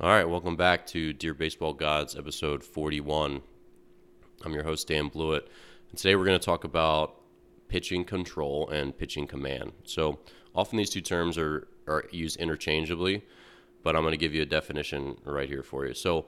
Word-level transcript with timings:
All 0.00 0.08
right, 0.08 0.28
welcome 0.28 0.56
back 0.56 0.86
to 0.88 1.12
Dear 1.12 1.34
Baseball 1.34 1.72
Gods, 1.72 2.16
episode 2.16 2.64
41. 2.64 3.42
I'm 4.44 4.52
your 4.52 4.64
host, 4.64 4.88
Dan 4.88 5.06
Blewett, 5.06 5.46
and 5.88 5.96
today 5.96 6.16
we're 6.16 6.24
going 6.24 6.38
to 6.38 6.44
talk 6.44 6.64
about 6.64 7.20
pitching 7.68 8.04
control 8.04 8.68
and 8.70 8.98
pitching 8.98 9.28
command. 9.28 9.70
So, 9.84 10.18
often 10.52 10.78
these 10.78 10.90
two 10.90 11.00
terms 11.00 11.38
are, 11.38 11.68
are 11.86 12.06
used 12.10 12.38
interchangeably, 12.38 13.22
but 13.84 13.94
I'm 13.94 14.02
going 14.02 14.10
to 14.10 14.18
give 14.18 14.34
you 14.34 14.42
a 14.42 14.46
definition 14.46 15.16
right 15.24 15.48
here 15.48 15.62
for 15.62 15.86
you. 15.86 15.94
So, 15.94 16.26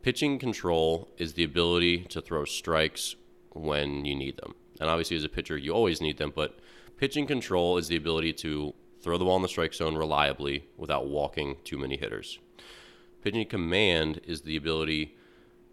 pitching 0.00 0.38
control 0.38 1.10
is 1.18 1.34
the 1.34 1.44
ability 1.44 2.04
to 2.04 2.22
throw 2.22 2.46
strikes 2.46 3.14
when 3.50 4.06
you 4.06 4.16
need 4.16 4.38
them. 4.38 4.54
And 4.80 4.88
obviously, 4.88 5.18
as 5.18 5.24
a 5.24 5.28
pitcher, 5.28 5.58
you 5.58 5.72
always 5.72 6.00
need 6.00 6.16
them, 6.16 6.32
but 6.34 6.58
pitching 6.96 7.26
control 7.26 7.76
is 7.76 7.88
the 7.88 7.96
ability 7.96 8.32
to 8.32 8.72
throw 9.02 9.18
the 9.18 9.26
ball 9.26 9.36
in 9.36 9.42
the 9.42 9.48
strike 9.48 9.74
zone 9.74 9.96
reliably 9.96 10.64
without 10.78 11.08
walking 11.08 11.56
too 11.62 11.76
many 11.76 11.98
hitters. 11.98 12.38
Pitching 13.22 13.46
command 13.46 14.20
is 14.24 14.42
the 14.42 14.56
ability 14.56 15.16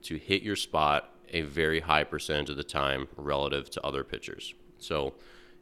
to 0.03 0.17
hit 0.17 0.41
your 0.43 0.55
spot 0.55 1.15
a 1.29 1.41
very 1.41 1.81
high 1.81 2.03
percentage 2.03 2.49
of 2.49 2.57
the 2.57 2.63
time 2.63 3.07
relative 3.15 3.69
to 3.71 3.85
other 3.85 4.03
pitchers. 4.03 4.53
So, 4.77 5.15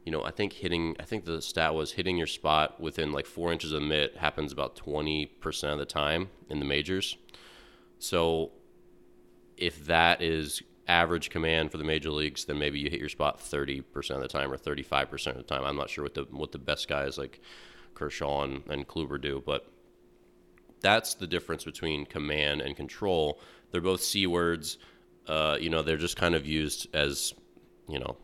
you 0.04 0.12
know, 0.12 0.24
I 0.24 0.30
think 0.30 0.54
hitting, 0.54 0.96
I 1.00 1.04
think 1.04 1.24
the 1.24 1.42
stat 1.42 1.74
was 1.74 1.92
hitting 1.92 2.16
your 2.16 2.26
spot 2.26 2.80
within 2.80 3.12
like 3.12 3.26
four 3.26 3.52
inches 3.52 3.72
of 3.72 3.82
mitt 3.82 4.16
happens 4.16 4.52
about 4.52 4.76
20% 4.76 5.72
of 5.72 5.78
the 5.78 5.84
time 5.84 6.28
in 6.48 6.60
the 6.60 6.64
majors. 6.64 7.16
So, 7.98 8.52
if 9.56 9.84
that 9.86 10.22
is 10.22 10.62
average 10.86 11.30
command 11.30 11.70
for 11.70 11.78
the 11.78 11.84
major 11.84 12.10
leagues, 12.10 12.44
then 12.44 12.58
maybe 12.58 12.78
you 12.78 12.88
hit 12.88 13.00
your 13.00 13.08
spot 13.08 13.40
30% 13.40 13.84
of 14.10 14.20
the 14.22 14.28
time 14.28 14.52
or 14.52 14.56
35% 14.56 15.26
of 15.26 15.36
the 15.36 15.42
time. 15.42 15.64
I'm 15.64 15.76
not 15.76 15.90
sure 15.90 16.04
what 16.04 16.14
the 16.14 16.26
what 16.30 16.52
the 16.52 16.58
best 16.58 16.88
guys 16.88 17.18
like 17.18 17.40
Kershaw 17.94 18.44
and, 18.44 18.62
and 18.68 18.86
Kluber 18.86 19.20
do, 19.20 19.42
but 19.44 19.70
that's 20.80 21.14
the 21.14 21.26
difference 21.26 21.64
between 21.64 22.06
command 22.06 22.60
and 22.60 22.76
control. 22.76 23.40
They're 23.70 23.80
both 23.80 24.02
C 24.02 24.26
words. 24.26 24.78
Uh, 25.26 25.56
you 25.60 25.70
know, 25.70 25.82
they're 25.82 25.96
just 25.96 26.16
kind 26.16 26.34
of 26.34 26.46
used 26.46 26.86
as, 26.94 27.34
you 27.88 27.98
know, 27.98 28.16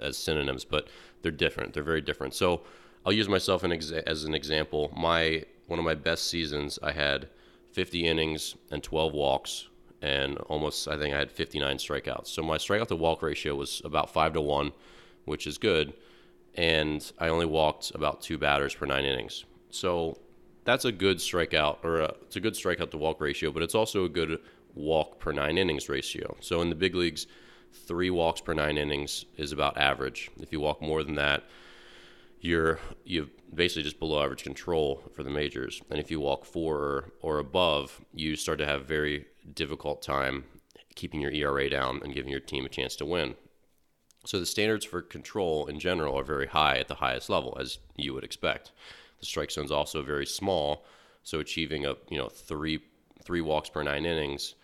as 0.00 0.16
synonyms, 0.16 0.64
but 0.64 0.88
they're 1.22 1.32
different. 1.32 1.72
They're 1.72 1.82
very 1.82 2.00
different. 2.00 2.34
So 2.34 2.62
I'll 3.04 3.12
use 3.12 3.28
myself 3.28 3.64
as 3.64 4.24
an 4.24 4.34
example. 4.34 4.92
My 4.96 5.44
one 5.66 5.78
of 5.78 5.84
my 5.84 5.94
best 5.94 6.28
seasons, 6.28 6.78
I 6.82 6.92
had 6.92 7.28
50 7.72 8.06
innings 8.06 8.56
and 8.70 8.82
12 8.82 9.14
walks 9.14 9.68
and 10.02 10.36
almost 10.48 10.88
I 10.88 10.98
think 10.98 11.14
I 11.14 11.18
had 11.18 11.30
59 11.30 11.76
strikeouts. 11.76 12.26
So 12.26 12.42
my 12.42 12.58
strikeout 12.58 12.88
to 12.88 12.96
walk 12.96 13.22
ratio 13.22 13.54
was 13.54 13.80
about 13.84 14.12
five 14.12 14.32
to 14.34 14.40
one, 14.40 14.72
which 15.24 15.46
is 15.46 15.56
good, 15.56 15.94
and 16.54 17.10
I 17.18 17.28
only 17.28 17.46
walked 17.46 17.92
about 17.94 18.20
two 18.20 18.36
batters 18.36 18.74
per 18.74 18.84
nine 18.84 19.04
innings. 19.04 19.44
So 19.70 20.18
that's 20.64 20.84
a 20.84 20.92
good 20.92 21.18
strikeout 21.18 21.78
or 21.82 22.00
a, 22.00 22.14
it's 22.22 22.36
a 22.36 22.40
good 22.40 22.54
strikeout 22.54 22.90
to 22.92 22.98
walk 22.98 23.20
ratio, 23.20 23.50
but 23.50 23.62
it's 23.62 23.74
also 23.74 24.04
a 24.04 24.08
good 24.08 24.38
walk 24.74 25.18
per 25.18 25.32
nine 25.32 25.58
innings 25.58 25.88
ratio. 25.88 26.36
So 26.40 26.60
in 26.62 26.70
the 26.70 26.74
big 26.74 26.94
leagues, 26.94 27.26
three 27.72 28.10
walks 28.10 28.40
per 28.40 28.54
nine 28.54 28.78
innings 28.78 29.24
is 29.36 29.52
about 29.52 29.76
average. 29.78 30.30
If 30.40 30.52
you 30.52 30.60
walk 30.60 30.80
more 30.80 31.02
than 31.02 31.14
that, 31.16 31.44
you're 32.40 32.80
you 33.04 33.30
basically 33.54 33.84
just 33.84 34.00
below 34.00 34.22
average 34.22 34.42
control 34.42 35.02
for 35.14 35.22
the 35.22 35.30
majors. 35.30 35.80
And 35.90 36.00
if 36.00 36.10
you 36.10 36.20
walk 36.20 36.44
four 36.44 36.76
or, 36.78 37.12
or 37.20 37.38
above, 37.38 38.00
you 38.12 38.36
start 38.36 38.58
to 38.58 38.66
have 38.66 38.86
very 38.86 39.26
difficult 39.54 40.02
time 40.02 40.44
keeping 40.94 41.20
your 41.20 41.30
ERA 41.30 41.68
down 41.70 42.00
and 42.02 42.14
giving 42.14 42.30
your 42.30 42.40
team 42.40 42.64
a 42.64 42.68
chance 42.68 42.96
to 42.96 43.06
win. 43.06 43.34
So 44.24 44.38
the 44.38 44.46
standards 44.46 44.84
for 44.84 45.02
control 45.02 45.66
in 45.66 45.80
general 45.80 46.18
are 46.18 46.24
very 46.24 46.46
high 46.46 46.78
at 46.78 46.88
the 46.88 46.96
highest 46.96 47.28
level, 47.28 47.56
as 47.60 47.78
you 47.96 48.14
would 48.14 48.24
expect. 48.24 48.72
The 49.22 49.26
strike 49.26 49.52
zone 49.52 49.64
is 49.64 49.70
also 49.70 50.02
very 50.02 50.26
small, 50.26 50.84
so 51.22 51.38
achieving 51.38 51.86
a 51.86 51.94
you 52.10 52.18
know 52.18 52.28
three 52.28 52.80
three 53.22 53.40
walks 53.40 53.70
per 53.70 53.84
nine 53.84 54.04
innings 54.04 54.56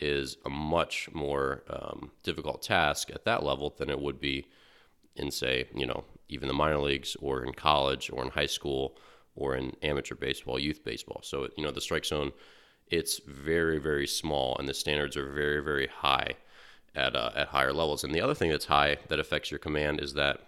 is 0.00 0.36
a 0.44 0.50
much 0.50 1.08
more 1.14 1.62
um, 1.70 2.10
difficult 2.22 2.60
task 2.60 3.10
at 3.10 3.24
that 3.24 3.42
level 3.42 3.74
than 3.78 3.88
it 3.88 3.98
would 3.98 4.20
be 4.20 4.46
in 5.16 5.30
say 5.30 5.66
you 5.74 5.86
know 5.86 6.04
even 6.28 6.46
the 6.46 6.52
minor 6.52 6.78
leagues 6.78 7.16
or 7.20 7.42
in 7.42 7.54
college 7.54 8.10
or 8.12 8.22
in 8.22 8.28
high 8.28 8.44
school 8.46 8.98
or 9.34 9.56
in 9.56 9.74
amateur 9.82 10.14
baseball, 10.14 10.58
youth 10.58 10.84
baseball. 10.84 11.22
So 11.24 11.48
you 11.56 11.64
know 11.64 11.70
the 11.70 11.80
strike 11.80 12.04
zone 12.04 12.32
it's 12.88 13.18
very 13.26 13.78
very 13.78 14.06
small 14.06 14.58
and 14.58 14.68
the 14.68 14.74
standards 14.74 15.16
are 15.16 15.32
very 15.32 15.64
very 15.64 15.86
high 15.86 16.34
at 16.94 17.16
uh, 17.16 17.30
at 17.34 17.48
higher 17.48 17.72
levels. 17.72 18.04
And 18.04 18.14
the 18.14 18.20
other 18.20 18.34
thing 18.34 18.50
that's 18.50 18.66
high 18.66 18.98
that 19.08 19.18
affects 19.18 19.50
your 19.50 19.58
command 19.58 20.00
is 20.00 20.12
that 20.12 20.40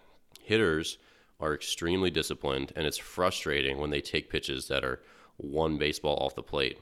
hitters 0.43 0.99
are 1.45 1.55
extremely 1.55 2.11
disciplined, 2.11 2.73
and 2.75 2.87
it's 2.87 2.97
frustrating 2.97 3.79
when 3.79 3.91
they 3.91 4.01
take 4.01 4.31
pitches 4.31 4.67
that 4.69 4.85
are 4.85 5.03
one 5.37 5.77
baseball 5.77 6.17
off 6.17 6.35
the 6.35 6.43
plate, 6.43 6.79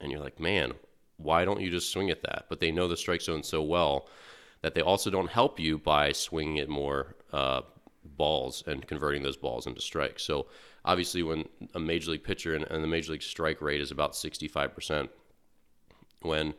and 0.00 0.10
you're 0.10 0.20
like, 0.20 0.40
man, 0.40 0.72
why 1.16 1.44
don't 1.44 1.60
you 1.60 1.70
just 1.70 1.92
swing 1.92 2.10
at 2.10 2.22
that? 2.22 2.46
But 2.48 2.60
they 2.60 2.70
know 2.70 2.88
the 2.88 2.96
strike 2.96 3.22
zone 3.22 3.42
so 3.42 3.62
well 3.62 4.08
that 4.62 4.74
they 4.74 4.80
also 4.80 5.10
don't 5.10 5.30
help 5.30 5.60
you 5.60 5.78
by 5.78 6.12
swinging 6.12 6.56
it 6.56 6.68
more 6.68 7.14
uh, 7.32 7.62
balls 8.16 8.64
and 8.66 8.86
converting 8.86 9.22
those 9.22 9.36
balls 9.36 9.66
into 9.66 9.80
strikes. 9.80 10.22
So 10.22 10.46
obviously, 10.84 11.22
when 11.22 11.48
a 11.74 11.80
major 11.80 12.10
league 12.10 12.24
pitcher 12.24 12.54
and, 12.54 12.64
and 12.64 12.82
the 12.82 12.88
major 12.88 13.12
league 13.12 13.22
strike 13.22 13.62
rate 13.62 13.80
is 13.80 13.90
about 13.90 14.12
65%, 14.12 15.08
when 16.22 16.54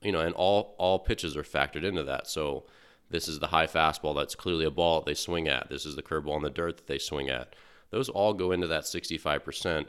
you 0.00 0.12
know, 0.12 0.20
and 0.20 0.34
all 0.34 0.74
all 0.78 0.98
pitches 0.98 1.36
are 1.36 1.42
factored 1.42 1.84
into 1.84 2.02
that. 2.04 2.26
So 2.26 2.64
this 3.10 3.28
is 3.28 3.38
the 3.38 3.48
high 3.48 3.66
fastball 3.66 4.14
that's 4.14 4.34
clearly 4.34 4.64
a 4.64 4.70
ball 4.70 5.00
they 5.00 5.14
swing 5.14 5.48
at. 5.48 5.68
This 5.68 5.86
is 5.86 5.96
the 5.96 6.02
curveball 6.02 6.36
in 6.36 6.42
the 6.42 6.50
dirt 6.50 6.78
that 6.78 6.86
they 6.86 6.98
swing 6.98 7.28
at. 7.28 7.54
Those 7.90 8.08
all 8.08 8.34
go 8.34 8.52
into 8.52 8.66
that 8.66 8.84
65%, 8.84 9.86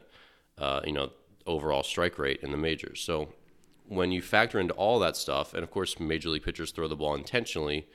uh, 0.58 0.82
you 0.86 0.92
know, 0.92 1.12
overall 1.48 1.84
strike 1.84 2.20
rate 2.20 2.42
in 2.44 2.52
the 2.52 2.58
majors. 2.58 3.02
So 3.02 3.30
when 3.88 4.12
you 4.12 4.22
factor 4.22 4.60
into 4.60 4.74
all 4.74 5.00
that 5.00 5.16
stuff, 5.16 5.54
and 5.54 5.64
of 5.64 5.72
course, 5.72 6.00
major 6.00 6.30
league 6.30 6.44
pitchers 6.44 6.72
throw 6.72 6.88
the 6.88 6.96
ball 6.96 7.16
intentionally 7.16 7.88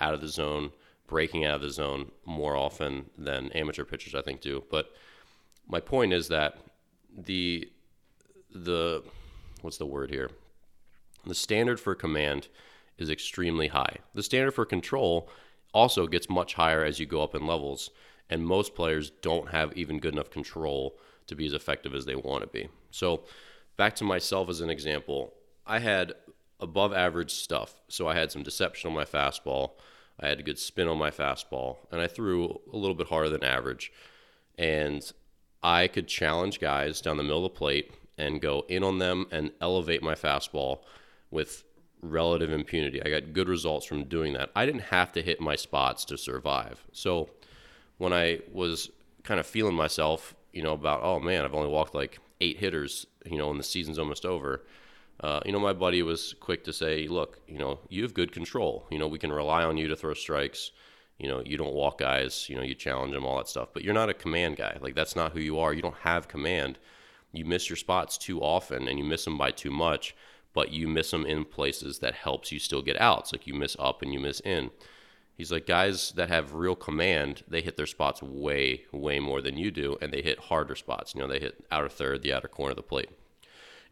out 0.00 0.14
of 0.14 0.20
the 0.20 0.28
zone 0.28 0.72
breaking 1.06 1.44
out 1.44 1.56
of 1.56 1.62
the 1.62 1.70
zone 1.70 2.10
more 2.24 2.56
often 2.56 3.06
than 3.16 3.52
amateur 3.52 3.84
pitchers, 3.84 4.14
I 4.14 4.22
think, 4.22 4.40
do. 4.40 4.64
But 4.70 4.90
my 5.68 5.80
point 5.80 6.12
is 6.12 6.28
that 6.28 6.58
the 7.16 7.70
the 8.52 9.02
what's 9.62 9.78
the 9.78 9.86
word 9.86 10.10
here? 10.10 10.30
The 11.24 11.34
standard 11.34 11.80
for 11.80 11.94
command 11.94 12.48
is 12.98 13.10
extremely 13.10 13.68
high. 13.68 13.96
The 14.14 14.22
standard 14.22 14.52
for 14.52 14.64
control 14.64 15.28
also 15.74 16.06
gets 16.06 16.30
much 16.30 16.54
higher 16.54 16.84
as 16.84 16.98
you 16.98 17.06
go 17.06 17.22
up 17.22 17.34
in 17.34 17.46
levels, 17.46 17.90
and 18.30 18.44
most 18.44 18.74
players 18.74 19.10
don't 19.22 19.50
have 19.50 19.76
even 19.76 19.98
good 19.98 20.14
enough 20.14 20.30
control 20.30 20.98
to 21.26 21.34
be 21.34 21.46
as 21.46 21.52
effective 21.52 21.94
as 21.94 22.06
they 22.06 22.14
want 22.14 22.42
to 22.42 22.48
be. 22.48 22.68
So, 22.90 23.24
back 23.76 23.94
to 23.96 24.04
myself 24.04 24.48
as 24.48 24.60
an 24.60 24.70
example, 24.70 25.34
I 25.66 25.80
had 25.80 26.14
above 26.60 26.92
average 26.92 27.32
stuff. 27.32 27.74
So, 27.88 28.08
I 28.08 28.14
had 28.14 28.32
some 28.32 28.42
deception 28.42 28.88
on 28.88 28.96
my 28.96 29.04
fastball. 29.04 29.72
I 30.18 30.28
had 30.28 30.40
a 30.40 30.44
good 30.44 30.58
spin 30.58 30.88
on 30.88 30.98
my 30.98 31.10
fastball, 31.10 31.76
and 31.92 32.00
I 32.00 32.06
threw 32.06 32.60
a 32.72 32.76
little 32.76 32.94
bit 32.94 33.08
harder 33.08 33.28
than 33.28 33.44
average. 33.44 33.92
And 34.56 35.10
I 35.62 35.88
could 35.88 36.08
challenge 36.08 36.60
guys 36.60 37.00
down 37.00 37.16
the 37.16 37.22
middle 37.22 37.44
of 37.44 37.52
the 37.52 37.58
plate 37.58 37.92
and 38.16 38.40
go 38.40 38.64
in 38.68 38.82
on 38.82 38.98
them 38.98 39.26
and 39.30 39.50
elevate 39.60 40.02
my 40.02 40.14
fastball 40.14 40.80
with 41.30 41.64
relative 42.10 42.50
impunity. 42.50 43.02
I 43.02 43.10
got 43.10 43.32
good 43.32 43.48
results 43.48 43.86
from 43.86 44.04
doing 44.04 44.32
that. 44.34 44.50
I 44.54 44.66
didn't 44.66 44.82
have 44.82 45.12
to 45.12 45.22
hit 45.22 45.40
my 45.40 45.56
spots 45.56 46.04
to 46.06 46.18
survive. 46.18 46.84
So 46.92 47.30
when 47.98 48.12
I 48.12 48.40
was 48.52 48.90
kind 49.22 49.40
of 49.40 49.46
feeling 49.46 49.74
myself, 49.74 50.34
you 50.52 50.62
know, 50.62 50.72
about, 50.72 51.00
oh 51.02 51.20
man, 51.20 51.44
I've 51.44 51.54
only 51.54 51.68
walked 51.68 51.94
like 51.94 52.18
eight 52.40 52.58
hitters, 52.58 53.06
you 53.24 53.38
know, 53.38 53.50
and 53.50 53.58
the 53.58 53.64
season's 53.64 53.98
almost 53.98 54.24
over 54.24 54.62
uh, 55.20 55.40
you 55.46 55.52
know, 55.52 55.58
my 55.58 55.72
buddy 55.72 56.02
was 56.02 56.34
quick 56.40 56.64
to 56.64 56.72
say, 56.72 57.08
look, 57.08 57.40
you 57.48 57.58
know, 57.58 57.78
you 57.88 58.02
have 58.02 58.12
good 58.12 58.32
control. 58.32 58.86
You 58.90 58.98
know, 58.98 59.08
we 59.08 59.18
can 59.18 59.32
rely 59.32 59.64
on 59.64 59.76
you 59.76 59.88
to 59.88 59.96
throw 59.96 60.14
strikes. 60.14 60.72
You 61.18 61.28
know, 61.28 61.42
you 61.44 61.56
don't 61.56 61.72
walk 61.72 61.98
guys, 61.98 62.46
you 62.50 62.56
know, 62.56 62.62
you 62.62 62.74
challenge 62.74 63.14
them, 63.14 63.24
all 63.24 63.38
that 63.38 63.48
stuff. 63.48 63.68
But 63.72 63.82
you're 63.82 63.94
not 63.94 64.10
a 64.10 64.14
command 64.14 64.56
guy. 64.56 64.76
Like, 64.80 64.94
that's 64.94 65.16
not 65.16 65.32
who 65.32 65.40
you 65.40 65.58
are. 65.58 65.72
You 65.72 65.80
don't 65.80 65.96
have 65.96 66.28
command. 66.28 66.78
You 67.32 67.46
miss 67.46 67.70
your 67.70 67.78
spots 67.78 68.18
too 68.18 68.40
often 68.42 68.88
and 68.88 68.98
you 68.98 69.04
miss 69.04 69.24
them 69.24 69.38
by 69.38 69.50
too 69.50 69.70
much, 69.70 70.14
but 70.56 70.72
you 70.72 70.88
miss 70.88 71.10
them 71.10 71.26
in 71.26 71.44
places 71.44 71.98
that 71.98 72.14
helps 72.14 72.50
you 72.50 72.58
still 72.58 72.80
get 72.80 72.98
outs. 72.98 73.30
Like, 73.30 73.46
you 73.46 73.52
miss 73.52 73.76
up 73.78 74.00
and 74.00 74.10
you 74.10 74.18
miss 74.18 74.40
in. 74.40 74.70
He's 75.36 75.52
like, 75.52 75.66
guys 75.66 76.12
that 76.12 76.30
have 76.30 76.54
real 76.54 76.74
command, 76.74 77.42
they 77.46 77.60
hit 77.60 77.76
their 77.76 77.84
spots 77.84 78.22
way, 78.22 78.84
way 78.90 79.20
more 79.20 79.42
than 79.42 79.58
you 79.58 79.70
do, 79.70 79.98
and 80.00 80.10
they 80.10 80.22
hit 80.22 80.38
harder 80.38 80.74
spots. 80.74 81.14
You 81.14 81.20
know, 81.20 81.28
they 81.28 81.40
hit 81.40 81.62
outer 81.70 81.90
third, 81.90 82.22
the 82.22 82.32
outer 82.32 82.48
corner 82.48 82.70
of 82.70 82.76
the 82.76 82.82
plate. 82.82 83.10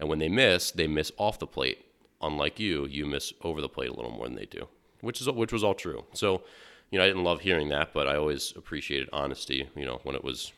And 0.00 0.08
when 0.08 0.20
they 0.20 0.30
miss, 0.30 0.70
they 0.70 0.86
miss 0.86 1.12
off 1.18 1.38
the 1.38 1.46
plate. 1.46 1.84
Unlike 2.22 2.58
you, 2.58 2.86
you 2.86 3.04
miss 3.04 3.34
over 3.42 3.60
the 3.60 3.68
plate 3.68 3.90
a 3.90 3.94
little 3.94 4.10
more 4.10 4.26
than 4.26 4.36
they 4.36 4.46
do, 4.46 4.66
which 5.02 5.20
is 5.20 5.28
which 5.28 5.52
was 5.52 5.62
all 5.62 5.74
true. 5.74 6.06
So, 6.14 6.44
you 6.90 6.98
know, 6.98 7.04
I 7.04 7.08
didn't 7.08 7.24
love 7.24 7.42
hearing 7.42 7.68
that, 7.68 7.92
but 7.92 8.08
I 8.08 8.16
always 8.16 8.54
appreciated 8.56 9.10
honesty. 9.12 9.68
You 9.76 9.84
know, 9.84 10.00
when 10.04 10.16
it 10.16 10.24
was, 10.24 10.54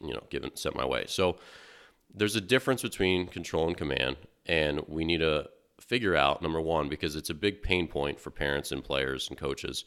you 0.00 0.14
know, 0.14 0.22
given 0.30 0.56
set 0.56 0.74
my 0.74 0.86
way. 0.86 1.04
So, 1.08 1.36
there's 2.14 2.36
a 2.36 2.40
difference 2.40 2.80
between 2.80 3.26
control 3.26 3.66
and 3.66 3.76
command, 3.76 4.16
and 4.48 4.80
we 4.88 5.04
need 5.04 5.18
to 5.18 5.48
figure 5.80 6.16
out 6.16 6.42
number 6.42 6.60
one 6.60 6.88
because 6.88 7.14
it's 7.16 7.30
a 7.30 7.34
big 7.34 7.62
pain 7.62 7.86
point 7.86 8.18
for 8.18 8.30
parents 8.30 8.72
and 8.72 8.82
players 8.82 9.28
and 9.28 9.38
coaches. 9.38 9.84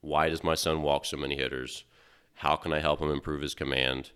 Why 0.00 0.28
does 0.28 0.44
my 0.44 0.54
son 0.54 0.82
walk 0.82 1.04
so 1.04 1.16
many 1.16 1.36
hitters? 1.36 1.84
How 2.34 2.56
can 2.56 2.72
I 2.72 2.80
help 2.80 3.00
him 3.00 3.10
improve 3.10 3.42
his 3.42 3.54
command? 3.54 4.10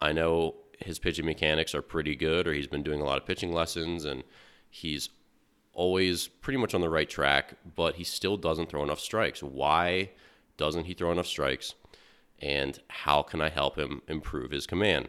I 0.00 0.12
know 0.12 0.56
his 0.80 0.98
pitching 0.98 1.26
mechanics 1.26 1.74
are 1.74 1.82
pretty 1.82 2.16
good, 2.16 2.46
or 2.46 2.52
he's 2.52 2.66
been 2.66 2.82
doing 2.82 3.00
a 3.00 3.04
lot 3.04 3.18
of 3.18 3.26
pitching 3.26 3.52
lessons, 3.52 4.04
and 4.04 4.24
he's 4.68 5.10
always 5.72 6.28
pretty 6.28 6.58
much 6.58 6.74
on 6.74 6.80
the 6.80 6.90
right 6.90 7.08
track, 7.08 7.54
but 7.76 7.94
he 7.96 8.04
still 8.04 8.36
doesn't 8.36 8.68
throw 8.68 8.82
enough 8.82 9.00
strikes. 9.00 9.42
Why 9.42 10.10
doesn't 10.56 10.84
he 10.84 10.94
throw 10.94 11.12
enough 11.12 11.26
strikes? 11.26 11.74
And 12.40 12.80
how 12.88 13.22
can 13.22 13.40
I 13.40 13.48
help 13.48 13.78
him 13.78 14.02
improve 14.08 14.50
his 14.50 14.66
command? 14.66 15.08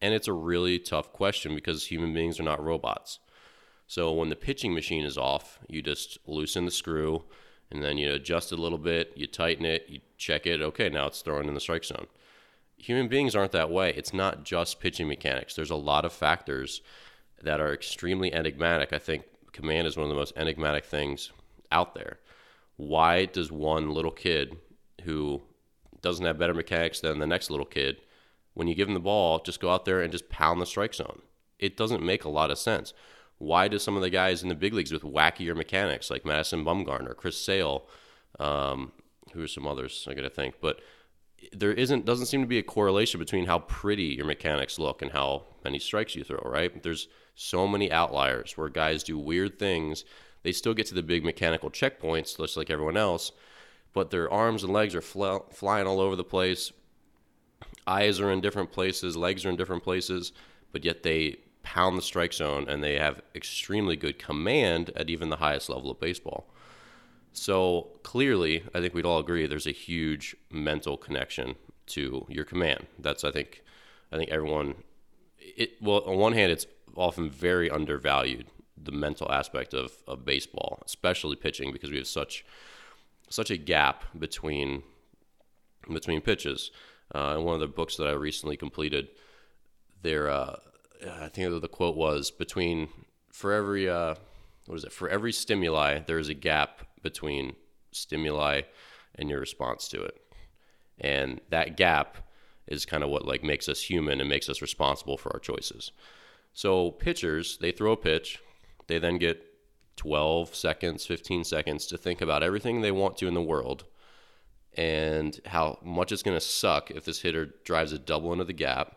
And 0.00 0.12
it's 0.12 0.28
a 0.28 0.32
really 0.32 0.78
tough 0.78 1.12
question 1.12 1.54
because 1.54 1.86
human 1.86 2.12
beings 2.12 2.38
are 2.38 2.44
not 2.44 2.62
robots. 2.62 3.18
So 3.86 4.12
when 4.12 4.28
the 4.28 4.36
pitching 4.36 4.74
machine 4.74 5.04
is 5.04 5.16
off, 5.16 5.58
you 5.68 5.82
just 5.82 6.18
loosen 6.26 6.64
the 6.64 6.70
screw 6.70 7.24
and 7.70 7.82
then 7.82 7.98
you 7.98 8.12
adjust 8.12 8.52
it 8.52 8.58
a 8.58 8.62
little 8.62 8.78
bit, 8.78 9.12
you 9.16 9.26
tighten 9.26 9.64
it, 9.64 9.86
you 9.88 10.00
check 10.16 10.46
it. 10.46 10.60
Okay, 10.60 10.88
now 10.88 11.06
it's 11.06 11.22
throwing 11.22 11.48
in 11.48 11.54
the 11.54 11.60
strike 11.60 11.84
zone. 11.84 12.06
Human 12.78 13.08
beings 13.08 13.34
aren't 13.34 13.52
that 13.52 13.70
way. 13.70 13.92
It's 13.96 14.12
not 14.12 14.44
just 14.44 14.80
pitching 14.80 15.08
mechanics. 15.08 15.54
There's 15.54 15.70
a 15.70 15.76
lot 15.76 16.04
of 16.04 16.12
factors 16.12 16.82
that 17.42 17.60
are 17.60 17.72
extremely 17.72 18.32
enigmatic. 18.32 18.92
I 18.92 18.98
think 18.98 19.24
command 19.52 19.86
is 19.86 19.96
one 19.96 20.04
of 20.04 20.10
the 20.10 20.16
most 20.16 20.34
enigmatic 20.36 20.84
things 20.84 21.32
out 21.72 21.94
there. 21.94 22.18
Why 22.76 23.24
does 23.24 23.50
one 23.50 23.90
little 23.90 24.10
kid 24.10 24.58
who 25.02 25.42
doesn't 26.02 26.26
have 26.26 26.38
better 26.38 26.54
mechanics 26.54 27.00
than 27.00 27.18
the 27.18 27.26
next 27.26 27.50
little 27.50 27.66
kid, 27.66 28.02
when 28.54 28.68
you 28.68 28.74
give 28.74 28.88
him 28.88 28.94
the 28.94 29.00
ball, 29.00 29.40
just 29.40 29.60
go 29.60 29.70
out 29.70 29.84
there 29.84 30.00
and 30.00 30.12
just 30.12 30.28
pound 30.28 30.60
the 30.60 30.66
strike 30.66 30.94
zone? 30.94 31.22
It 31.58 31.76
doesn't 31.76 32.04
make 32.04 32.24
a 32.24 32.28
lot 32.28 32.50
of 32.50 32.58
sense. 32.58 32.92
Why 33.38 33.68
do 33.68 33.78
some 33.78 33.96
of 33.96 34.02
the 34.02 34.10
guys 34.10 34.42
in 34.42 34.48
the 34.48 34.54
big 34.54 34.72
leagues 34.72 34.92
with 34.92 35.02
wackier 35.02 35.54
mechanics 35.54 36.10
like 36.10 36.24
Madison 36.24 36.64
Bumgarner, 36.64 37.14
Chris 37.14 37.38
Sale, 37.38 37.86
um, 38.38 38.92
who 39.32 39.42
are 39.42 39.48
some 39.48 39.66
others 39.66 40.06
I 40.08 40.14
got 40.14 40.22
to 40.22 40.30
think, 40.30 40.54
but 40.60 40.80
there 41.52 41.72
isn't 41.72 42.06
doesn't 42.06 42.26
seem 42.26 42.40
to 42.40 42.46
be 42.46 42.58
a 42.58 42.62
correlation 42.62 43.20
between 43.20 43.46
how 43.46 43.58
pretty 43.58 44.04
your 44.04 44.24
mechanics 44.24 44.78
look 44.78 45.02
and 45.02 45.12
how 45.12 45.44
many 45.64 45.78
strikes 45.78 46.16
you 46.16 46.24
throw. 46.24 46.40
Right? 46.44 46.82
There's 46.82 47.08
so 47.34 47.66
many 47.66 47.92
outliers 47.92 48.56
where 48.56 48.68
guys 48.68 49.02
do 49.04 49.18
weird 49.18 49.58
things. 49.58 50.04
They 50.42 50.52
still 50.52 50.74
get 50.74 50.86
to 50.86 50.94
the 50.94 51.02
big 51.02 51.24
mechanical 51.24 51.70
checkpoints, 51.70 52.36
just 52.36 52.56
like 52.56 52.70
everyone 52.70 52.96
else, 52.96 53.32
but 53.92 54.10
their 54.10 54.32
arms 54.32 54.62
and 54.62 54.72
legs 54.72 54.94
are 54.94 55.02
fl- 55.02 55.48
flying 55.52 55.86
all 55.86 56.00
over 56.00 56.16
the 56.16 56.24
place. 56.24 56.72
Eyes 57.86 58.20
are 58.20 58.30
in 58.30 58.40
different 58.40 58.72
places, 58.72 59.16
legs 59.16 59.44
are 59.44 59.50
in 59.50 59.56
different 59.56 59.82
places, 59.82 60.32
but 60.72 60.84
yet 60.84 61.02
they 61.02 61.36
pound 61.66 61.98
the 61.98 62.02
strike 62.02 62.32
zone 62.32 62.64
and 62.68 62.80
they 62.80 62.96
have 62.96 63.20
extremely 63.34 63.96
good 63.96 64.20
command 64.20 64.92
at 64.94 65.10
even 65.10 65.30
the 65.30 65.36
highest 65.36 65.68
level 65.68 65.90
of 65.90 65.98
baseball. 65.98 66.46
So 67.32 67.88
clearly, 68.04 68.62
I 68.72 68.80
think 68.80 68.94
we'd 68.94 69.04
all 69.04 69.18
agree 69.18 69.46
there's 69.46 69.66
a 69.66 69.72
huge 69.72 70.36
mental 70.48 70.96
connection 70.96 71.56
to 71.88 72.24
your 72.28 72.44
command. 72.44 72.86
That's 73.00 73.24
I 73.24 73.32
think 73.32 73.64
I 74.12 74.16
think 74.16 74.30
everyone 74.30 74.76
it 75.38 75.72
well 75.82 76.02
on 76.06 76.18
one 76.18 76.34
hand 76.34 76.52
it's 76.52 76.66
often 76.94 77.28
very 77.28 77.68
undervalued 77.68 78.46
the 78.80 78.92
mental 78.92 79.30
aspect 79.32 79.74
of, 79.74 79.92
of 80.06 80.24
baseball, 80.24 80.80
especially 80.86 81.34
pitching 81.34 81.72
because 81.72 81.90
we 81.90 81.96
have 81.96 82.06
such 82.06 82.44
such 83.28 83.50
a 83.50 83.56
gap 83.56 84.04
between 84.16 84.84
between 85.92 86.20
pitches. 86.20 86.70
Uh, 87.12 87.34
in 87.38 87.44
one 87.44 87.54
of 87.54 87.60
the 87.60 87.66
books 87.66 87.96
that 87.96 88.06
I 88.06 88.12
recently 88.12 88.56
completed, 88.56 89.08
there 90.02 90.30
uh, 90.30 90.56
I 91.20 91.28
think 91.28 91.60
the 91.60 91.68
quote 91.68 91.96
was 91.96 92.30
between 92.30 92.88
for 93.32 93.52
every 93.52 93.88
uh, 93.88 94.14
what 94.66 94.76
is 94.76 94.84
it? 94.84 94.92
For 94.92 95.08
every 95.08 95.32
stimuli 95.32 96.00
there 96.00 96.18
is 96.18 96.28
a 96.28 96.34
gap 96.34 96.82
between 97.02 97.54
stimuli 97.92 98.62
and 99.14 99.30
your 99.30 99.40
response 99.40 99.88
to 99.88 100.02
it, 100.02 100.20
and 100.98 101.40
that 101.50 101.76
gap 101.76 102.18
is 102.66 102.86
kind 102.86 103.04
of 103.04 103.10
what 103.10 103.26
like 103.26 103.44
makes 103.44 103.68
us 103.68 103.82
human 103.82 104.20
and 104.20 104.28
makes 104.28 104.48
us 104.48 104.62
responsible 104.62 105.16
for 105.16 105.32
our 105.32 105.40
choices. 105.40 105.92
So 106.52 106.90
pitchers 106.92 107.58
they 107.58 107.72
throw 107.72 107.92
a 107.92 107.96
pitch, 107.96 108.40
they 108.86 108.98
then 108.98 109.18
get 109.18 109.42
12 109.96 110.54
seconds, 110.54 111.06
15 111.06 111.44
seconds 111.44 111.86
to 111.86 111.98
think 111.98 112.20
about 112.20 112.42
everything 112.42 112.80
they 112.80 112.92
want 112.92 113.16
to 113.18 113.28
in 113.28 113.34
the 113.34 113.42
world 113.42 113.84
and 114.76 115.40
how 115.46 115.78
much 115.82 116.12
it's 116.12 116.22
going 116.22 116.36
to 116.36 116.40
suck 116.40 116.90
if 116.90 117.04
this 117.04 117.22
hitter 117.22 117.54
drives 117.64 117.92
a 117.92 117.98
double 117.98 118.32
into 118.32 118.44
the 118.44 118.52
gap 118.52 118.96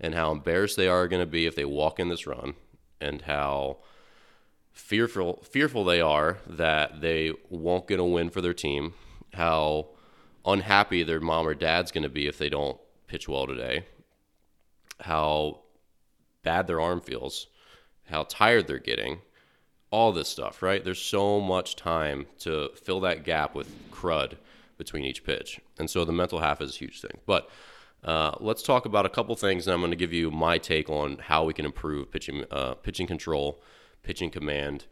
and 0.00 0.14
how 0.14 0.30
embarrassed 0.30 0.76
they 0.76 0.88
are 0.88 1.08
going 1.08 1.22
to 1.22 1.26
be 1.26 1.46
if 1.46 1.54
they 1.54 1.64
walk 1.64 1.98
in 1.98 2.08
this 2.08 2.26
run 2.26 2.54
and 3.00 3.22
how 3.22 3.78
fearful 4.72 5.42
fearful 5.42 5.84
they 5.84 6.00
are 6.00 6.38
that 6.46 7.00
they 7.00 7.32
won't 7.50 7.88
get 7.88 7.98
a 7.98 8.04
win 8.04 8.30
for 8.30 8.40
their 8.40 8.54
team, 8.54 8.94
how 9.34 9.88
unhappy 10.46 11.02
their 11.02 11.20
mom 11.20 11.46
or 11.46 11.54
dad's 11.54 11.90
going 11.90 12.02
to 12.02 12.08
be 12.08 12.26
if 12.26 12.38
they 12.38 12.48
don't 12.48 12.78
pitch 13.06 13.28
well 13.28 13.46
today, 13.46 13.84
how 15.00 15.60
bad 16.42 16.66
their 16.66 16.80
arm 16.80 17.00
feels, 17.00 17.48
how 18.08 18.22
tired 18.24 18.66
they're 18.66 18.78
getting, 18.78 19.18
all 19.90 20.12
this 20.12 20.28
stuff, 20.28 20.62
right? 20.62 20.84
There's 20.84 21.00
so 21.00 21.40
much 21.40 21.76
time 21.76 22.26
to 22.40 22.70
fill 22.76 23.00
that 23.00 23.24
gap 23.24 23.54
with 23.54 23.68
crud 23.90 24.36
between 24.76 25.04
each 25.04 25.24
pitch. 25.24 25.60
And 25.78 25.90
so 25.90 26.04
the 26.04 26.12
mental 26.12 26.40
half 26.40 26.60
is 26.60 26.74
a 26.74 26.78
huge 26.78 27.00
thing. 27.00 27.18
But 27.26 27.50
uh, 28.04 28.32
let's 28.40 28.62
talk 28.62 28.86
about 28.86 29.06
a 29.06 29.08
couple 29.08 29.34
things, 29.34 29.66
and 29.66 29.74
I'm 29.74 29.80
going 29.80 29.90
to 29.90 29.96
give 29.96 30.12
you 30.12 30.30
my 30.30 30.58
take 30.58 30.88
on 30.88 31.18
how 31.18 31.44
we 31.44 31.52
can 31.52 31.64
improve 31.64 32.10
pitching, 32.10 32.44
uh, 32.50 32.74
pitching 32.74 33.06
control, 33.06 33.60
pitching 34.02 34.30
command, 34.30 34.86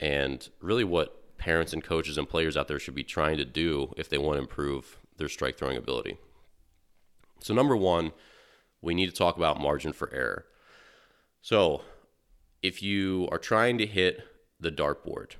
and 0.00 0.48
really 0.60 0.84
what 0.84 1.36
parents 1.38 1.72
and 1.72 1.84
coaches 1.84 2.18
and 2.18 2.28
players 2.28 2.56
out 2.56 2.66
there 2.66 2.78
should 2.78 2.94
be 2.94 3.04
trying 3.04 3.36
to 3.36 3.44
do 3.44 3.94
if 3.96 4.08
they 4.08 4.18
want 4.18 4.36
to 4.36 4.40
improve 4.40 4.98
their 5.16 5.28
strike 5.28 5.56
throwing 5.56 5.76
ability. 5.76 6.18
So, 7.40 7.54
number 7.54 7.76
one, 7.76 8.12
we 8.82 8.94
need 8.94 9.06
to 9.06 9.14
talk 9.14 9.36
about 9.36 9.60
margin 9.60 9.92
for 9.92 10.12
error. 10.12 10.46
So, 11.40 11.82
if 12.60 12.82
you 12.82 13.28
are 13.30 13.38
trying 13.38 13.78
to 13.78 13.86
hit 13.86 14.20
the 14.58 14.72
dartboard, 14.72 15.32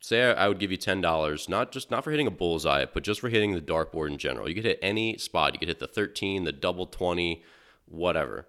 say 0.00 0.32
I 0.32 0.48
would 0.48 0.58
give 0.58 0.70
you 0.70 0.76
ten 0.76 1.00
dollars, 1.00 1.48
not 1.48 1.72
just 1.72 1.90
not 1.90 2.04
for 2.04 2.10
hitting 2.10 2.26
a 2.26 2.32
bullseye, 2.32 2.86
but 2.92 3.04
just 3.04 3.20
for 3.20 3.28
hitting 3.28 3.54
the 3.54 3.60
dartboard 3.60 4.10
in 4.10 4.18
general. 4.18 4.48
You 4.48 4.54
could 4.54 4.64
hit 4.64 4.78
any 4.82 5.16
spot. 5.18 5.52
You 5.52 5.58
could 5.58 5.68
hit 5.68 5.78
the 5.78 5.86
thirteen, 5.86 6.44
the 6.44 6.52
double 6.52 6.86
twenty, 6.86 7.44
whatever, 7.86 8.46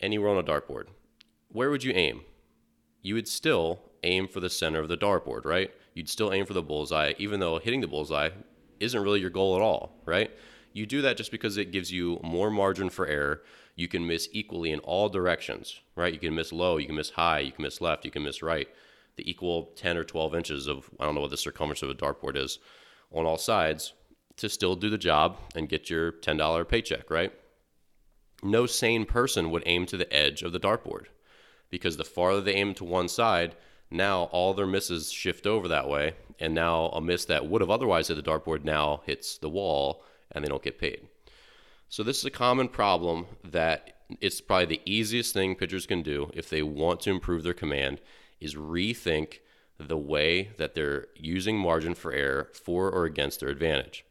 anywhere 0.00 0.30
on 0.30 0.38
a 0.38 0.42
dartboard. 0.42 0.86
Where 1.48 1.70
would 1.70 1.84
you 1.84 1.92
aim? 1.92 2.22
You 3.02 3.14
would 3.14 3.28
still 3.28 3.80
aim 4.02 4.26
for 4.26 4.40
the 4.40 4.50
center 4.50 4.80
of 4.80 4.88
the 4.88 4.96
dartboard, 4.96 5.44
right? 5.44 5.70
You'd 5.94 6.08
still 6.08 6.32
aim 6.32 6.46
for 6.46 6.54
the 6.54 6.62
bullseye, 6.62 7.14
even 7.18 7.40
though 7.40 7.58
hitting 7.58 7.80
the 7.80 7.86
bullseye 7.86 8.30
isn't 8.80 9.02
really 9.02 9.20
your 9.20 9.30
goal 9.30 9.56
at 9.56 9.62
all, 9.62 10.02
right? 10.04 10.30
You 10.72 10.84
do 10.84 11.00
that 11.02 11.16
just 11.16 11.30
because 11.30 11.56
it 11.56 11.72
gives 11.72 11.90
you 11.90 12.20
more 12.22 12.50
margin 12.50 12.90
for 12.90 13.06
error. 13.06 13.42
You 13.76 13.88
can 13.88 14.06
miss 14.06 14.28
equally 14.32 14.72
in 14.72 14.80
all 14.80 15.08
directions, 15.08 15.80
right? 15.94 16.12
You 16.12 16.18
can 16.18 16.34
miss 16.34 16.52
low, 16.52 16.76
you 16.76 16.86
can 16.86 16.96
miss 16.96 17.10
high, 17.10 17.38
you 17.40 17.52
can 17.52 17.62
miss 17.62 17.80
left, 17.80 18.04
you 18.04 18.10
can 18.10 18.24
miss 18.24 18.42
right 18.42 18.68
the 19.16 19.28
equal 19.28 19.72
10 19.76 19.96
or 19.96 20.04
12 20.04 20.34
inches 20.34 20.66
of, 20.66 20.90
I 21.00 21.04
don't 21.04 21.14
know 21.14 21.22
what 21.22 21.30
the 21.30 21.36
circumference 21.36 21.82
of 21.82 21.90
a 21.90 21.94
dartboard 21.94 22.36
is, 22.36 22.58
on 23.12 23.26
all 23.26 23.38
sides 23.38 23.92
to 24.36 24.48
still 24.48 24.76
do 24.76 24.90
the 24.90 24.98
job 24.98 25.38
and 25.54 25.68
get 25.68 25.88
your 25.88 26.12
$10 26.12 26.68
paycheck, 26.68 27.10
right? 27.10 27.32
No 28.42 28.66
sane 28.66 29.06
person 29.06 29.50
would 29.50 29.62
aim 29.66 29.86
to 29.86 29.96
the 29.96 30.12
edge 30.12 30.42
of 30.42 30.52
the 30.52 30.60
dartboard 30.60 31.06
because 31.70 31.96
the 31.96 32.04
farther 32.04 32.40
they 32.40 32.54
aim 32.54 32.74
to 32.74 32.84
one 32.84 33.08
side, 33.08 33.56
now 33.90 34.24
all 34.24 34.54
their 34.54 34.66
misses 34.66 35.10
shift 35.10 35.46
over 35.46 35.68
that 35.68 35.88
way. 35.88 36.14
And 36.38 36.54
now 36.54 36.88
a 36.88 37.00
miss 37.00 37.24
that 37.26 37.46
would 37.46 37.62
have 37.62 37.70
otherwise 37.70 38.08
hit 38.08 38.22
the 38.22 38.22
dartboard 38.30 38.62
now 38.62 39.00
hits 39.06 39.38
the 39.38 39.48
wall 39.48 40.04
and 40.30 40.44
they 40.44 40.48
don't 40.48 40.62
get 40.62 40.78
paid. 40.78 41.08
So, 41.88 42.02
this 42.02 42.18
is 42.18 42.24
a 42.24 42.30
common 42.30 42.68
problem 42.68 43.26
that 43.42 43.94
it's 44.20 44.40
probably 44.40 44.66
the 44.66 44.82
easiest 44.84 45.32
thing 45.32 45.54
pitchers 45.54 45.86
can 45.86 46.02
do 46.02 46.30
if 46.34 46.50
they 46.50 46.62
want 46.62 47.00
to 47.00 47.10
improve 47.10 47.42
their 47.42 47.54
command 47.54 48.00
is 48.40 48.54
rethink 48.54 49.40
the 49.78 49.96
way 49.96 50.50
that 50.58 50.74
they're 50.74 51.06
using 51.16 51.58
margin 51.58 51.94
for 51.94 52.12
error 52.12 52.48
for 52.52 52.90
or 52.90 53.04
against 53.04 53.40
their 53.40 53.48
advantage. 53.48 54.04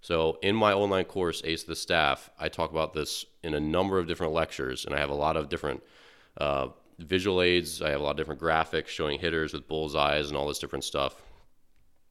So, 0.00 0.38
in 0.42 0.54
my 0.54 0.72
online 0.72 1.04
course, 1.04 1.42
Ace 1.44 1.64
the 1.64 1.74
Staff, 1.74 2.30
I 2.38 2.48
talk 2.48 2.70
about 2.70 2.94
this 2.94 3.24
in 3.42 3.54
a 3.54 3.60
number 3.60 3.98
of 3.98 4.06
different 4.06 4.32
lectures, 4.32 4.84
and 4.84 4.94
I 4.94 4.98
have 4.98 5.10
a 5.10 5.14
lot 5.14 5.36
of 5.36 5.48
different 5.48 5.82
uh, 6.36 6.68
visual 6.98 7.42
aids. 7.42 7.82
I 7.82 7.90
have 7.90 8.00
a 8.00 8.04
lot 8.04 8.12
of 8.12 8.16
different 8.16 8.40
graphics 8.40 8.88
showing 8.88 9.18
hitters 9.18 9.52
with 9.52 9.68
bullseyes 9.68 10.28
and 10.28 10.36
all 10.36 10.46
this 10.46 10.58
different 10.58 10.84
stuff. 10.84 11.16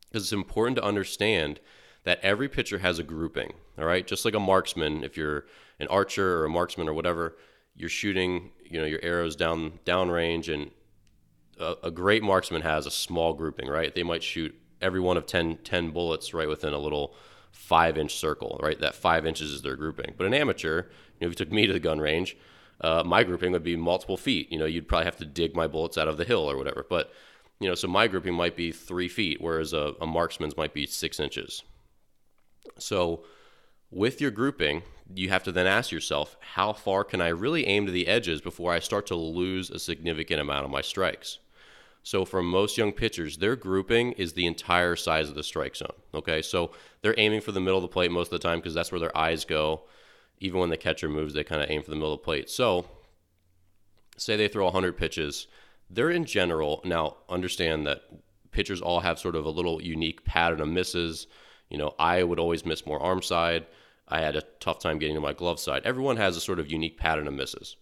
Because 0.09 0.23
it's 0.23 0.33
important 0.33 0.77
to 0.77 0.83
understand 0.83 1.59
that 2.03 2.19
every 2.21 2.47
pitcher 2.47 2.79
has 2.79 2.99
a 2.99 3.03
grouping, 3.03 3.53
all 3.77 3.85
right? 3.85 4.05
Just 4.05 4.25
like 4.25 4.35
a 4.35 4.39
marksman, 4.39 5.03
if 5.03 5.17
you're 5.17 5.45
an 5.79 5.87
archer 5.87 6.39
or 6.39 6.45
a 6.45 6.49
marksman 6.49 6.87
or 6.87 6.93
whatever, 6.93 7.35
you're 7.75 7.89
shooting, 7.89 8.51
you 8.63 8.79
know, 8.79 8.85
your 8.85 8.99
arrows 9.03 9.35
down 9.35 9.79
downrange 9.85 10.53
and 10.53 10.71
a, 11.59 11.75
a, 11.83 11.91
great 11.91 12.23
marksman 12.23 12.61
has 12.61 12.85
a 12.85 12.91
small 12.91 13.33
grouping, 13.33 13.67
right? 13.67 13.93
They 13.93 14.03
might 14.03 14.23
shoot 14.23 14.55
every 14.81 14.99
one 14.99 15.17
of 15.17 15.25
10, 15.25 15.59
10 15.63 15.91
bullets 15.91 16.33
right 16.33 16.47
within 16.47 16.73
a 16.73 16.77
little 16.77 17.15
five 17.51 17.97
inch 17.97 18.15
circle, 18.15 18.59
right? 18.61 18.79
That 18.79 18.95
five 18.95 19.25
inches 19.25 19.51
is 19.51 19.61
their 19.61 19.75
grouping. 19.75 20.13
But 20.17 20.27
an 20.27 20.33
amateur, 20.33 20.77
you 20.77 20.81
know, 21.21 21.27
if 21.27 21.31
you 21.31 21.35
took 21.35 21.51
me 21.51 21.65
to 21.67 21.73
the 21.73 21.79
gun 21.79 21.99
range, 21.99 22.37
uh, 22.81 23.03
my 23.05 23.23
grouping 23.23 23.51
would 23.53 23.63
be 23.63 23.75
multiple 23.75 24.17
feet. 24.17 24.51
You 24.51 24.59
know, 24.59 24.65
you'd 24.65 24.87
probably 24.87 25.05
have 25.05 25.17
to 25.17 25.25
dig 25.25 25.55
my 25.55 25.67
bullets 25.67 25.97
out 25.97 26.07
of 26.07 26.17
the 26.17 26.25
hill 26.25 26.49
or 26.49 26.57
whatever. 26.57 26.85
But, 26.89 27.11
you 27.59 27.69
know, 27.69 27.75
so 27.75 27.87
my 27.87 28.07
grouping 28.07 28.33
might 28.33 28.55
be 28.55 28.71
three 28.71 29.07
feet, 29.07 29.39
whereas 29.39 29.73
a, 29.73 29.93
a 30.01 30.07
marksman's 30.07 30.57
might 30.57 30.73
be 30.73 30.85
six 30.85 31.19
inches. 31.19 31.63
So, 32.77 33.23
with 33.91 34.19
your 34.19 34.31
grouping, 34.31 34.83
you 35.13 35.29
have 35.29 35.43
to 35.43 35.51
then 35.51 35.67
ask 35.67 35.91
yourself, 35.91 36.35
how 36.41 36.73
far 36.73 37.03
can 37.03 37.21
I 37.21 37.29
really 37.29 37.65
aim 37.65 37.85
to 37.85 37.91
the 37.91 38.07
edges 38.07 38.41
before 38.41 38.73
I 38.73 38.79
start 38.79 39.05
to 39.07 39.15
lose 39.15 39.69
a 39.69 39.79
significant 39.79 40.41
amount 40.41 40.65
of 40.65 40.71
my 40.71 40.81
strikes? 40.81 41.39
So 42.05 42.23
for 42.23 42.43
most 42.43 42.77
young 42.77 42.91
pitchers, 42.91 43.37
their 43.37 43.55
grouping 43.55 44.11
is 44.11 44.33
the 44.33 44.45
entire 44.45 44.95
size 44.95 45.27
of 45.27 45.33
the 45.33 45.41
strike 45.41 45.75
zone. 45.75 45.95
Okay, 46.13 46.43
so 46.43 46.69
they're 47.01 47.15
aiming 47.17 47.41
for 47.41 47.51
the 47.51 47.59
middle 47.59 47.79
of 47.79 47.81
the 47.81 47.87
plate 47.87 48.11
most 48.11 48.27
of 48.27 48.39
the 48.39 48.47
time 48.47 48.59
because 48.59 48.75
that's 48.75 48.91
where 48.91 48.99
their 48.99 49.17
eyes 49.17 49.43
go. 49.43 49.81
Even 50.39 50.59
when 50.59 50.69
the 50.69 50.77
catcher 50.77 51.09
moves, 51.09 51.33
they 51.33 51.43
kind 51.43 51.63
of 51.63 51.71
aim 51.71 51.81
for 51.81 51.89
the 51.89 51.95
middle 51.95 52.13
of 52.13 52.19
the 52.19 52.23
plate. 52.23 52.47
So 52.47 52.85
say 54.17 54.35
they 54.35 54.47
throw 54.47 54.65
100 54.65 54.95
pitches, 54.95 55.47
they're 55.89 56.11
in 56.11 56.25
general 56.25 56.79
now 56.85 57.17
understand 57.27 57.87
that 57.87 58.03
pitchers 58.51 58.81
all 58.81 58.99
have 58.99 59.17
sort 59.17 59.35
of 59.35 59.43
a 59.43 59.49
little 59.49 59.81
unique 59.81 60.23
pattern 60.25 60.61
of 60.61 60.67
misses. 60.67 61.25
You 61.71 61.79
know, 61.79 61.95
I 61.97 62.21
would 62.21 62.37
always 62.37 62.67
miss 62.67 62.85
more 62.85 63.01
arm 63.01 63.23
side. 63.23 63.65
I 64.07 64.21
had 64.21 64.35
a 64.35 64.43
tough 64.59 64.77
time 64.77 64.99
getting 64.99 65.15
to 65.15 65.21
my 65.21 65.33
glove 65.33 65.59
side. 65.59 65.81
Everyone 65.83 66.17
has 66.17 66.37
a 66.37 66.41
sort 66.41 66.59
of 66.59 66.71
unique 66.71 66.99
pattern 66.99 67.27
of 67.27 67.33
misses 67.33 67.77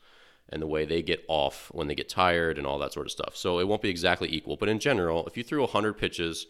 and 0.53 0.61
the 0.61 0.67
way 0.67 0.85
they 0.85 1.01
get 1.01 1.25
off 1.27 1.69
when 1.73 1.87
they 1.87 1.95
get 1.95 2.07
tired 2.07 2.59
and 2.59 2.67
all 2.67 2.77
that 2.77 2.93
sort 2.93 3.07
of 3.07 3.11
stuff. 3.11 3.35
So 3.35 3.59
it 3.59 3.67
won't 3.67 3.81
be 3.81 3.89
exactly 3.89 4.31
equal. 4.31 4.55
But 4.55 4.69
in 4.69 4.77
general, 4.77 5.25
if 5.25 5.35
you 5.35 5.43
threw 5.43 5.61
100 5.61 5.93
pitches 5.93 6.45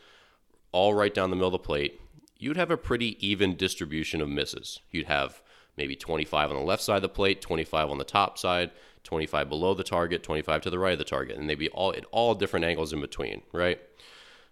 all 0.74 0.94
right 0.94 1.14
down 1.14 1.30
the 1.30 1.38
middle 1.38 1.48
of 1.48 1.54
the 1.54 1.60
plate, 1.60 2.02
you'd 2.38 2.58
have 2.58 2.70
a 2.70 2.76
pretty 2.76 3.18
even 3.26 3.56
distribution 3.56 4.20
of 4.20 4.28
misses. 4.28 4.82
You'd 4.92 5.08
have 5.08 5.42
maybe 5.78 5.96
25 5.96 6.52
on 6.52 6.58
the 6.58 6.64
left 6.64 6.84
side 6.84 6.98
of 6.98 7.02
the 7.02 7.10
plate, 7.10 7.42
25 7.42 7.90
on 7.90 7.98
the 7.98 8.04
top 8.04 8.38
side, 8.38 8.72
25 9.06 9.48
below 9.48 9.74
the 9.74 9.86
target, 9.86 10.22
25 10.22 10.62
to 10.64 10.70
the 10.70 10.78
right 10.78 10.92
of 10.92 11.00
the 11.00 11.06
target, 11.06 11.38
and 11.38 11.50
they'd 11.50 11.56
be 11.56 11.70
all 11.70 11.94
at 11.94 12.06
all 12.12 12.36
different 12.36 12.66
angles 12.66 12.92
in 12.92 13.00
between, 13.00 13.42
right? 13.54 13.80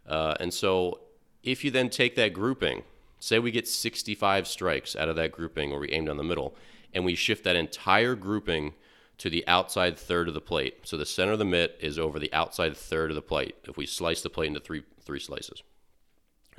Uh, 0.07 0.33
and 0.39 0.53
so 0.53 1.01
if 1.43 1.65
you 1.65 1.71
then 1.71 1.89
take 1.89 2.15
that 2.15 2.31
grouping, 2.33 2.83
say 3.19 3.37
we 3.37 3.51
get 3.51 3.67
65 3.67 4.47
strikes 4.47 4.95
out 4.95 5.09
of 5.09 5.17
that 5.17 5.33
grouping 5.33 5.71
where 5.71 5.79
we 5.79 5.91
aim 5.91 6.05
down 6.05 6.17
the 6.17 6.23
middle, 6.23 6.55
and 6.93 7.03
we 7.03 7.15
shift 7.15 7.43
that 7.43 7.57
entire 7.57 8.15
grouping 8.15 8.73
to 9.21 9.29
the 9.29 9.47
outside 9.47 9.99
third 9.99 10.27
of 10.27 10.33
the 10.33 10.41
plate. 10.41 10.79
So 10.81 10.97
the 10.97 11.05
center 11.05 11.33
of 11.33 11.37
the 11.37 11.45
mitt 11.45 11.77
is 11.79 11.99
over 11.99 12.17
the 12.17 12.33
outside 12.33 12.75
third 12.75 13.11
of 13.11 13.15
the 13.15 13.21
plate. 13.21 13.53
If 13.65 13.77
we 13.77 13.85
slice 13.85 14.23
the 14.23 14.31
plate 14.31 14.47
into 14.47 14.59
three 14.59 14.81
three 15.03 15.19
slices. 15.19 15.61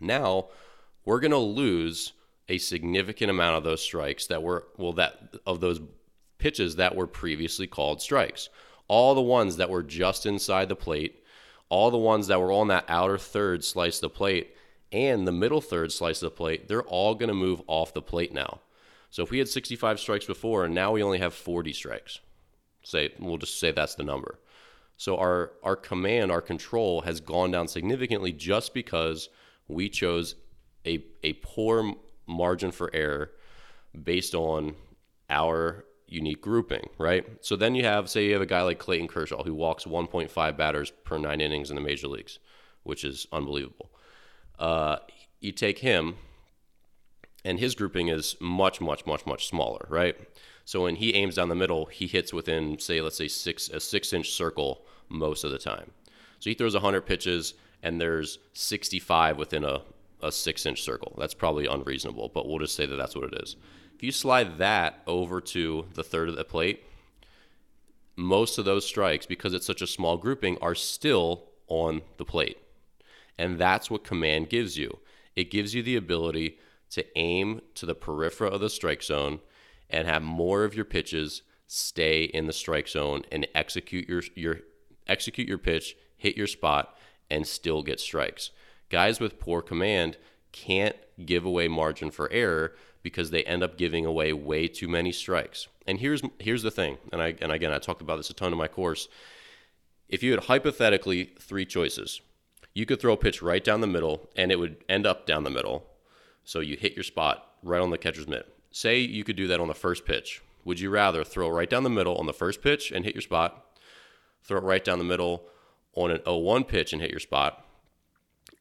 Now, 0.00 0.46
we're 1.04 1.18
going 1.18 1.32
to 1.32 1.38
lose 1.38 2.12
a 2.48 2.58
significant 2.58 3.30
amount 3.32 3.56
of 3.56 3.64
those 3.64 3.82
strikes 3.82 4.28
that 4.28 4.44
were 4.44 4.68
well 4.76 4.92
that 4.92 5.34
of 5.44 5.58
those 5.58 5.80
pitches 6.38 6.76
that 6.76 6.94
were 6.94 7.08
previously 7.08 7.66
called 7.66 8.00
strikes. 8.00 8.48
All 8.86 9.16
the 9.16 9.20
ones 9.20 9.56
that 9.56 9.70
were 9.70 9.82
just 9.82 10.24
inside 10.24 10.68
the 10.68 10.76
plate, 10.76 11.24
all 11.68 11.90
the 11.90 11.98
ones 11.98 12.28
that 12.28 12.40
were 12.40 12.52
on 12.52 12.68
that 12.68 12.84
outer 12.86 13.18
third 13.18 13.64
slice 13.64 13.96
of 13.96 14.02
the 14.02 14.10
plate 14.10 14.54
and 14.92 15.26
the 15.26 15.32
middle 15.32 15.60
third 15.60 15.90
slice 15.90 16.22
of 16.22 16.30
the 16.30 16.36
plate, 16.36 16.68
they're 16.68 16.82
all 16.82 17.16
going 17.16 17.28
to 17.28 17.34
move 17.34 17.60
off 17.66 17.92
the 17.92 18.02
plate 18.02 18.32
now. 18.32 18.60
So 19.10 19.24
if 19.24 19.32
we 19.32 19.38
had 19.38 19.48
65 19.48 19.98
strikes 19.98 20.26
before 20.26 20.64
and 20.64 20.72
now 20.72 20.92
we 20.92 21.02
only 21.02 21.18
have 21.18 21.34
40 21.34 21.72
strikes, 21.72 22.20
Say 22.82 23.10
we'll 23.18 23.38
just 23.38 23.60
say 23.60 23.70
that's 23.70 23.94
the 23.94 24.04
number. 24.04 24.38
So 24.96 25.16
our 25.16 25.52
our 25.62 25.76
command, 25.76 26.30
our 26.30 26.42
control 26.42 27.02
has 27.02 27.20
gone 27.20 27.50
down 27.50 27.68
significantly 27.68 28.32
just 28.32 28.74
because 28.74 29.28
we 29.68 29.88
chose 29.88 30.34
a 30.86 31.04
a 31.22 31.34
poor 31.34 31.94
margin 32.26 32.70
for 32.70 32.90
error 32.94 33.32
based 34.00 34.34
on 34.34 34.74
our 35.30 35.84
unique 36.06 36.42
grouping, 36.42 36.88
right? 36.98 37.26
So 37.40 37.56
then 37.56 37.74
you 37.74 37.84
have 37.84 38.08
say 38.10 38.26
you 38.26 38.32
have 38.34 38.42
a 38.42 38.46
guy 38.46 38.62
like 38.62 38.78
Clayton 38.78 39.08
Kershaw 39.08 39.42
who 39.42 39.54
walks 39.54 39.84
1.5 39.84 40.56
batters 40.56 40.92
per 41.04 41.18
9 41.18 41.40
innings 41.40 41.70
in 41.70 41.76
the 41.76 41.82
major 41.82 42.08
leagues, 42.08 42.38
which 42.82 43.04
is 43.04 43.26
unbelievable. 43.32 43.90
Uh, 44.58 44.98
you 45.40 45.52
take 45.52 45.78
him 45.78 46.16
and 47.44 47.58
his 47.58 47.74
grouping 47.74 48.08
is 48.08 48.36
much 48.40 48.80
much 48.80 49.06
much 49.06 49.26
much 49.26 49.48
smaller, 49.48 49.86
right? 49.88 50.16
So 50.64 50.82
when 50.82 50.96
he 50.96 51.14
aims 51.14 51.36
down 51.36 51.48
the 51.48 51.54
middle, 51.54 51.86
he 51.86 52.06
hits 52.06 52.32
within, 52.32 52.78
say, 52.78 53.00
let's 53.00 53.16
say 53.16 53.28
six 53.28 53.68
a 53.68 53.80
six 53.80 54.12
inch 54.12 54.30
circle 54.30 54.84
most 55.08 55.44
of 55.44 55.50
the 55.50 55.58
time. 55.58 55.90
So 56.38 56.50
he 56.50 56.54
throws 56.54 56.74
100 56.74 57.02
pitches, 57.02 57.54
and 57.82 58.00
there's 58.00 58.38
65 58.54 59.38
within 59.38 59.64
a, 59.64 59.82
a 60.22 60.32
six 60.32 60.66
inch 60.66 60.82
circle. 60.82 61.14
That's 61.18 61.34
probably 61.34 61.66
unreasonable, 61.66 62.30
but 62.32 62.48
we'll 62.48 62.58
just 62.58 62.76
say 62.76 62.86
that 62.86 62.96
that's 62.96 63.14
what 63.14 63.32
it 63.32 63.42
is. 63.42 63.56
If 63.94 64.02
you 64.02 64.12
slide 64.12 64.58
that 64.58 65.02
over 65.06 65.40
to 65.40 65.86
the 65.94 66.04
third 66.04 66.28
of 66.28 66.36
the 66.36 66.44
plate, 66.44 66.84
most 68.16 68.58
of 68.58 68.64
those 68.64 68.86
strikes, 68.86 69.26
because 69.26 69.54
it's 69.54 69.66
such 69.66 69.82
a 69.82 69.86
small 69.86 70.16
grouping, 70.16 70.58
are 70.60 70.74
still 70.74 71.44
on 71.68 72.02
the 72.18 72.24
plate. 72.24 72.58
And 73.38 73.58
that's 73.58 73.90
what 73.90 74.04
command 74.04 74.50
gives 74.50 74.76
you. 74.76 74.98
It 75.34 75.50
gives 75.50 75.74
you 75.74 75.82
the 75.82 75.96
ability 75.96 76.58
to 76.90 77.04
aim 77.16 77.62
to 77.74 77.86
the 77.86 77.94
periphery 77.94 78.50
of 78.50 78.60
the 78.60 78.68
strike 78.68 79.02
zone 79.02 79.40
and 79.92 80.08
have 80.08 80.22
more 80.22 80.64
of 80.64 80.74
your 80.74 80.84
pitches 80.84 81.42
stay 81.66 82.24
in 82.24 82.46
the 82.46 82.52
strike 82.52 82.88
zone 82.88 83.22
and 83.30 83.46
execute 83.54 84.08
your 84.08 84.22
your 84.34 84.60
execute 85.06 85.48
your 85.48 85.58
pitch, 85.58 85.96
hit 86.16 86.36
your 86.36 86.46
spot 86.46 86.96
and 87.30 87.46
still 87.46 87.82
get 87.82 88.00
strikes. 88.00 88.50
Guys 88.88 89.20
with 89.20 89.38
poor 89.38 89.62
command 89.62 90.16
can't 90.52 90.96
give 91.24 91.44
away 91.44 91.68
margin 91.68 92.10
for 92.10 92.30
error 92.30 92.74
because 93.02 93.30
they 93.30 93.42
end 93.44 93.62
up 93.62 93.78
giving 93.78 94.04
away 94.06 94.32
way 94.32 94.68
too 94.68 94.88
many 94.88 95.12
strikes. 95.12 95.68
And 95.86 95.98
here's 95.98 96.22
here's 96.38 96.62
the 96.62 96.70
thing, 96.70 96.98
and 97.12 97.22
I 97.22 97.34
and 97.40 97.52
again 97.52 97.72
I 97.72 97.78
talked 97.78 98.02
about 98.02 98.16
this 98.16 98.30
a 98.30 98.34
ton 98.34 98.52
in 98.52 98.58
my 98.58 98.68
course. 98.68 99.08
If 100.08 100.22
you 100.22 100.32
had 100.32 100.44
hypothetically 100.44 101.32
three 101.40 101.64
choices, 101.64 102.20
you 102.74 102.84
could 102.84 103.00
throw 103.00 103.14
a 103.14 103.16
pitch 103.16 103.40
right 103.40 103.64
down 103.64 103.80
the 103.80 103.86
middle 103.86 104.28
and 104.36 104.52
it 104.52 104.58
would 104.58 104.84
end 104.88 105.06
up 105.06 105.26
down 105.26 105.44
the 105.44 105.50
middle. 105.50 105.86
So 106.44 106.60
you 106.60 106.76
hit 106.76 106.94
your 106.94 107.04
spot 107.04 107.46
right 107.62 107.80
on 107.80 107.90
the 107.90 107.98
catcher's 107.98 108.28
mitt 108.28 108.51
say 108.72 108.98
you 108.98 109.22
could 109.22 109.36
do 109.36 109.46
that 109.46 109.60
on 109.60 109.68
the 109.68 109.74
first 109.74 110.04
pitch. 110.04 110.42
Would 110.64 110.80
you 110.80 110.90
rather 110.90 111.22
throw 111.22 111.48
right 111.48 111.68
down 111.68 111.82
the 111.82 111.90
middle 111.90 112.16
on 112.16 112.26
the 112.26 112.32
first 112.32 112.62
pitch 112.62 112.90
and 112.90 113.04
hit 113.04 113.14
your 113.14 113.22
spot, 113.22 113.78
throw 114.42 114.58
it 114.58 114.64
right 114.64 114.84
down 114.84 114.98
the 114.98 115.04
middle 115.04 115.44
on 115.94 116.10
an 116.10 116.18
0-1 116.18 116.66
pitch 116.66 116.92
and 116.92 117.02
hit 117.02 117.10
your 117.10 117.20
spot, 117.20 117.64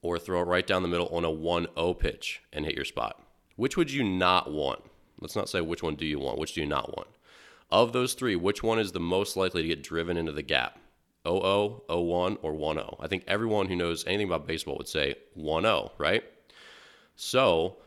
or 0.01 0.19
throw 0.19 0.41
it 0.41 0.47
right 0.47 0.67
down 0.67 0.81
the 0.81 0.89
middle 0.89 1.07
on 1.07 1.23
a 1.23 1.29
1-0 1.29 1.99
pitch 1.99 2.41
and 2.51 2.65
hit 2.65 2.75
your 2.75 2.85
spot? 2.85 3.21
Which 3.55 3.77
would 3.77 3.91
you 3.91 4.03
not 4.03 4.51
want? 4.51 4.81
Let's 5.19 5.35
not 5.35 5.49
say 5.49 5.61
which 5.61 5.83
one 5.83 5.95
do 5.95 6.05
you 6.05 6.19
want, 6.19 6.39
which 6.39 6.53
do 6.53 6.61
you 6.61 6.67
not 6.67 6.95
want? 6.97 7.07
Of 7.69 7.93
those 7.93 8.15
three, 8.15 8.35
which 8.35 8.63
one 8.63 8.79
is 8.79 8.91
the 8.91 8.99
most 8.99 9.37
likely 9.37 9.61
to 9.61 9.67
get 9.67 9.83
driven 9.83 10.17
into 10.17 10.31
the 10.31 10.41
gap? 10.41 10.77
0-0, 11.25 11.85
0-1, 11.87 12.37
or 12.41 12.53
1-0? 12.53 12.97
I 12.99 13.07
think 13.07 13.23
everyone 13.27 13.67
who 13.67 13.75
knows 13.75 14.05
anything 14.07 14.27
about 14.27 14.47
baseball 14.47 14.77
would 14.77 14.87
say 14.87 15.15
1-0, 15.37 15.91
right? 15.99 16.23
So 17.15 17.77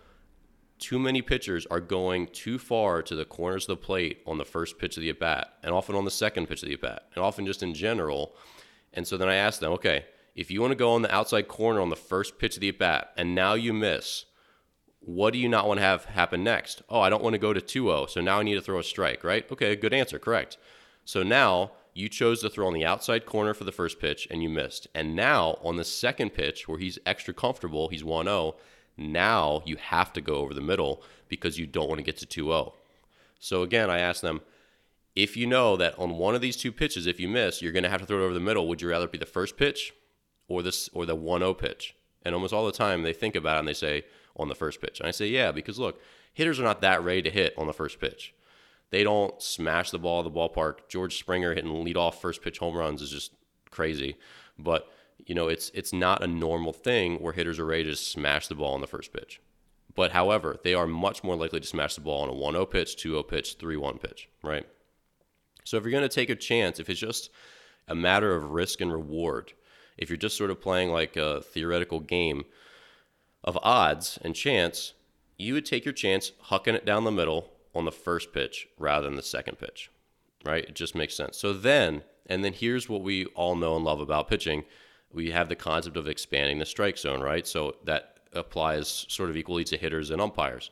too 0.85 0.99
many 0.99 1.23
pitchers 1.23 1.65
are 1.71 1.81
going 1.81 2.27
too 2.27 2.59
far 2.59 3.01
to 3.03 3.15
the 3.15 3.25
corners 3.25 3.65
of 3.65 3.69
the 3.69 3.87
plate 3.87 4.21
on 4.27 4.37
the 4.37 4.45
first 4.45 4.79
pitch 4.79 4.99
of 4.99 5.03
the 5.03 5.09
at 5.09 5.19
bat, 5.19 5.55
and 5.63 5.73
often 5.73 5.95
on 5.95 6.05
the 6.05 6.11
second 6.11 6.47
pitch 6.47 6.63
of 6.63 6.69
the 6.69 6.75
at 6.75 6.83
bat, 6.83 7.05
and 7.15 7.25
often 7.25 7.47
just 7.47 7.63
in 7.63 7.73
general. 7.73 8.37
And 8.93 9.07
so 9.07 9.17
then 9.17 9.31
I 9.31 9.37
asked 9.37 9.61
them, 9.61 9.73
okay, 9.73 10.05
if 10.35 10.51
you 10.51 10.61
want 10.61 10.73
to 10.73 10.77
go 10.77 10.93
on 10.93 11.01
the 11.01 11.15
outside 11.15 11.49
corner 11.49 11.81
on 11.81 11.89
the 11.89 11.97
first 11.97 12.39
pitch 12.39 12.57
of 12.57 12.61
the 12.61 12.69
at 12.69 12.79
bat, 12.79 13.13
and 13.17 13.35
now 13.35 13.55
you 13.55 13.73
miss, 13.73 14.27
what 15.01 15.33
do 15.33 15.39
you 15.39 15.49
not 15.49 15.67
want 15.67 15.79
to 15.79 15.87
have 15.87 16.05
happen 16.05 16.45
next? 16.45 16.83
Oh, 16.91 17.01
I 17.01 17.09
don't 17.09 17.23
want 17.23 17.33
to 17.33 17.39
go 17.39 17.55
to 17.55 17.63
2 17.63 17.85
0, 17.85 18.07
so 18.07 18.21
now 18.21 18.39
I 18.39 18.43
need 18.43 18.57
to 18.57 18.61
throw 18.61 18.79
a 18.79 18.85
strike, 18.85 19.25
right? 19.25 19.51
Okay, 19.51 19.75
good 19.77 19.95
answer, 19.95 20.19
correct. 20.19 20.59
So 21.07 21.23
now 21.23 21.73
you 21.95 22.11
chose 22.11 22.43
to 22.43 22.51
throw 22.51 22.67
on 22.67 22.75
the 22.75 22.85
outside 22.85 23.25
corner 23.25 23.55
for 23.55 23.65
the 23.65 23.73
first 23.73 23.99
pitch 23.99 24.29
and 24.31 24.43
you 24.43 24.51
missed. 24.51 24.87
And 24.95 25.17
now 25.17 25.59
on 25.63 25.77
the 25.77 25.85
second 25.85 26.35
pitch, 26.35 26.69
where 26.69 26.79
he's 26.79 26.99
extra 27.07 27.33
comfortable, 27.33 27.89
he's 27.89 28.05
1 28.05 28.27
0 28.27 28.57
now 28.97 29.63
you 29.65 29.77
have 29.77 30.13
to 30.13 30.21
go 30.21 30.37
over 30.37 30.55
the 30.55 30.61
middle 30.61 31.03
because 31.29 31.59
you 31.59 31.67
don't 31.67 31.89
want 31.89 31.99
to 31.99 32.05
get 32.05 32.17
to 32.19 32.27
2 32.27 32.45
0. 32.47 32.75
So 33.39 33.63
again, 33.63 33.91
I 33.91 33.99
asked 33.99 34.23
them, 34.23 34.41
if 35.15 35.37
you 35.37 35.47
know 35.47 35.77
that 35.77 35.99
on 35.99 36.17
one 36.19 36.35
of 36.35 36.41
these 36.41 36.57
two 36.57 36.73
pitches, 36.73 37.07
if 37.07 37.21
you 37.21 37.29
miss, 37.29 37.63
you're 37.63 37.73
going 37.73 37.85
to 37.85 37.91
have 37.91 38.01
to 38.01 38.07
throw 38.07 38.21
it 38.21 38.25
over 38.25 38.35
the 38.35 38.41
middle, 38.41 38.67
would 38.69 38.83
you 38.83 38.89
rather 38.89 39.07
be 39.07 39.19
the 39.19 39.27
first 39.27 39.57
pitch 39.57 39.93
or 40.49 40.63
this 40.63 40.89
or 40.93 41.07
the 41.07 41.17
1-0 41.17 41.57
pitch? 41.59 41.95
And 42.25 42.35
almost 42.35 42.55
all 42.55 42.67
the 42.67 42.73
time 42.73 43.03
they 43.03 43.13
think 43.13 43.37
about 43.37 43.57
it 43.57 43.59
and 43.61 43.69
they 43.69 43.75
say 43.75 44.05
on 44.37 44.49
the 44.49 44.55
first 44.55 44.81
pitch. 44.81 45.01
And 45.01 45.09
I 45.09 45.13
say, 45.13 45.27
yeah, 45.27 45.53
because 45.53 45.79
look, 45.79 46.01
hitters 46.33 46.59
are 46.59 46.65
not 46.65 46.81
that 46.81 47.03
ready 47.03 47.23
to 47.23 47.31
hit 47.31 47.55
on 47.57 47.67
the 47.67 47.73
first 47.73 48.01
pitch. 48.01 48.35
They 48.91 49.05
don't 49.05 49.41
smash 49.43 49.91
the 49.91 49.99
ball 49.99 50.21
at 50.21 50.25
the 50.25 50.31
ballpark. 50.31 50.89
George 50.89 51.19
Springer 51.19 51.55
hitting 51.55 51.71
leadoff 51.71 52.15
first 52.15 52.43
pitch 52.43 52.59
home 52.59 52.77
runs 52.77 53.03
is 53.03 53.11
just 53.11 53.33
crazy. 53.71 54.17
But 54.59 54.89
you 55.27 55.35
know, 55.35 55.49
it's 55.49 55.71
it's 55.75 55.93
not 55.93 56.23
a 56.23 56.27
normal 56.27 56.73
thing 56.73 57.17
where 57.17 57.33
hitters 57.33 57.59
are 57.59 57.67
ready 57.67 57.85
to 57.85 57.97
smash 57.97 58.49
the 58.49 58.55
ball 58.55 58.75
on 58.75 58.81
the 58.81 58.87
first 58.87 59.13
pitch. 59.13 59.41
But 59.95 60.13
however, 60.13 60.57
they 60.65 60.75
are 60.75 60.87
much 60.87 61.23
more 61.23 61.37
likely 61.37 61.61
to 61.61 61.67
smash 61.67 61.95
the 61.95 62.01
ball 62.01 62.23
on 62.23 62.29
a 62.29 62.33
1-0 62.33 62.69
pitch, 62.71 62.97
2-0 62.97 63.29
pitch, 63.29 63.59
3-1 63.59 64.03
pitch, 64.03 64.29
right? 64.43 64.67
So 65.65 65.77
if 65.77 65.85
you're 65.85 65.93
going 65.93 66.03
to 66.03 66.09
take 66.09 66.31
a 66.31 66.35
chance, 66.35 66.81
if 66.81 66.91
it's 66.91 67.01
just 67.01 67.31
a 67.87 67.95
matter 67.95 68.35
of 68.35 68.51
risk 68.51 68.81
and 68.81 68.93
reward, 68.93 69.53
if 69.97 70.11
you're 70.11 70.17
just 70.17 70.37
sort 70.37 70.51
of 70.51 70.61
playing 70.61 70.91
like 70.91 71.17
a 71.17 71.43
theoretical 71.43 72.01
game 72.01 72.45
of 73.45 73.59
odds 73.63 74.19
and 74.23 74.35
chance, 74.35 74.95
you 75.37 75.55
would 75.55 75.65
take 75.65 75.85
your 75.85 75.95
chance 75.95 76.33
hucking 76.51 76.75
it 76.75 76.85
down 76.85 77.05
the 77.05 77.13
middle 77.13 77.53
on 77.75 77.85
the 77.85 77.93
first 77.93 78.33
pitch 78.33 78.69
rather 78.79 79.07
than 79.07 79.17
the 79.17 79.23
second 79.23 79.59
pitch, 79.59 79.91
right? 80.45 80.65
It 80.65 80.75
just 80.75 80.95
makes 80.95 81.15
sense. 81.15 81.37
So 81.37 81.53
then, 81.53 82.03
and 82.27 82.45
then 82.45 82.53
here's 82.53 82.89
what 82.89 83.03
we 83.03 83.27
all 83.27 83.55
know 83.55 83.77
and 83.77 83.85
love 83.85 84.01
about 84.01 84.29
pitching 84.29 84.65
we 85.15 85.31
have 85.31 85.49
the 85.49 85.57
concept 85.57 85.97
of 85.97 86.09
expanding 86.09 86.59
the 86.59 86.67
strike 86.67 86.99
zone, 86.99 87.21
right? 87.21 87.47
So 87.47 87.77
that 87.85 88.19
applies 88.33 89.07
sort 89.09 89.31
of 89.31 89.37
equally 89.37 89.65
to 89.65 89.77
hitters 89.77 90.11
and 90.11 90.21
umpires. 90.21 90.71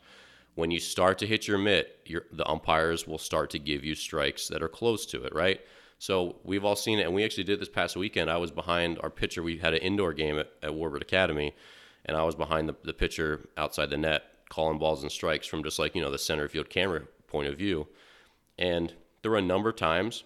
when 0.54 0.70
you 0.70 0.80
start 0.80 1.18
to 1.18 1.26
hit 1.26 1.48
your 1.48 1.56
mitt, 1.56 2.00
your, 2.04 2.26
the 2.32 2.46
umpires 2.46 3.06
will 3.06 3.18
start 3.18 3.48
to 3.50 3.58
give 3.58 3.84
you 3.84 3.94
strikes 3.94 4.48
that 4.48 4.62
are 4.62 4.68
close 4.68 5.06
to 5.06 5.24
it, 5.24 5.34
right? 5.34 5.60
So 5.98 6.36
we've 6.44 6.64
all 6.64 6.76
seen 6.76 6.98
it, 6.98 7.06
and 7.06 7.14
we 7.14 7.24
actually 7.24 7.44
did 7.44 7.60
this 7.60 7.68
past 7.68 7.96
weekend. 7.96 8.28
I 8.30 8.36
was 8.36 8.50
behind 8.50 8.98
our 9.02 9.08
pitcher. 9.08 9.42
We 9.42 9.56
had 9.56 9.72
an 9.72 9.80
indoor 9.80 10.12
game 10.12 10.38
at, 10.38 10.50
at 10.62 10.72
Warbird 10.72 11.00
Academy, 11.00 11.54
and 12.04 12.16
I 12.16 12.24
was 12.24 12.34
behind 12.34 12.68
the, 12.68 12.76
the 12.84 12.92
pitcher 12.92 13.48
outside 13.56 13.88
the 13.88 13.96
net, 13.96 14.24
calling 14.50 14.78
balls 14.78 15.02
and 15.02 15.10
strikes 15.12 15.46
from 15.46 15.62
just 15.62 15.78
like 15.78 15.94
you 15.94 16.02
know 16.02 16.10
the 16.10 16.18
center 16.18 16.48
field 16.48 16.68
camera 16.68 17.02
point 17.28 17.48
of 17.48 17.56
view. 17.56 17.86
And 18.58 18.92
there 19.22 19.30
were 19.30 19.38
a 19.38 19.42
number 19.42 19.70
of 19.70 19.76
times 19.76 20.24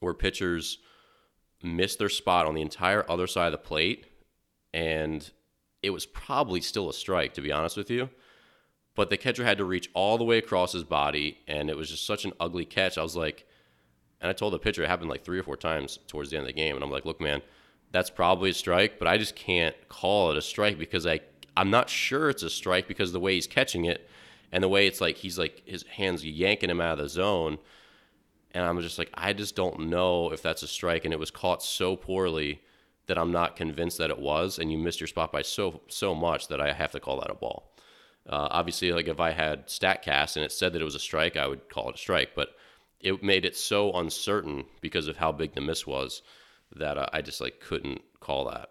where 0.00 0.12
pitchers 0.12 0.78
missed 1.66 1.98
their 1.98 2.08
spot 2.08 2.46
on 2.46 2.54
the 2.54 2.62
entire 2.62 3.04
other 3.10 3.26
side 3.26 3.46
of 3.46 3.52
the 3.52 3.58
plate, 3.58 4.06
and 4.72 5.30
it 5.82 5.90
was 5.90 6.06
probably 6.06 6.60
still 6.60 6.88
a 6.88 6.94
strike, 6.94 7.34
to 7.34 7.40
be 7.40 7.52
honest 7.52 7.76
with 7.76 7.90
you 7.90 8.08
but 8.96 9.10
the 9.10 9.16
catcher 9.16 9.44
had 9.44 9.58
to 9.58 9.64
reach 9.64 9.90
all 9.94 10.18
the 10.18 10.24
way 10.24 10.38
across 10.38 10.72
his 10.72 10.82
body, 10.82 11.38
and 11.46 11.70
it 11.70 11.76
was 11.76 11.90
just 11.90 12.06
such 12.06 12.24
an 12.24 12.32
ugly 12.40 12.64
catch. 12.64 12.98
I 12.98 13.02
was 13.02 13.14
like, 13.14 13.46
and 14.20 14.30
I 14.30 14.32
told 14.32 14.54
the 14.54 14.58
pitcher 14.58 14.82
it 14.82 14.88
happened 14.88 15.10
like 15.10 15.22
three 15.22 15.38
or 15.38 15.42
four 15.42 15.56
times 15.56 15.98
towards 16.08 16.30
the 16.30 16.38
end 16.38 16.44
of 16.44 16.48
the 16.48 16.54
game, 16.54 16.74
and 16.74 16.82
I'm 16.82 16.90
like, 16.90 17.04
look, 17.04 17.20
man, 17.20 17.42
that's 17.92 18.10
probably 18.10 18.50
a 18.50 18.54
strike, 18.54 18.98
but 18.98 19.06
I 19.06 19.18
just 19.18 19.36
can't 19.36 19.76
call 19.88 20.30
it 20.30 20.38
a 20.38 20.42
strike 20.42 20.78
because 20.78 21.06
I 21.06 21.20
I'm 21.58 21.70
not 21.70 21.88
sure 21.88 22.28
it's 22.28 22.42
a 22.42 22.50
strike 22.50 22.88
because 22.88 23.12
the 23.12 23.20
way 23.20 23.34
he's 23.34 23.46
catching 23.46 23.84
it, 23.84 24.08
and 24.50 24.64
the 24.64 24.68
way 24.68 24.86
it's 24.86 25.00
like 25.00 25.18
he's 25.18 25.38
like 25.38 25.62
his 25.66 25.84
hands 25.84 26.24
yanking 26.24 26.70
him 26.70 26.80
out 26.80 26.98
of 26.98 27.04
the 27.04 27.08
zone, 27.10 27.58
and 28.56 28.64
I'm 28.64 28.80
just 28.80 28.98
like 28.98 29.10
I 29.12 29.34
just 29.34 29.54
don't 29.54 29.90
know 29.90 30.32
if 30.32 30.40
that's 30.40 30.62
a 30.62 30.66
strike, 30.66 31.04
and 31.04 31.12
it 31.12 31.20
was 31.20 31.30
caught 31.30 31.62
so 31.62 31.94
poorly 31.94 32.62
that 33.06 33.18
I'm 33.18 33.30
not 33.30 33.54
convinced 33.54 33.98
that 33.98 34.10
it 34.10 34.18
was, 34.18 34.58
and 34.58 34.72
you 34.72 34.78
missed 34.78 34.98
your 34.98 35.06
spot 35.08 35.30
by 35.30 35.42
so 35.42 35.82
so 35.88 36.14
much 36.14 36.48
that 36.48 36.60
I 36.60 36.72
have 36.72 36.92
to 36.92 37.00
call 37.00 37.20
that 37.20 37.30
a 37.30 37.34
ball. 37.34 37.70
Uh, 38.26 38.48
obviously, 38.50 38.92
like 38.92 39.08
if 39.08 39.20
I 39.20 39.30
had 39.30 39.66
Statcast 39.66 40.36
and 40.36 40.44
it 40.44 40.52
said 40.52 40.72
that 40.72 40.80
it 40.80 40.86
was 40.86 40.94
a 40.94 41.00
strike, 41.00 41.36
I 41.36 41.46
would 41.46 41.68
call 41.68 41.90
it 41.90 41.96
a 41.96 41.98
strike. 41.98 42.30
But 42.34 42.48
it 42.98 43.22
made 43.22 43.44
it 43.44 43.56
so 43.56 43.92
uncertain 43.92 44.64
because 44.80 45.06
of 45.06 45.18
how 45.18 45.32
big 45.32 45.54
the 45.54 45.60
miss 45.60 45.86
was 45.86 46.22
that 46.74 46.96
uh, 46.96 47.06
I 47.12 47.20
just 47.20 47.42
like 47.42 47.60
couldn't 47.60 48.00
call 48.20 48.46
that. 48.46 48.70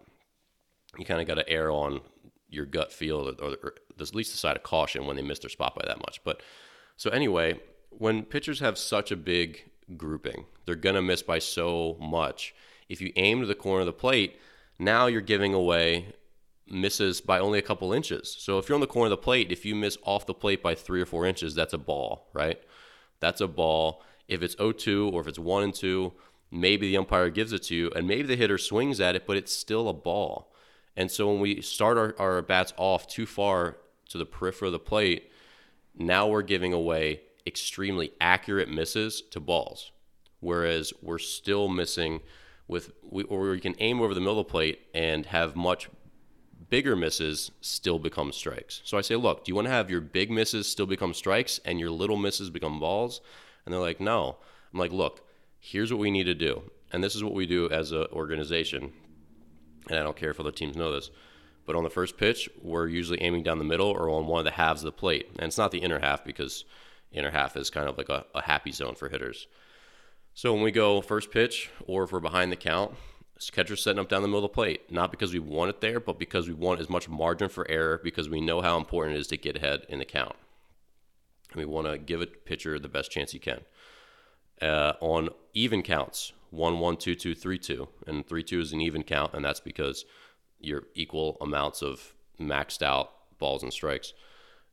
You 0.98 1.04
kind 1.04 1.20
of 1.20 1.28
got 1.28 1.34
to 1.34 1.48
err 1.48 1.70
on 1.70 2.00
your 2.48 2.66
gut 2.66 2.92
feel, 2.92 3.28
or, 3.40 3.56
or, 3.62 3.74
at 4.00 4.14
least 4.14 4.32
the 4.32 4.38
side 4.38 4.56
of 4.56 4.64
caution 4.64 5.06
when 5.06 5.14
they 5.14 5.22
miss 5.22 5.38
their 5.38 5.48
spot 5.48 5.76
by 5.76 5.84
that 5.86 5.98
much. 5.98 6.22
But 6.24 6.42
so 6.96 7.10
anyway, 7.10 7.60
when 7.90 8.24
pitchers 8.24 8.60
have 8.60 8.76
such 8.76 9.12
a 9.12 9.16
big 9.16 9.70
grouping, 9.96 10.46
they're 10.64 10.74
gonna 10.74 11.02
miss 11.02 11.22
by 11.22 11.38
so 11.38 11.96
much. 12.00 12.54
If 12.88 13.00
you 13.00 13.12
aim 13.16 13.40
to 13.40 13.46
the 13.46 13.54
corner 13.54 13.80
of 13.80 13.86
the 13.86 13.92
plate, 13.92 14.38
now 14.78 15.06
you're 15.06 15.20
giving 15.20 15.54
away 15.54 16.14
misses 16.68 17.20
by 17.20 17.38
only 17.38 17.58
a 17.58 17.62
couple 17.62 17.92
inches. 17.92 18.34
So 18.38 18.58
if 18.58 18.68
you're 18.68 18.74
on 18.74 18.80
the 18.80 18.86
corner 18.86 19.06
of 19.06 19.18
the 19.18 19.24
plate, 19.24 19.52
if 19.52 19.64
you 19.64 19.74
miss 19.74 19.96
off 20.02 20.26
the 20.26 20.34
plate 20.34 20.62
by 20.62 20.74
three 20.74 21.00
or 21.00 21.06
four 21.06 21.26
inches, 21.26 21.54
that's 21.54 21.72
a 21.72 21.78
ball, 21.78 22.28
right? 22.32 22.60
That's 23.20 23.40
a 23.40 23.48
ball. 23.48 24.02
If 24.28 24.42
it's 24.42 24.56
0-2 24.56 25.12
or 25.12 25.20
if 25.20 25.28
it's 25.28 25.38
1 25.38 25.62
and 25.62 25.74
2, 25.74 26.12
maybe 26.50 26.88
the 26.88 26.96
umpire 26.96 27.30
gives 27.30 27.52
it 27.52 27.62
to 27.64 27.74
you 27.74 27.90
and 27.94 28.06
maybe 28.06 28.24
the 28.24 28.36
hitter 28.36 28.58
swings 28.58 29.00
at 29.00 29.14
it, 29.14 29.26
but 29.26 29.36
it's 29.36 29.52
still 29.52 29.88
a 29.88 29.92
ball. 29.92 30.52
And 30.96 31.10
so 31.10 31.30
when 31.30 31.40
we 31.40 31.60
start 31.60 31.98
our, 31.98 32.14
our 32.18 32.42
bats 32.42 32.72
off 32.76 33.06
too 33.06 33.26
far 33.26 33.76
to 34.08 34.18
the 34.18 34.26
periphery 34.26 34.68
of 34.68 34.72
the 34.72 34.78
plate, 34.78 35.30
now 35.94 36.26
we're 36.26 36.42
giving 36.42 36.72
away 36.72 37.20
extremely 37.46 38.12
accurate 38.20 38.68
misses 38.68 39.22
to 39.30 39.40
balls. 39.40 39.92
Whereas 40.40 40.92
we're 41.02 41.18
still 41.18 41.68
missing 41.68 42.20
with, 42.68 42.92
we, 43.02 43.24
or 43.24 43.50
we 43.50 43.60
can 43.60 43.74
aim 43.78 44.00
over 44.00 44.14
the 44.14 44.20
middle 44.20 44.40
of 44.40 44.46
the 44.46 44.50
plate 44.50 44.80
and 44.94 45.26
have 45.26 45.56
much 45.56 45.88
bigger 46.68 46.96
misses 46.96 47.50
still 47.60 47.98
become 47.98 48.32
strikes. 48.32 48.80
So 48.84 48.98
I 48.98 49.00
say, 49.00 49.16
look, 49.16 49.44
do 49.44 49.50
you 49.50 49.54
want 49.54 49.66
to 49.66 49.72
have 49.72 49.90
your 49.90 50.00
big 50.00 50.30
misses 50.30 50.68
still 50.68 50.86
become 50.86 51.14
strikes 51.14 51.60
and 51.64 51.78
your 51.78 51.90
little 51.90 52.16
misses 52.16 52.50
become 52.50 52.80
balls? 52.80 53.20
And 53.64 53.72
they're 53.72 53.80
like, 53.80 54.00
no. 54.00 54.36
I'm 54.72 54.78
like, 54.78 54.92
look, 54.92 55.26
here's 55.58 55.92
what 55.92 56.00
we 56.00 56.10
need 56.10 56.24
to 56.24 56.34
do. 56.34 56.70
And 56.92 57.02
this 57.02 57.14
is 57.14 57.24
what 57.24 57.34
we 57.34 57.46
do 57.46 57.68
as 57.70 57.92
an 57.92 58.06
organization. 58.12 58.92
And 59.88 59.98
I 59.98 60.02
don't 60.02 60.16
care 60.16 60.30
if 60.30 60.40
other 60.40 60.52
teams 60.52 60.76
know 60.76 60.92
this. 60.92 61.10
But 61.66 61.76
on 61.76 61.84
the 61.84 61.90
first 61.90 62.16
pitch, 62.16 62.48
we're 62.62 62.86
usually 62.86 63.20
aiming 63.22 63.42
down 63.42 63.58
the 63.58 63.64
middle 63.64 63.88
or 63.88 64.08
on 64.08 64.26
one 64.26 64.38
of 64.38 64.44
the 64.44 64.52
halves 64.52 64.82
of 64.82 64.86
the 64.86 64.92
plate. 64.92 65.28
And 65.36 65.48
it's 65.48 65.58
not 65.58 65.72
the 65.72 65.78
inner 65.78 65.98
half 65.98 66.24
because 66.24 66.64
inner 67.16 67.30
half 67.30 67.56
is 67.56 67.70
kind 67.70 67.88
of 67.88 67.98
like 67.98 68.08
a, 68.08 68.24
a 68.34 68.42
happy 68.42 68.72
zone 68.72 68.94
for 68.94 69.08
hitters. 69.08 69.46
So 70.34 70.52
when 70.52 70.62
we 70.62 70.70
go 70.70 71.00
first 71.00 71.30
pitch 71.30 71.70
or 71.86 72.04
if 72.04 72.12
we're 72.12 72.20
behind 72.20 72.52
the 72.52 72.56
count, 72.56 72.92
catcher 73.52 73.76
setting 73.76 73.98
up 73.98 74.08
down 74.08 74.22
the 74.22 74.28
middle 74.28 74.44
of 74.44 74.50
the 74.50 74.54
plate, 74.54 74.90
not 74.90 75.10
because 75.10 75.32
we 75.32 75.38
want 75.38 75.70
it 75.70 75.80
there, 75.80 76.00
but 76.00 76.18
because 76.18 76.48
we 76.48 76.54
want 76.54 76.80
as 76.80 76.90
much 76.90 77.08
margin 77.08 77.48
for 77.48 77.68
error 77.70 78.00
because 78.02 78.28
we 78.28 78.40
know 78.40 78.60
how 78.60 78.76
important 78.76 79.16
it 79.16 79.20
is 79.20 79.26
to 79.28 79.36
get 79.36 79.56
ahead 79.56 79.86
in 79.88 79.98
the 79.98 80.04
count. 80.04 80.36
And 81.52 81.60
we 81.60 81.64
want 81.64 81.86
to 81.86 81.98
give 81.98 82.20
a 82.20 82.26
pitcher 82.26 82.78
the 82.78 82.88
best 82.88 83.10
chance 83.10 83.32
he 83.32 83.38
can. 83.38 83.60
Uh, 84.60 84.94
on 85.00 85.28
even 85.52 85.82
counts, 85.82 86.32
1 86.50 86.78
1 86.78 86.96
2 86.96 87.14
2 87.14 87.34
3 87.34 87.58
2, 87.58 87.88
and 88.06 88.26
3 88.26 88.42
2 88.42 88.60
is 88.60 88.72
an 88.72 88.80
even 88.80 89.02
count, 89.02 89.34
and 89.34 89.44
that's 89.44 89.60
because 89.60 90.04
you're 90.58 90.84
equal 90.94 91.36
amounts 91.40 91.82
of 91.82 92.14
maxed 92.40 92.82
out 92.82 93.10
balls 93.38 93.62
and 93.62 93.72
strikes. 93.72 94.14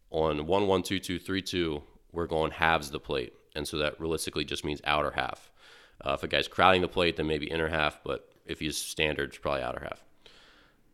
On 0.10 0.46
1 0.46 0.68
1 0.68 0.84
2 0.84 1.00
2 1.00 1.20
3 1.20 1.42
2, 1.42 1.84
we're 2.14 2.28
going 2.28 2.52
halves 2.52 2.92
the 2.92 3.00
plate, 3.00 3.34
and 3.56 3.68
so 3.68 3.78
that 3.78 4.00
realistically 4.00 4.46
just 4.46 4.64
means 4.64 4.82
outer 4.86 5.12
half. 5.12 5.52
Uh, 6.00 6.14
if 6.14 6.24
a 6.24 6.28
guy's 6.28 6.48
crowding 6.48 6.82
the 6.82 6.88
plate, 6.88 7.18
then 7.18 7.28
maybe 7.28 7.48
inner 7.48 7.68
half, 7.68 8.00
but 8.04 8.30
if 8.46 8.60
he's 8.60 8.78
standard, 8.78 9.30
it's 9.30 9.38
probably 9.38 9.62
outer 9.62 9.82
half. 9.84 10.04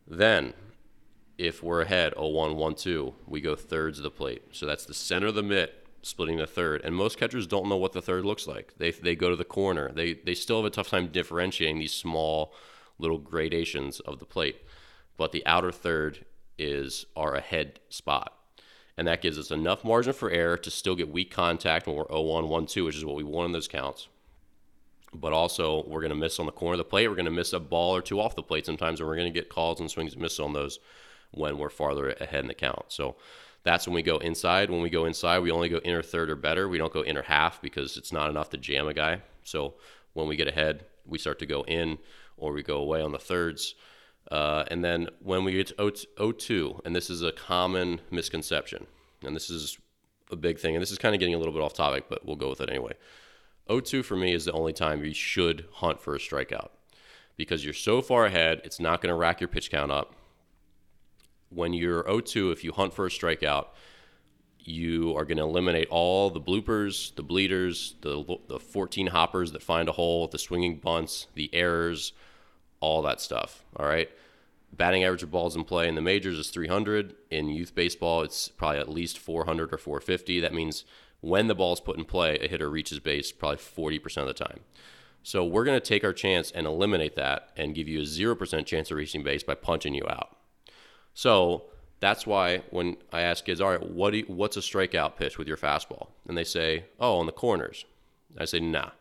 Then, 0.07 0.53
if 1.37 1.63
we're 1.63 1.81
ahead 1.81 2.13
0 2.15 2.29
1 2.29 2.55
1 2.55 2.75
2, 2.75 3.13
we 3.27 3.41
go 3.41 3.55
thirds 3.55 3.99
of 3.99 4.03
the 4.03 4.11
plate. 4.11 4.43
So 4.51 4.65
that's 4.65 4.85
the 4.85 4.93
center 4.93 5.27
of 5.27 5.35
the 5.35 5.43
mitt 5.43 5.87
splitting 6.01 6.37
the 6.37 6.47
third. 6.47 6.81
And 6.83 6.95
most 6.95 7.17
catchers 7.17 7.47
don't 7.47 7.67
know 7.67 7.77
what 7.77 7.93
the 7.93 8.01
third 8.01 8.25
looks 8.25 8.47
like. 8.47 8.73
They, 8.77 8.91
they 8.91 9.15
go 9.15 9.29
to 9.29 9.35
the 9.35 9.43
corner. 9.43 9.91
They, 9.91 10.13
they 10.13 10.33
still 10.33 10.57
have 10.57 10.65
a 10.65 10.69
tough 10.69 10.89
time 10.89 11.07
differentiating 11.07 11.79
these 11.79 11.93
small 11.93 12.53
little 12.97 13.17
gradations 13.17 13.99
of 14.01 14.19
the 14.19 14.25
plate. 14.25 14.61
But 15.17 15.31
the 15.31 15.45
outer 15.45 15.71
third 15.71 16.25
is 16.57 17.05
our 17.15 17.35
ahead 17.35 17.79
spot. 17.89 18.38
And 18.99 19.07
that 19.07 19.21
gives 19.21 19.39
us 19.39 19.49
enough 19.49 19.85
margin 19.85 20.11
for 20.11 20.29
error 20.29 20.57
to 20.57 20.69
still 20.69 20.93
get 20.93 21.09
weak 21.09 21.31
contact 21.31 21.87
when 21.87 21.95
we're 21.95 22.05
0 22.09 22.21
1 22.21 22.49
1 22.49 22.65
2, 22.65 22.83
which 22.83 22.97
is 22.97 23.05
what 23.05 23.15
we 23.15 23.23
want 23.23 23.45
in 23.45 23.51
those 23.53 23.69
counts 23.69 24.09
but 25.13 25.33
also 25.33 25.83
we're 25.87 26.01
going 26.01 26.11
to 26.11 26.15
miss 26.15 26.39
on 26.39 26.45
the 26.45 26.51
corner 26.51 26.73
of 26.73 26.77
the 26.77 26.83
plate. 26.83 27.07
We're 27.07 27.15
going 27.15 27.25
to 27.25 27.31
miss 27.31 27.53
a 27.53 27.59
ball 27.59 27.95
or 27.95 28.01
two 28.01 28.19
off 28.19 28.35
the 28.35 28.43
plate 28.43 28.65
sometimes, 28.65 28.99
and 28.99 29.09
we're 29.09 29.15
going 29.15 29.31
to 29.31 29.39
get 29.39 29.49
calls 29.49 29.79
and 29.79 29.89
swings 29.89 30.13
and 30.13 30.39
on 30.39 30.53
those 30.53 30.77
when 31.31 31.57
we're 31.57 31.69
farther 31.69 32.11
ahead 32.11 32.41
in 32.41 32.47
the 32.47 32.53
count. 32.53 32.85
So 32.89 33.15
that's 33.63 33.87
when 33.87 33.95
we 33.95 34.03
go 34.03 34.17
inside. 34.17 34.69
When 34.69 34.81
we 34.81 34.89
go 34.89 35.05
inside, 35.05 35.39
we 35.39 35.49
only 35.49 35.69
go 35.69 35.79
inner 35.79 36.01
third 36.01 36.29
or 36.29 36.35
better. 36.35 36.67
We 36.67 36.77
don't 36.77 36.93
go 36.93 37.03
inner 37.03 37.23
half 37.23 37.59
because 37.61 37.97
it's 37.97 38.11
not 38.11 38.29
enough 38.29 38.49
to 38.51 38.57
jam 38.57 38.87
a 38.87 38.93
guy. 38.93 39.21
So 39.43 39.75
when 40.13 40.27
we 40.27 40.35
get 40.35 40.47
ahead, 40.47 40.85
we 41.05 41.17
start 41.17 41.39
to 41.39 41.45
go 41.45 41.63
in 41.63 41.97
or 42.37 42.53
we 42.53 42.63
go 42.63 42.77
away 42.77 43.01
on 43.01 43.11
the 43.11 43.19
thirds. 43.19 43.75
Uh, 44.31 44.63
and 44.69 44.83
then 44.83 45.07
when 45.21 45.43
we 45.43 45.53
get 45.53 45.67
to 45.67 45.73
0-2, 45.75 46.81
and 46.85 46.95
this 46.95 47.09
is 47.09 47.23
a 47.23 47.31
common 47.31 48.01
misconception, 48.11 48.85
and 49.23 49.35
this 49.35 49.49
is 49.49 49.77
a 50.31 50.35
big 50.35 50.59
thing, 50.59 50.75
and 50.75 50.81
this 50.81 50.91
is 50.91 50.97
kind 50.97 51.15
of 51.15 51.19
getting 51.19 51.33
a 51.33 51.37
little 51.37 51.53
bit 51.53 51.61
off 51.61 51.73
topic, 51.73 52.05
but 52.09 52.25
we'll 52.25 52.35
go 52.35 52.49
with 52.49 52.61
it 52.61 52.69
anyway. 52.69 52.93
0-2 53.69 54.03
for 54.03 54.15
me 54.15 54.33
is 54.33 54.45
the 54.45 54.51
only 54.51 54.73
time 54.73 55.03
you 55.03 55.13
should 55.13 55.65
hunt 55.73 55.99
for 55.99 56.15
a 56.15 56.19
strikeout 56.19 56.69
because 57.39 57.63
you're 57.63 57.73
so 57.73 58.01
far 58.01 58.25
ahead, 58.25 58.59
it's 58.65 58.81
not 58.81 59.01
going 59.01 59.13
to 59.13 59.17
rack 59.17 59.39
your 59.39 59.47
pitch 59.47 59.71
count 59.71 59.91
up. 59.91 60.13
When 61.49 61.73
you're 61.73 62.03
0-2, 62.03 62.51
if 62.51 62.63
you 62.65 62.73
hunt 62.73 62.93
for 62.93 63.05
a 63.05 63.09
strikeout, 63.09 63.67
you 64.59 65.15
are 65.15 65.23
going 65.23 65.37
to 65.37 65.43
eliminate 65.43 65.87
all 65.89 66.29
the 66.29 66.41
bloopers, 66.41 67.15
the 67.15 67.23
bleeders, 67.23 67.95
the, 68.01 68.37
the 68.49 68.59
14 68.59 69.07
hoppers 69.07 69.53
that 69.53 69.63
find 69.63 69.87
a 69.87 69.93
hole, 69.93 70.27
the 70.27 70.37
swinging 70.37 70.77
bunts, 70.77 71.27
the 71.33 71.49
errors, 71.53 72.11
all 72.79 73.01
that 73.03 73.21
stuff. 73.21 73.63
All 73.75 73.85
right. 73.85 74.09
Batting 74.71 75.03
average 75.03 75.23
of 75.23 75.31
balls 75.31 75.55
in 75.55 75.63
play 75.63 75.87
in 75.87 75.95
the 75.95 76.01
majors 76.01 76.37
is 76.37 76.49
300. 76.49 77.15
In 77.31 77.49
youth 77.49 77.73
baseball, 77.73 78.21
it's 78.21 78.49
probably 78.49 78.79
at 78.79 78.89
least 78.89 79.17
400 79.17 79.73
or 79.73 79.77
450. 79.77 80.39
That 80.39 80.53
means 80.53 80.85
when 81.21 81.47
the 81.47 81.55
ball 81.55 81.73
is 81.73 81.79
put 81.79 81.97
in 81.97 82.05
play, 82.05 82.37
a 82.39 82.47
hitter 82.47 82.69
reaches 82.69 82.99
base 82.99 83.31
probably 83.31 83.57
40% 83.57 84.17
of 84.17 84.27
the 84.27 84.33
time. 84.33 84.59
So 85.23 85.43
we're 85.43 85.65
going 85.65 85.79
to 85.79 85.85
take 85.85 86.03
our 86.03 86.13
chance 86.13 86.51
and 86.51 86.65
eliminate 86.65 87.15
that 87.15 87.49
and 87.57 87.75
give 87.75 87.87
you 87.87 87.99
a 87.99 88.03
0% 88.03 88.65
chance 88.65 88.91
of 88.91 88.97
reaching 88.97 89.23
base 89.23 89.43
by 89.43 89.55
punching 89.55 89.93
you 89.93 90.05
out. 90.07 90.37
So 91.13 91.65
that's 91.99 92.25
why 92.25 92.59
when 92.69 92.97
I 93.11 93.21
ask 93.21 93.43
kids, 93.43 93.59
all 93.59 93.71
right, 93.71 93.89
what 93.89 94.13
you, 94.13 94.23
what's 94.27 94.55
a 94.55 94.61
strikeout 94.61 95.17
pitch 95.17 95.37
with 95.37 95.47
your 95.47 95.57
fastball? 95.57 96.09
And 96.27 96.37
they 96.37 96.43
say, 96.43 96.85
oh, 96.99 97.19
on 97.19 97.25
the 97.25 97.31
corners. 97.31 97.85
I 98.37 98.45
say, 98.45 98.59
nah. 98.59 98.91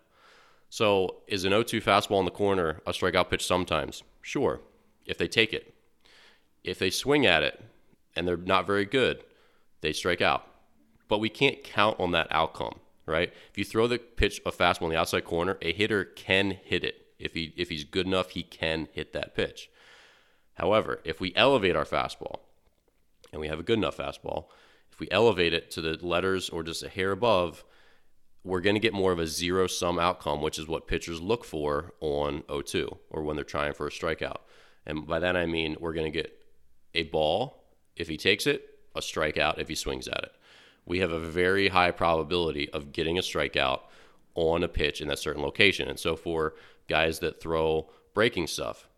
So 0.71 1.23
is 1.27 1.45
an 1.45 1.53
0-2 1.53 1.83
fastball 1.83 2.19
in 2.19 2.25
the 2.25 2.31
corner 2.31 2.81
a 2.87 2.93
strikeout 2.93 3.31
pitch 3.31 3.47
sometimes? 3.47 4.03
Sure, 4.23 4.61
if 5.07 5.17
they 5.19 5.29
take 5.29 5.53
it. 5.53 5.75
If 6.63 6.79
they 6.79 6.91
swing 6.91 7.25
at 7.25 7.43
it 7.43 7.63
and 8.15 8.29
they're 8.29 8.37
not 8.37 8.67
very 8.67 8.85
good, 8.85 9.25
they 9.81 9.93
strike 9.93 10.21
out 10.21 10.49
but 11.09 11.19
we 11.19 11.29
can't 11.29 11.65
count 11.65 11.99
on 11.99 12.13
that 12.13 12.29
outcome, 12.31 12.79
right? 13.07 13.33
If 13.51 13.59
you 13.59 13.65
throw 13.65 13.87
the 13.87 13.99
pitch 13.99 14.41
a 14.47 14.53
fastball 14.53 14.85
in 14.85 14.91
the 14.91 14.99
outside 14.99 15.25
corner, 15.25 15.59
a 15.63 15.73
hitter 15.73 16.05
can 16.05 16.59
hit 16.63 16.85
it. 16.85 17.07
If 17.19 17.35
he 17.35 17.53
if 17.57 17.69
he's 17.71 17.85
good 17.85 18.07
enough, 18.07 18.31
he 18.31 18.43
can 18.43 18.89
hit 18.93 19.13
that 19.15 19.35
pitch. 19.35 19.71
However, 20.55 21.01
if 21.05 21.21
we 21.21 21.33
elevate 21.35 21.75
our 21.75 21.85
fastball 21.85 22.41
and 23.33 23.41
we 23.41 23.49
have 23.49 23.59
a 23.59 23.65
good 23.65 23.79
enough 23.79 23.97
fastball, 23.97 24.47
If 24.93 25.01
we 25.01 25.09
elevate 25.11 25.53
it 25.53 25.71
to 25.73 25.81
the 25.81 26.05
letters 26.05 26.49
or 26.49 26.63
just 26.63 26.83
a 26.83 26.89
hair 26.89 27.13
above, 27.13 27.65
we're 28.45 28.61
going 28.61 28.77
to 28.77 28.81
get 28.81 28.95
more 28.95 29.13
of 29.13 29.19
a 29.19 29.27
zero 29.27 29.67
sum 29.67 29.99
outcome, 29.99 30.41
which 30.41 30.59
is 30.59 30.67
what 30.67 30.87
pitchers 30.87 31.21
look 31.21 31.45
for 31.45 31.93
on 32.01 32.43
0-2 32.43 32.97
or 33.11 33.23
when 33.23 33.37
they're 33.37 33.45
trying 33.45 33.75
for 33.75 33.87
a 33.87 33.91
strikeout. 33.91 34.39
And 34.87 35.07
by 35.07 35.19
that 35.19 35.37
I 35.37 35.47
mean 35.47 35.77
we're 35.81 35.93
going 35.93 36.11
to 36.11 36.19
get 36.19 36.33
a 36.95 37.05
ball 37.05 37.65
if 37.97 38.09
he 38.09 38.17
takes 38.17 38.47
it, 38.47 38.65
a 38.95 39.01
strikeout 39.01 39.59
if 39.59 39.69
he 39.69 39.75
swings 39.75 40.09
at 40.09 40.23
it. 40.23 40.33
We 40.87 41.01
have 41.01 41.11
a 41.11 41.19
very 41.19 41.69
high 41.69 41.91
probability 41.91 42.71
of 42.71 42.93
getting 42.93 43.19
a 43.19 43.23
strikeout 43.23 43.81
on 44.35 44.63
a 44.63 44.69
pitch 44.69 45.01
in 45.01 45.09
that 45.09 45.19
certain 45.19 45.43
location. 45.43 45.89
And 45.89 45.99
so 45.99 46.17
for 46.17 46.55
guys 46.89 47.19
that 47.19 47.41
throw 47.41 47.91
breaking 48.15 48.47
stuff, 48.47 48.89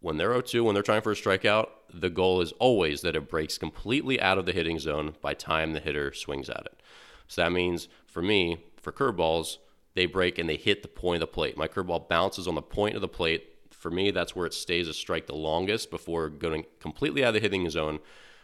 when 0.00 0.18
they're 0.18 0.34
0-2, 0.34 0.62
when 0.62 0.74
they're 0.74 0.82
trying 0.82 1.00
for 1.00 1.12
a 1.12 1.16
strikeout, 1.16 1.68
the 1.92 2.10
goal 2.10 2.42
is 2.42 2.52
always 2.58 3.00
that 3.00 3.16
it 3.16 3.30
breaks 3.30 3.56
completely 3.56 4.20
out 4.20 4.36
of 4.36 4.44
the 4.44 4.52
hitting 4.52 4.78
zone 4.78 5.14
by 5.22 5.32
time 5.32 5.72
the 5.72 5.80
hitter 5.80 6.12
swings 6.12 6.50
at 6.50 6.66
it. 6.66 6.80
So 7.28 7.42
that 7.42 7.52
means 7.52 7.88
for 8.06 8.22
me, 8.22 8.64
for 8.80 8.92
curveballs, 8.92 9.58
they 9.94 10.06
break 10.06 10.38
and 10.38 10.48
they 10.48 10.56
hit 10.56 10.82
the 10.82 10.88
point 10.88 11.22
of 11.22 11.28
the 11.28 11.32
plate. 11.32 11.56
My 11.56 11.68
curveball 11.68 12.08
bounces 12.08 12.48
on 12.48 12.54
the 12.54 12.62
point 12.62 12.94
of 12.94 13.00
the 13.00 13.08
plate. 13.08 13.48
For 13.70 13.90
me, 13.90 14.10
that's 14.10 14.34
where 14.34 14.46
it 14.46 14.54
stays 14.54 14.88
a 14.88 14.94
strike 14.94 15.26
the 15.26 15.34
longest 15.34 15.90
before 15.90 16.28
going 16.28 16.64
completely 16.80 17.24
out 17.24 17.28
of 17.28 17.34
the 17.34 17.40
hitting 17.40 17.68
zone 17.70 18.00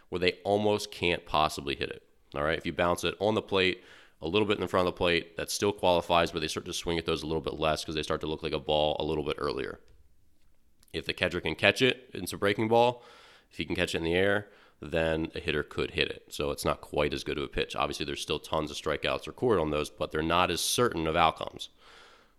where 0.08 0.18
they 0.18 0.38
almost 0.44 0.90
can't 0.90 1.24
possibly 1.24 1.74
hit 1.74 1.90
it. 1.90 2.02
All 2.34 2.42
right. 2.42 2.58
If 2.58 2.66
you 2.66 2.72
bounce 2.72 3.04
it 3.04 3.14
on 3.18 3.34
the 3.34 3.42
plate, 3.42 3.82
a 4.22 4.28
little 4.28 4.46
bit 4.46 4.60
in 4.60 4.68
front 4.68 4.86
of 4.86 4.94
the 4.94 4.98
plate, 4.98 5.36
that 5.36 5.50
still 5.50 5.72
qualifies, 5.72 6.30
but 6.30 6.40
they 6.40 6.48
start 6.48 6.66
to 6.66 6.72
swing 6.72 6.98
at 6.98 7.06
those 7.06 7.22
a 7.22 7.26
little 7.26 7.40
bit 7.40 7.58
less 7.58 7.82
because 7.82 7.94
they 7.94 8.02
start 8.02 8.20
to 8.20 8.26
look 8.26 8.42
like 8.42 8.52
a 8.52 8.58
ball 8.58 8.96
a 9.00 9.04
little 9.04 9.24
bit 9.24 9.36
earlier. 9.38 9.80
If 10.92 11.06
the 11.06 11.12
catcher 11.12 11.40
can 11.40 11.54
catch 11.54 11.80
it, 11.82 12.10
it's 12.12 12.32
a 12.32 12.36
breaking 12.36 12.68
ball. 12.68 13.02
If 13.50 13.56
he 13.56 13.64
can 13.64 13.76
catch 13.76 13.94
it 13.94 13.98
in 13.98 14.04
the 14.04 14.14
air, 14.14 14.48
then 14.80 15.30
a 15.34 15.40
hitter 15.40 15.62
could 15.62 15.92
hit 15.92 16.08
it. 16.08 16.24
So 16.28 16.50
it's 16.50 16.64
not 16.64 16.80
quite 16.80 17.12
as 17.12 17.24
good 17.24 17.38
of 17.38 17.44
a 17.44 17.48
pitch. 17.48 17.76
Obviously, 17.76 18.06
there's 18.06 18.22
still 18.22 18.38
tons 18.38 18.70
of 18.70 18.76
strikeouts 18.76 19.26
recorded 19.26 19.60
on 19.60 19.70
those, 19.70 19.90
but 19.90 20.10
they're 20.10 20.22
not 20.22 20.50
as 20.50 20.60
certain 20.60 21.06
of 21.06 21.16
outcomes. 21.16 21.68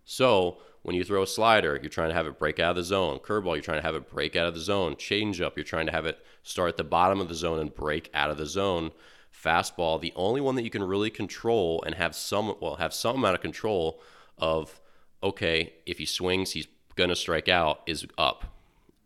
So 0.04 0.58
when 0.82 0.96
you 0.96 1.04
throw 1.04 1.22
a 1.22 1.26
slider, 1.26 1.78
you're 1.80 1.88
trying 1.88 2.08
to 2.08 2.14
have 2.14 2.26
it 2.26 2.38
break 2.38 2.58
out 2.58 2.70
of 2.70 2.76
the 2.76 2.82
zone. 2.82 3.20
Curveball, 3.20 3.54
you're 3.54 3.62
trying 3.62 3.78
to 3.78 3.86
have 3.86 3.94
it 3.94 4.10
break 4.10 4.34
out 4.34 4.46
of 4.46 4.54
the 4.54 4.60
zone. 4.60 4.96
Changeup, 4.96 5.56
you're 5.56 5.64
trying 5.64 5.86
to 5.86 5.92
have 5.92 6.06
it 6.06 6.18
start 6.42 6.70
at 6.70 6.76
the 6.76 6.84
bottom 6.84 7.20
of 7.20 7.28
the 7.28 7.34
zone 7.34 7.60
and 7.60 7.74
break 7.74 8.10
out 8.12 8.30
of 8.30 8.38
the 8.38 8.46
zone. 8.46 8.90
Fastball, 9.32 10.00
the 10.00 10.12
only 10.16 10.40
one 10.40 10.56
that 10.56 10.64
you 10.64 10.70
can 10.70 10.82
really 10.82 11.10
control 11.10 11.82
and 11.86 11.94
have 11.94 12.14
some 12.14 12.54
well 12.60 12.76
have 12.76 12.92
some 12.92 13.16
amount 13.16 13.36
of 13.36 13.40
control 13.40 14.00
of. 14.38 14.80
Okay, 15.22 15.74
if 15.86 15.98
he 15.98 16.04
swings, 16.04 16.50
he's 16.50 16.66
gonna 16.96 17.14
strike 17.14 17.48
out. 17.48 17.82
Is 17.86 18.04
up. 18.18 18.44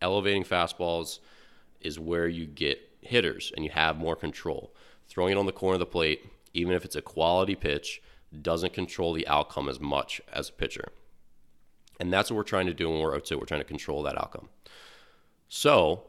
Elevating 0.00 0.44
fastballs 0.44 1.18
is 1.80 1.98
where 1.98 2.26
you 2.26 2.46
get 2.46 2.85
hitters 3.06 3.52
and 3.54 3.64
you 3.64 3.70
have 3.70 3.96
more 3.96 4.16
control. 4.16 4.74
Throwing 5.08 5.32
it 5.32 5.38
on 5.38 5.46
the 5.46 5.52
corner 5.52 5.74
of 5.74 5.80
the 5.80 5.86
plate, 5.86 6.26
even 6.52 6.74
if 6.74 6.84
it's 6.84 6.96
a 6.96 7.02
quality 7.02 7.54
pitch, 7.54 8.02
doesn't 8.42 8.72
control 8.72 9.12
the 9.12 9.26
outcome 9.28 9.68
as 9.68 9.80
much 9.80 10.20
as 10.32 10.48
a 10.48 10.52
pitcher. 10.52 10.88
And 11.98 12.12
that's 12.12 12.30
what 12.30 12.36
we're 12.36 12.42
trying 12.42 12.66
to 12.66 12.74
do 12.74 12.90
when 12.90 13.00
we're 13.00 13.14
out 13.14 13.24
to. 13.26 13.36
We're 13.36 13.46
trying 13.46 13.60
to 13.60 13.64
control 13.64 14.02
that 14.02 14.18
outcome. 14.18 14.48
So, 15.48 16.04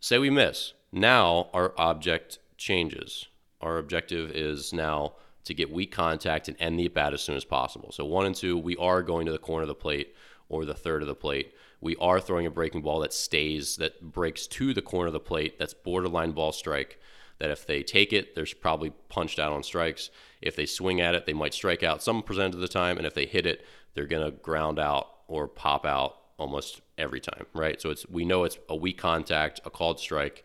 say 0.00 0.18
we 0.18 0.30
miss. 0.30 0.74
Now 0.92 1.48
our 1.52 1.72
object 1.78 2.38
changes. 2.56 3.26
Our 3.60 3.78
objective 3.78 4.30
is 4.30 4.72
now 4.72 5.14
to 5.44 5.54
get 5.54 5.70
weak 5.72 5.92
contact 5.92 6.48
and 6.48 6.56
end 6.60 6.78
the 6.78 6.86
at 6.86 6.94
bat 6.94 7.14
as 7.14 7.22
soon 7.22 7.36
as 7.36 7.44
possible. 7.44 7.92
So, 7.92 8.04
one 8.04 8.26
and 8.26 8.34
two, 8.34 8.58
we 8.58 8.76
are 8.76 9.02
going 9.02 9.26
to 9.26 9.32
the 9.32 9.38
corner 9.38 9.62
of 9.62 9.68
the 9.68 9.74
plate 9.74 10.14
or 10.48 10.64
the 10.64 10.74
third 10.74 11.02
of 11.02 11.08
the 11.08 11.14
plate. 11.14 11.54
We 11.84 11.96
are 11.96 12.18
throwing 12.18 12.46
a 12.46 12.50
breaking 12.50 12.80
ball 12.80 13.00
that 13.00 13.12
stays, 13.12 13.76
that 13.76 14.00
breaks 14.00 14.46
to 14.46 14.72
the 14.72 14.80
corner 14.80 15.08
of 15.08 15.12
the 15.12 15.20
plate, 15.20 15.58
that's 15.58 15.74
borderline 15.74 16.32
ball 16.32 16.50
strike. 16.50 16.98
That 17.38 17.50
if 17.50 17.66
they 17.66 17.82
take 17.82 18.12
it, 18.14 18.34
there's 18.34 18.54
probably 18.54 18.90
punched 19.10 19.38
out 19.38 19.52
on 19.52 19.62
strikes. 19.62 20.08
If 20.40 20.56
they 20.56 20.64
swing 20.64 21.02
at 21.02 21.14
it, 21.14 21.26
they 21.26 21.34
might 21.34 21.52
strike 21.52 21.82
out 21.82 22.02
some 22.02 22.22
percent 22.22 22.54
of 22.54 22.60
the 22.60 22.68
time. 22.68 22.96
And 22.96 23.06
if 23.06 23.12
they 23.12 23.26
hit 23.26 23.44
it, 23.44 23.66
they're 23.92 24.06
going 24.06 24.24
to 24.24 24.30
ground 24.30 24.78
out 24.78 25.08
or 25.28 25.46
pop 25.46 25.84
out 25.84 26.16
almost 26.38 26.80
every 26.96 27.20
time, 27.20 27.44
right? 27.52 27.78
So 27.82 27.90
it's 27.90 28.08
we 28.08 28.24
know 28.24 28.44
it's 28.44 28.56
a 28.68 28.76
weak 28.76 28.96
contact, 28.96 29.60
a 29.66 29.70
called 29.70 30.00
strike, 30.00 30.42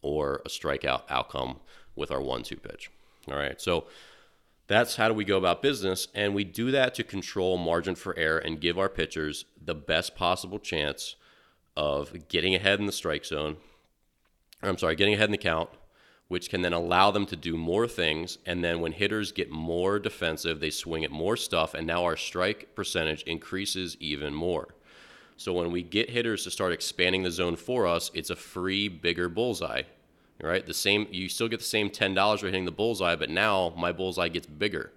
or 0.00 0.40
a 0.46 0.48
strikeout 0.48 1.02
outcome 1.10 1.58
with 1.96 2.10
our 2.10 2.22
one-two 2.22 2.56
pitch. 2.56 2.90
All 3.30 3.36
right, 3.36 3.60
so 3.60 3.88
that's 4.68 4.96
how 4.96 5.08
do 5.08 5.14
we 5.14 5.24
go 5.24 5.38
about 5.38 5.62
business, 5.62 6.08
and 6.14 6.34
we 6.34 6.44
do 6.44 6.70
that 6.70 6.94
to 6.94 7.02
control 7.02 7.56
margin 7.56 7.94
for 7.94 8.16
error 8.18 8.38
and 8.38 8.60
give 8.60 8.78
our 8.78 8.88
pitchers 8.88 9.46
the 9.60 9.74
best 9.74 10.14
possible 10.14 10.58
chance 10.58 11.16
of 11.76 12.28
getting 12.28 12.54
ahead 12.54 12.78
in 12.78 12.86
the 12.86 12.92
strike 12.92 13.24
zone. 13.24 13.56
I'm 14.62 14.78
sorry, 14.78 14.94
getting 14.94 15.14
ahead 15.14 15.28
in 15.28 15.32
the 15.32 15.38
count, 15.38 15.70
which 16.28 16.50
can 16.50 16.62
then 16.62 16.72
allow 16.72 17.10
them 17.10 17.24
to 17.26 17.36
do 17.36 17.56
more 17.56 17.88
things. 17.88 18.38
And 18.44 18.62
then 18.62 18.80
when 18.80 18.92
hitters 18.92 19.32
get 19.32 19.50
more 19.50 19.98
defensive, 19.98 20.60
they 20.60 20.70
swing 20.70 21.04
at 21.04 21.10
more 21.10 21.36
stuff, 21.36 21.72
and 21.72 21.86
now 21.86 22.04
our 22.04 22.16
strike 22.16 22.74
percentage 22.74 23.22
increases 23.22 23.96
even 24.00 24.34
more. 24.34 24.74
So 25.36 25.52
when 25.52 25.70
we 25.70 25.82
get 25.82 26.10
hitters 26.10 26.44
to 26.44 26.50
start 26.50 26.72
expanding 26.72 27.22
the 27.22 27.30
zone 27.30 27.56
for 27.56 27.86
us, 27.86 28.10
it's 28.12 28.30
a 28.30 28.36
free, 28.36 28.88
bigger 28.88 29.28
bullseye. 29.28 29.82
Right? 30.40 30.64
The 30.64 30.74
same 30.74 31.08
you 31.10 31.28
still 31.28 31.48
get 31.48 31.58
the 31.58 31.64
same 31.64 31.90
ten 31.90 32.14
dollars 32.14 32.40
for 32.40 32.46
hitting 32.46 32.64
the 32.64 32.70
bullseye, 32.70 33.16
but 33.16 33.30
now 33.30 33.74
my 33.76 33.90
bullseye 33.90 34.28
gets 34.28 34.46
bigger. 34.46 34.92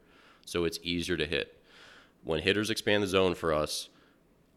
So 0.45 0.65
it's 0.65 0.80
easier 0.84 1.17
to 1.17 1.25
hit. 1.25 1.58
When 2.23 2.41
hitters 2.41 2.69
expand 2.69 3.01
the 3.01 3.08
zone 3.08 3.34
for 3.34 3.51
us, 3.54 3.89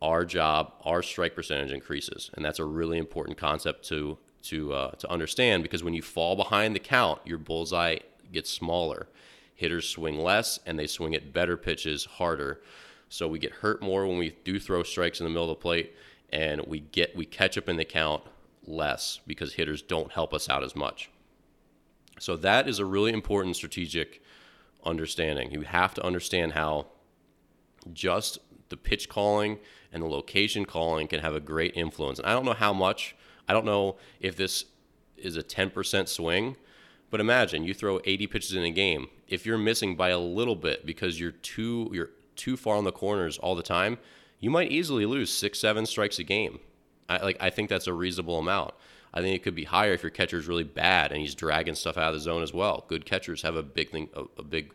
our 0.03 0.27
job, 0.27 0.73
our 0.85 1.03
strike 1.03 1.35
percentage 1.35 1.73
increases. 1.73 2.31
And 2.35 2.45
that's 2.45 2.59
a 2.59 2.65
really 2.65 2.99
important 2.99 3.39
concept 3.39 3.87
to 3.89 4.19
to 4.43 4.75
uh, 4.75 4.91
to 4.93 5.11
understand 5.11 5.63
because 5.63 5.83
when 5.83 5.95
you 5.95 6.03
fall 6.03 6.37
behind 6.37 6.75
the 6.75 6.81
count, 6.81 7.21
your 7.25 7.39
bullseye 7.39 7.99
gets 8.31 8.51
smaller. 8.51 9.09
Hitters 9.55 9.89
swing 9.89 10.19
less 10.19 10.59
and 10.67 10.79
they 10.79 10.87
swing 10.87 11.15
at 11.15 11.33
better 11.33 11.57
pitches 11.57 12.05
harder. 12.05 12.61
So 13.09 13.29
we 13.29 13.39
get 13.39 13.53
hurt 13.53 13.81
more 13.81 14.07
when 14.07 14.19
we 14.19 14.37
do 14.45 14.59
throw 14.59 14.83
strikes 14.83 15.21
in 15.21 15.25
the 15.25 15.31
middle 15.31 15.51
of 15.51 15.57
the 15.57 15.63
plate, 15.63 15.95
and 16.31 16.61
we 16.67 16.81
get 16.81 17.17
we 17.17 17.25
catch 17.25 17.57
up 17.57 17.69
in 17.69 17.77
the 17.77 17.85
count 17.85 18.23
less 18.67 19.21
because 19.27 19.55
hitters 19.55 19.83
don't 19.83 20.13
help 20.13 20.33
us 20.35 20.49
out 20.49 20.63
as 20.63 20.75
much. 20.75 21.11
So 22.19 22.37
that 22.37 22.69
is 22.69 22.79
a 22.79 22.85
really 22.85 23.13
important 23.13 23.57
strategic 23.57 24.23
understanding. 24.85 25.51
You 25.51 25.63
have 25.63 25.95
to 25.95 26.05
understand 26.05 26.53
how 26.53 26.87
just 27.93 28.39
the 28.69 28.77
pitch 28.77 29.09
calling 29.09 29.59
and 29.93 30.03
the 30.03 30.07
location 30.07 30.65
calling 30.65 31.07
can 31.07 31.21
have 31.21 31.35
a 31.35 31.41
great 31.41 31.77
influence. 31.77 32.19
And 32.19 32.27
I 32.27 32.33
don't 32.33 32.45
know 32.45 32.55
how 32.55 32.73
much 32.73 33.15
I 33.49 33.53
don't 33.53 33.67
know 33.67 33.97
if 34.21 34.37
this 34.37 34.65
is 35.17 35.37
a 35.37 35.43
10% 35.43 36.09
swing, 36.09 36.57
but 37.11 37.21
imagine 37.21 37.65
you 37.65 37.75
throw 37.75 38.01
80 38.05 38.27
pitches 38.27 38.55
in 38.55 38.65
a 38.65 38.71
game. 38.71 39.09
If 39.29 39.45
you're 39.45 39.59
missing 39.59 39.97
by 39.97 40.11
a 40.11 40.19
little 40.19 40.57
bit 40.57 40.87
because 40.87 41.21
you're 41.21 41.33
too 41.33 41.91
you're 41.93 42.11
too 42.37 42.57
far 42.57 42.77
on 42.77 42.85
the 42.85 42.93
corners 42.93 43.39
all 43.39 43.55
the 43.55 43.63
time, 43.63 43.99
you 44.41 44.51
might 44.51 44.73
easily 44.73 45.07
lose 45.07 45.31
six, 45.31 45.59
seven 45.59 45.87
strikes 45.87 46.19
a 46.19 46.25
game. 46.25 46.61
I 47.09 47.23
like 47.23 47.37
I 47.41 47.51
think 47.51 47.69
that's 47.69 47.87
a 47.87 47.93
reasonable 47.93 48.39
amount. 48.39 48.75
I 49.13 49.21
think 49.21 49.37
it 49.37 49.43
could 49.45 49.55
be 49.55 49.65
higher 49.65 49.93
if 49.93 50.03
your 50.03 50.11
catcher's 50.11 50.49
really 50.49 50.65
bad 50.65 51.13
and 51.13 51.21
he's 51.21 51.37
dragging 51.37 51.77
stuff 51.77 51.97
out 51.97 52.09
of 52.09 52.15
the 52.15 52.21
zone 52.21 52.43
as 52.43 52.53
well. 52.53 52.85
Good 52.89 53.07
catchers 53.07 53.43
have 53.43 53.55
a 53.55 53.63
big 53.63 53.91
thing, 53.91 54.09
a, 54.15 54.25
a 54.39 54.43
big 54.43 54.73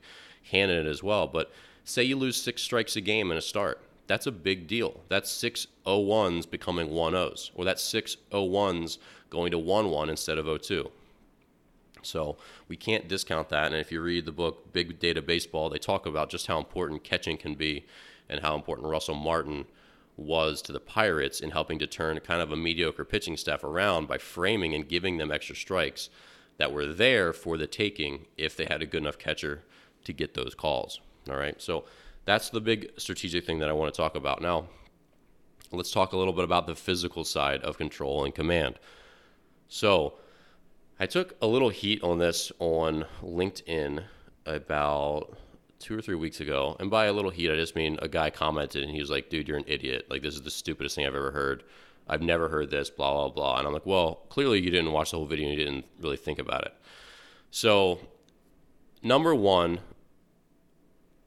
hand 0.52 0.72
in 0.72 0.86
it 0.86 0.90
as 0.90 1.04
well. 1.04 1.28
But 1.28 1.52
say 1.84 2.04
you 2.04 2.16
lose 2.16 2.38
six 2.38 2.62
strikes 2.62 2.96
a 2.96 3.02
game 3.02 3.32
in 3.32 3.38
a 3.38 3.42
start 3.42 3.82
that's 4.10 4.26
a 4.26 4.32
big 4.32 4.66
deal. 4.66 5.02
That's 5.08 5.30
six 5.30 5.68
01s 5.86 6.50
becoming 6.50 6.90
10s, 6.90 7.52
or 7.54 7.64
that's 7.64 7.84
six 7.84 8.18
01s 8.32 8.98
going 9.30 9.52
to 9.52 9.60
1 9.60 9.92
1 9.92 10.10
instead 10.10 10.40
of 10.40 10.62
02. 10.62 10.90
So 12.02 12.36
we 12.68 12.76
can't 12.76 13.08
discount 13.08 13.50
that. 13.50 13.68
And 13.68 13.76
if 13.76 13.92
you 13.92 14.02
read 14.02 14.26
the 14.26 14.32
book 14.32 14.74
Big 14.74 14.98
Data 14.98 15.22
Baseball, 15.22 15.70
they 15.70 15.78
talk 15.78 16.08
about 16.08 16.32
just 16.32 16.48
how 16.48 16.58
important 16.58 17.04
catching 17.04 17.38
can 17.38 17.54
be 17.54 17.86
and 18.28 18.42
how 18.42 18.56
important 18.56 18.88
Russell 18.88 19.14
Martin 19.14 19.66
was 20.20 20.62
to 20.64 20.72
the 20.72 20.80
Pirates 20.80 21.40
in 21.40 21.52
helping 21.52 21.80
to 21.80 21.88
turn 21.88 22.20
kind 22.20 22.42
of 22.42 22.52
a 22.52 22.58
mediocre 22.58 23.06
pitching 23.06 23.38
staff 23.38 23.64
around 23.64 24.08
by 24.08 24.18
framing 24.18 24.74
and 24.74 24.88
giving 24.88 25.18
them 25.18 25.32
extra 25.32 25.56
strikes 25.56 26.10
that 26.58 26.72
were 26.72 26.86
there 26.86 27.34
for 27.34 27.58
the 27.58 27.68
taking 27.68 28.26
if 28.38 28.56
they 28.56 28.66
had 28.66 28.82
a 28.82 28.86
good 28.86 29.02
enough 29.02 29.18
catcher 29.18 29.64
to 30.04 30.14
get 30.14 30.34
those 30.34 30.54
calls. 30.54 31.00
All 31.30 31.38
right. 31.38 31.60
So 31.62 31.86
that's 32.26 32.50
the 32.50 32.62
big 32.62 32.92
strategic 32.98 33.46
thing 33.46 33.60
that 33.60 33.70
I 33.70 33.74
want 33.74 33.94
to 33.94 33.98
talk 33.98 34.16
about. 34.16 34.42
Now, 34.42 34.68
let's 35.72 35.92
talk 35.92 36.14
a 36.14 36.18
little 36.18 36.34
bit 36.34 36.44
about 36.44 36.68
the 36.68 36.76
physical 36.76 37.24
side 37.24 37.62
of 37.62 37.78
control 37.78 38.26
and 38.26 38.36
command. 38.36 38.80
So, 39.68 40.16
I 41.02 41.06
took 41.06 41.36
a 41.42 41.48
little 41.48 41.70
heat 41.70 42.04
on 42.04 42.18
this 42.18 42.52
on 42.60 43.06
LinkedIn 43.24 44.04
about 44.46 45.38
two 45.80 45.98
or 45.98 46.02
three 46.02 46.16
weeks 46.16 46.40
ago. 46.40 46.76
And 46.80 46.92
by 46.92 47.06
a 47.06 47.14
little 47.14 47.32
heat, 47.32 47.52
I 47.52 47.56
just 47.56 47.76
mean 47.76 47.98
a 48.02 48.08
guy 48.08 48.30
commented 48.30 48.84
and 48.84 48.92
he 48.92 49.00
was 49.00 49.10
like, 49.10 49.30
dude, 49.30 49.48
you're 49.48 49.58
an 49.58 49.64
idiot. 49.68 50.08
Like, 50.10 50.22
this 50.22 50.36
is 50.36 50.42
the 50.42 50.52
stupidest 50.52 50.96
thing 50.96 51.06
I've 51.06 51.16
ever 51.16 51.32
heard. 51.32 51.64
I've 52.08 52.22
never 52.22 52.50
heard 52.50 52.70
this, 52.70 52.90
blah, 52.90 53.14
blah, 53.14 53.30
blah. 53.30 53.58
And 53.60 53.68
I'm 53.68 53.74
like, 53.74 53.86
well, 53.86 54.26
clearly 54.30 54.60
you 54.60 54.72
didn't 54.72 54.92
watch 54.92 55.12
the 55.12 55.18
whole 55.18 55.26
video 55.26 55.50
and 55.50 55.58
you 55.58 55.66
didn't 55.66 55.86
really 56.02 56.18
think 56.18 56.40
about 56.40 56.66
it. 56.66 56.74
So, 57.52 58.00
number 59.02 59.34
one, 59.34 59.80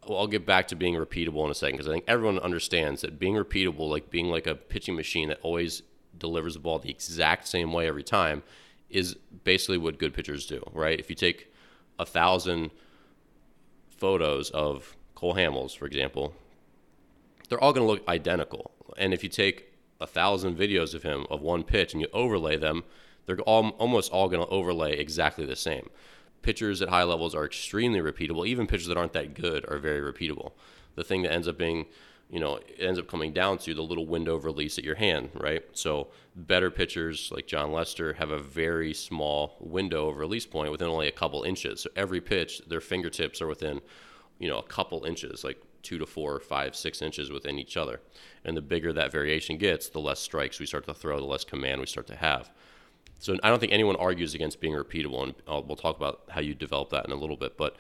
well, 0.07 0.19
I'll 0.19 0.27
get 0.27 0.45
back 0.45 0.69
to 0.69 0.77
being 0.77 0.95
repeatable 0.95 1.45
in 1.45 1.51
a 1.51 1.55
second 1.55 1.77
because 1.77 1.89
I 1.89 1.93
think 1.93 2.05
everyone 2.09 2.39
understands 2.41 3.03
that 3.03 3.19
being 3.19 3.35
repeatable, 3.35 3.89
like 3.89 4.11
being 4.11 4.27
like 4.27 4.47
a 4.47 4.55
pitching 4.55 4.97
machine 4.97 5.29
that 5.29 5.39
always 5.43 5.83
delivers 6.19 6.55
the 6.55 6.61
ball 6.61 6.79
the 6.79 6.91
exact 6.91 7.47
same 7.47 7.73
way 7.73 7.87
every 7.87 8.03
time, 8.03 8.43
is 8.91 9.15
basically 9.45 9.79
what 9.79 9.99
good 9.99 10.13
pitchers 10.13 10.47
do, 10.47 10.63
right? 10.73 10.99
If 10.99 11.09
you 11.09 11.17
take 11.17 11.53
a 11.99 12.05
thousand 12.05 12.71
photos 14.03 14.51
of 14.51 14.97
Cole 15.15 15.37
Hamels, 15.37 15.77
for 15.79 15.87
example, 15.87 16.35
they're 17.49 17.63
all 17.63 17.73
going 17.73 17.87
to 17.87 17.93
look 17.93 18.09
identical. 18.09 18.73
And 18.99 19.15
if 19.15 19.23
you 19.23 19.29
take 19.29 19.73
a 20.01 20.09
thousand 20.09 20.59
videos 20.59 20.93
of 20.93 21.05
him 21.05 21.25
of 21.31 21.41
one 21.41 21.63
pitch 21.63 21.93
and 21.93 22.03
you 22.03 22.09
overlay 22.13 22.57
them, 22.57 22.83
they're 23.27 23.39
all, 23.43 23.69
almost 23.79 24.11
all 24.11 24.29
going 24.29 24.45
to 24.45 24.53
overlay 24.53 24.99
exactly 24.99 25.47
the 25.47 25.55
same. 25.55 25.89
Pitchers 26.43 26.83
at 26.83 26.89
high 26.89 27.05
levels 27.05 27.33
are 27.33 27.45
extremely 27.45 28.01
repeatable. 28.01 28.45
Even 28.45 28.67
pitchers 28.67 28.89
that 28.89 28.97
aren't 28.97 29.13
that 29.13 29.35
good 29.35 29.65
are 29.71 29.79
very 29.79 30.01
repeatable. 30.01 30.51
The 30.97 31.05
thing 31.05 31.23
that 31.23 31.33
ends 31.33 31.47
up 31.47 31.57
being, 31.57 31.87
you 32.33 32.41
know, 32.41 32.57
it 32.57 32.81
ends 32.81 32.99
up 32.99 33.07
coming 33.09 33.35
down 33.35 33.59
to 33.59 33.75
the 33.75 33.83
little 33.83 34.07
window 34.07 34.35
of 34.35 34.47
release 34.47 34.79
at 34.79 34.85
your 34.85 34.95
hand, 34.95 35.29
right? 35.35 35.63
So 35.75 36.09
better 36.35 36.71
pitchers 36.71 37.31
like 37.31 37.47
Jon 37.47 37.73
Lester 37.73 38.15
have 38.15 38.31
a 38.31 38.39
very 38.39 38.95
small 38.95 39.55
window 39.61 40.09
of 40.09 40.17
release 40.17 40.47
point 40.47 40.73
within 40.73 40.89
only 40.89 41.09
a 41.09 41.13
couple 41.13 41.43
inches. 41.43 41.83
So 41.83 41.91
every 41.95 42.23
pitch, 42.23 42.63
their 42.67 42.81
fingertips 42.81 43.43
are 43.43 43.47
within, 43.47 43.83
you 44.39 44.49
know, 44.49 44.59
a 44.59 44.63
couple 44.63 45.05
inches, 45.05 45.45
like 45.45 45.63
two 45.83 45.99
to 45.99 46.07
four, 46.07 46.41
five, 46.41 46.75
six 46.75 47.03
inches 47.03 47.31
within 47.31 47.59
each 47.59 47.77
other. 47.77 48.01
And 48.47 48.57
the 48.57 48.63
bigger 48.63 48.95
that 48.95 49.13
variation 49.13 49.59
gets, 49.59 49.91
the 49.91 50.01
less 50.01 50.19
strikes 50.19 50.59
we 50.59 50.65
start 50.65 50.87
to 50.87 50.95
throw, 50.95 51.19
the 51.19 51.27
less 51.27 51.45
command 51.45 51.81
we 51.81 51.87
start 51.87 52.07
to 52.07 52.17
have. 52.17 52.51
So 53.19 53.37
I 53.43 53.51
don't 53.51 53.59
think 53.59 53.73
anyone 53.73 53.97
argues 53.97 54.35
against 54.35 54.59
being 54.59 54.73
repeatable, 54.73 55.23
and 55.23 55.35
I'll, 55.47 55.63
we'll 55.63 55.77
talk 55.77 55.99
about 55.99 56.23
how 56.31 56.41
you 56.41 56.55
develop 56.55 56.89
that 56.91 57.05
in 57.05 57.13
a 57.13 57.17
little 57.17 57.37
bit. 57.37 57.59
But 57.59 57.77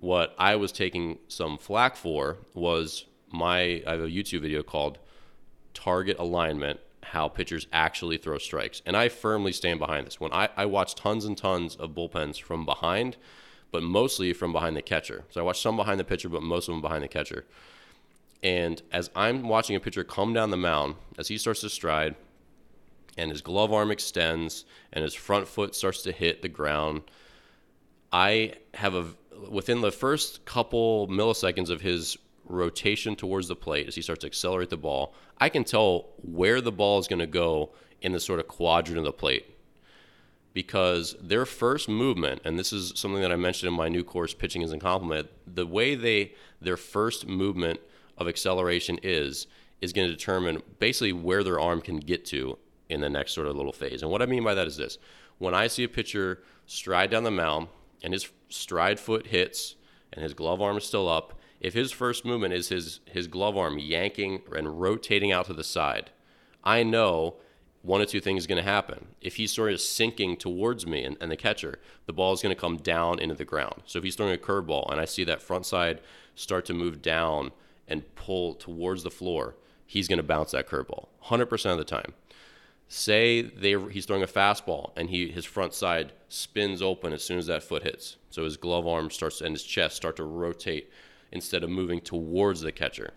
what 0.00 0.34
I 0.38 0.56
was 0.56 0.72
taking 0.72 1.18
some 1.28 1.58
flack 1.58 1.94
for 1.94 2.38
was 2.54 3.04
my 3.32 3.82
I 3.86 3.92
have 3.92 4.00
a 4.00 4.08
YouTube 4.08 4.42
video 4.42 4.62
called 4.62 4.98
"Target 5.74 6.18
Alignment: 6.18 6.80
How 7.02 7.28
Pitchers 7.28 7.66
Actually 7.72 8.18
Throw 8.18 8.38
Strikes," 8.38 8.82
and 8.86 8.96
I 8.96 9.08
firmly 9.08 9.52
stand 9.52 9.78
behind 9.78 10.06
this. 10.06 10.20
When 10.20 10.32
I, 10.32 10.48
I 10.56 10.66
watch 10.66 10.94
tons 10.94 11.24
and 11.24 11.36
tons 11.36 11.76
of 11.76 11.90
bullpens 11.90 12.40
from 12.40 12.64
behind, 12.64 13.16
but 13.70 13.82
mostly 13.82 14.32
from 14.32 14.52
behind 14.52 14.76
the 14.76 14.82
catcher. 14.82 15.24
So 15.30 15.40
I 15.40 15.44
watch 15.44 15.60
some 15.60 15.76
behind 15.76 15.98
the 15.98 16.04
pitcher, 16.04 16.28
but 16.28 16.42
most 16.42 16.68
of 16.68 16.74
them 16.74 16.82
behind 16.82 17.02
the 17.02 17.08
catcher. 17.08 17.44
And 18.42 18.82
as 18.90 19.08
I'm 19.14 19.48
watching 19.48 19.76
a 19.76 19.80
pitcher 19.80 20.04
come 20.04 20.32
down 20.32 20.50
the 20.50 20.56
mound, 20.56 20.96
as 21.16 21.28
he 21.28 21.38
starts 21.38 21.60
to 21.60 21.70
stride, 21.70 22.16
and 23.16 23.30
his 23.30 23.42
glove 23.42 23.72
arm 23.72 23.90
extends 23.90 24.64
and 24.92 25.02
his 25.02 25.14
front 25.14 25.46
foot 25.46 25.74
starts 25.74 26.02
to 26.02 26.12
hit 26.12 26.42
the 26.42 26.48
ground. 26.48 27.02
I 28.12 28.54
have 28.74 28.94
a 28.94 29.06
within 29.50 29.80
the 29.80 29.90
first 29.90 30.44
couple 30.44 31.08
milliseconds 31.08 31.70
of 31.70 31.80
his 31.80 32.16
rotation 32.44 33.16
towards 33.16 33.48
the 33.48 33.56
plate 33.56 33.88
as 33.88 33.94
he 33.94 34.02
starts 34.02 34.20
to 34.20 34.26
accelerate 34.26 34.70
the 34.70 34.76
ball, 34.76 35.14
I 35.38 35.48
can 35.48 35.64
tell 35.64 36.10
where 36.22 36.60
the 36.60 36.72
ball 36.72 36.98
is 36.98 37.08
going 37.08 37.20
to 37.20 37.26
go 37.26 37.70
in 38.00 38.12
the 38.12 38.20
sort 38.20 38.40
of 38.40 38.48
quadrant 38.48 38.98
of 38.98 39.04
the 39.04 39.12
plate. 39.12 39.46
Because 40.52 41.16
their 41.20 41.46
first 41.46 41.88
movement, 41.88 42.42
and 42.44 42.58
this 42.58 42.72
is 42.72 42.92
something 42.94 43.22
that 43.22 43.32
I 43.32 43.36
mentioned 43.36 43.68
in 43.68 43.74
my 43.74 43.88
new 43.88 44.04
course, 44.04 44.34
Pitching 44.34 44.60
is 44.60 44.72
a 44.72 44.78
Compliment, 44.78 45.28
the 45.46 45.66
way 45.66 45.94
they 45.94 46.34
their 46.60 46.76
first 46.76 47.26
movement 47.26 47.80
of 48.18 48.28
acceleration 48.28 48.98
is 49.02 49.46
is 49.80 49.92
going 49.92 50.06
to 50.06 50.14
determine 50.14 50.62
basically 50.78 51.12
where 51.12 51.42
their 51.42 51.58
arm 51.58 51.80
can 51.80 51.98
get 51.98 52.24
to 52.26 52.58
in 52.88 53.00
the 53.00 53.08
next 53.08 53.32
sort 53.32 53.46
of 53.46 53.56
little 53.56 53.72
phase. 53.72 54.02
And 54.02 54.10
what 54.10 54.22
I 54.22 54.26
mean 54.26 54.44
by 54.44 54.54
that 54.54 54.66
is 54.66 54.76
this 54.76 54.98
when 55.38 55.54
I 55.54 55.66
see 55.66 55.84
a 55.84 55.88
pitcher 55.88 56.42
stride 56.66 57.10
down 57.10 57.24
the 57.24 57.30
mound 57.30 57.68
and 58.02 58.12
his 58.12 58.28
stride 58.48 59.00
foot 59.00 59.26
hits 59.26 59.74
and 60.12 60.22
his 60.22 60.34
glove 60.34 60.60
arm 60.60 60.76
is 60.76 60.84
still 60.84 61.08
up, 61.08 61.38
if 61.62 61.74
his 61.74 61.92
first 61.92 62.24
movement 62.24 62.52
is 62.52 62.68
his, 62.68 63.00
his 63.04 63.28
glove 63.28 63.56
arm 63.56 63.78
yanking 63.78 64.42
and 64.54 64.80
rotating 64.80 65.30
out 65.30 65.46
to 65.46 65.54
the 65.54 65.62
side, 65.62 66.10
I 66.64 66.82
know 66.82 67.36
one 67.82 68.00
or 68.00 68.04
two 68.04 68.20
things 68.20 68.42
is 68.42 68.46
going 68.48 68.62
to 68.62 68.68
happen. 68.68 69.06
If 69.20 69.36
he's 69.36 69.52
sort 69.52 69.72
of 69.72 69.80
sinking 69.80 70.38
towards 70.38 70.88
me 70.88 71.04
and, 71.04 71.16
and 71.20 71.30
the 71.30 71.36
catcher, 71.36 71.78
the 72.06 72.12
ball 72.12 72.32
is 72.32 72.42
going 72.42 72.54
to 72.54 72.60
come 72.60 72.78
down 72.78 73.20
into 73.20 73.36
the 73.36 73.44
ground. 73.44 73.82
So 73.86 73.98
if 73.98 74.04
he's 74.04 74.16
throwing 74.16 74.34
a 74.34 74.38
curveball 74.38 74.90
and 74.90 75.00
I 75.00 75.04
see 75.04 75.22
that 75.24 75.40
front 75.40 75.64
side 75.64 76.00
start 76.34 76.64
to 76.66 76.74
move 76.74 77.00
down 77.00 77.52
and 77.86 78.12
pull 78.16 78.54
towards 78.54 79.04
the 79.04 79.10
floor, 79.10 79.54
he's 79.86 80.08
going 80.08 80.18
to 80.18 80.24
bounce 80.24 80.50
that 80.50 80.68
curveball 80.68 81.08
100% 81.26 81.70
of 81.70 81.78
the 81.78 81.84
time. 81.84 82.14
Say 82.88 83.40
they, 83.40 83.80
he's 83.90 84.04
throwing 84.04 84.24
a 84.24 84.26
fastball 84.26 84.90
and 84.96 85.10
he 85.10 85.30
his 85.30 85.44
front 85.44 85.74
side 85.74 86.12
spins 86.28 86.82
open 86.82 87.12
as 87.12 87.22
soon 87.22 87.38
as 87.38 87.46
that 87.46 87.62
foot 87.62 87.84
hits. 87.84 88.16
So 88.30 88.42
his 88.42 88.56
glove 88.56 88.86
arm 88.86 89.10
starts 89.10 89.40
and 89.40 89.52
his 89.52 89.62
chest 89.62 89.96
start 89.96 90.16
to 90.16 90.24
rotate 90.24 90.90
instead 91.32 91.64
of 91.64 91.70
moving 91.70 92.00
towards 92.00 92.60
the 92.60 92.72
catcher. 92.72 93.12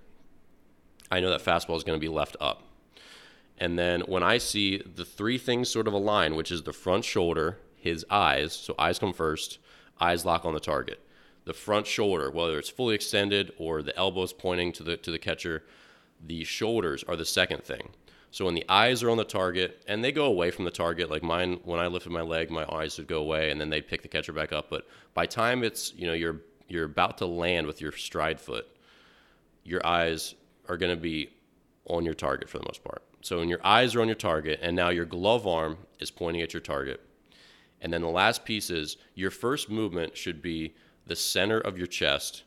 I 1.12 1.20
know 1.20 1.30
that 1.30 1.44
fastball 1.44 1.78
is 1.78 1.84
going 1.84 2.00
to 2.00 2.06
be 2.06 2.12
left 2.12 2.36
up. 2.40 2.64
And 3.58 3.78
then 3.78 4.02
when 4.02 4.24
I 4.24 4.38
see 4.38 4.78
the 4.78 5.06
three 5.06 5.38
things 5.38 5.70
sort 5.70 5.88
of 5.88 5.94
align, 5.94 6.36
which 6.36 6.52
is 6.52 6.64
the 6.64 6.74
front 6.74 7.06
shoulder, 7.06 7.60
his 7.76 8.06
eyes, 8.10 8.54
so 8.54 8.76
eyes 8.78 9.00
come 9.00 9.14
first, 9.14 9.60
eyes 10.00 10.26
lock 10.26 10.46
on 10.46 10.54
the 10.54 10.60
target. 10.60 11.00
The 11.46 11.54
front 11.54 11.86
shoulder, 11.86 12.32
whether 12.32 12.58
it's 12.58 12.70
fully 12.70 12.96
extended 12.96 13.52
or 13.58 13.84
the 13.84 13.96
elbows 13.96 14.34
pointing 14.34 14.72
to 14.74 14.84
the 14.84 14.98
to 14.98 15.12
the 15.12 15.20
catcher, 15.20 15.64
the 16.26 16.44
shoulders 16.44 17.04
are 17.04 17.16
the 17.16 17.26
second 17.26 17.64
thing. 17.64 17.90
So 18.32 18.44
when 18.44 18.56
the 18.56 18.66
eyes 18.68 19.02
are 19.04 19.10
on 19.10 19.18
the 19.18 19.24
target 19.24 19.84
and 19.88 20.04
they 20.04 20.12
go 20.12 20.26
away 20.26 20.52
from 20.52 20.66
the 20.66 20.72
target, 20.72 21.10
like 21.10 21.24
mine, 21.24 21.60
when 21.64 21.80
I 21.80 21.88
lifted 21.88 22.12
my 22.12 22.22
leg, 22.22 22.52
my 22.52 22.66
eyes 22.70 22.98
would 22.98 23.08
go 23.08 23.20
away 23.20 23.52
and 23.52 23.62
then 23.62 23.70
they'd 23.70 23.88
pick 23.88 24.02
the 24.02 24.10
catcher 24.10 24.34
back 24.34 24.52
up. 24.52 24.70
But 24.70 24.88
by 25.14 25.26
time 25.26 25.64
it's, 25.64 25.94
you 25.96 26.06
know, 26.06 26.14
you're, 26.14 26.42
you're 26.68 26.86
about 26.86 27.18
to 27.20 27.26
land 27.26 27.68
with 27.68 27.82
your 27.82 27.92
stride 27.92 28.40
foot, 28.40 28.68
your 29.64 29.86
eyes 29.86 30.36
are 30.68 30.78
going 30.78 30.96
to 30.96 31.02
be 31.02 31.30
on 31.88 32.06
your 32.06 32.14
target 32.14 32.50
for 32.50 32.58
the 32.58 32.66
most 32.66 32.84
part. 32.84 33.04
So 33.22 33.40
when 33.40 33.50
your 33.50 33.66
eyes 33.66 33.96
are 33.96 34.02
on 34.02 34.08
your 34.08 34.16
target 34.16 34.60
and 34.62 34.76
now 34.76 34.90
your 34.90 35.06
glove 35.06 35.48
arm 35.48 35.78
is 36.00 36.12
pointing 36.12 36.42
at 36.42 36.54
your 36.54 36.62
target. 36.62 37.02
And 37.82 37.92
then 37.92 38.02
the 38.02 38.08
last 38.08 38.46
piece 38.46 38.70
is 38.70 38.98
your 39.14 39.32
first 39.32 39.70
movement 39.70 40.18
should 40.18 40.42
be 40.42 40.76
the 41.06 41.16
center 41.16 41.60
of 41.60 41.78
your 41.78 41.88
chest 41.88 42.44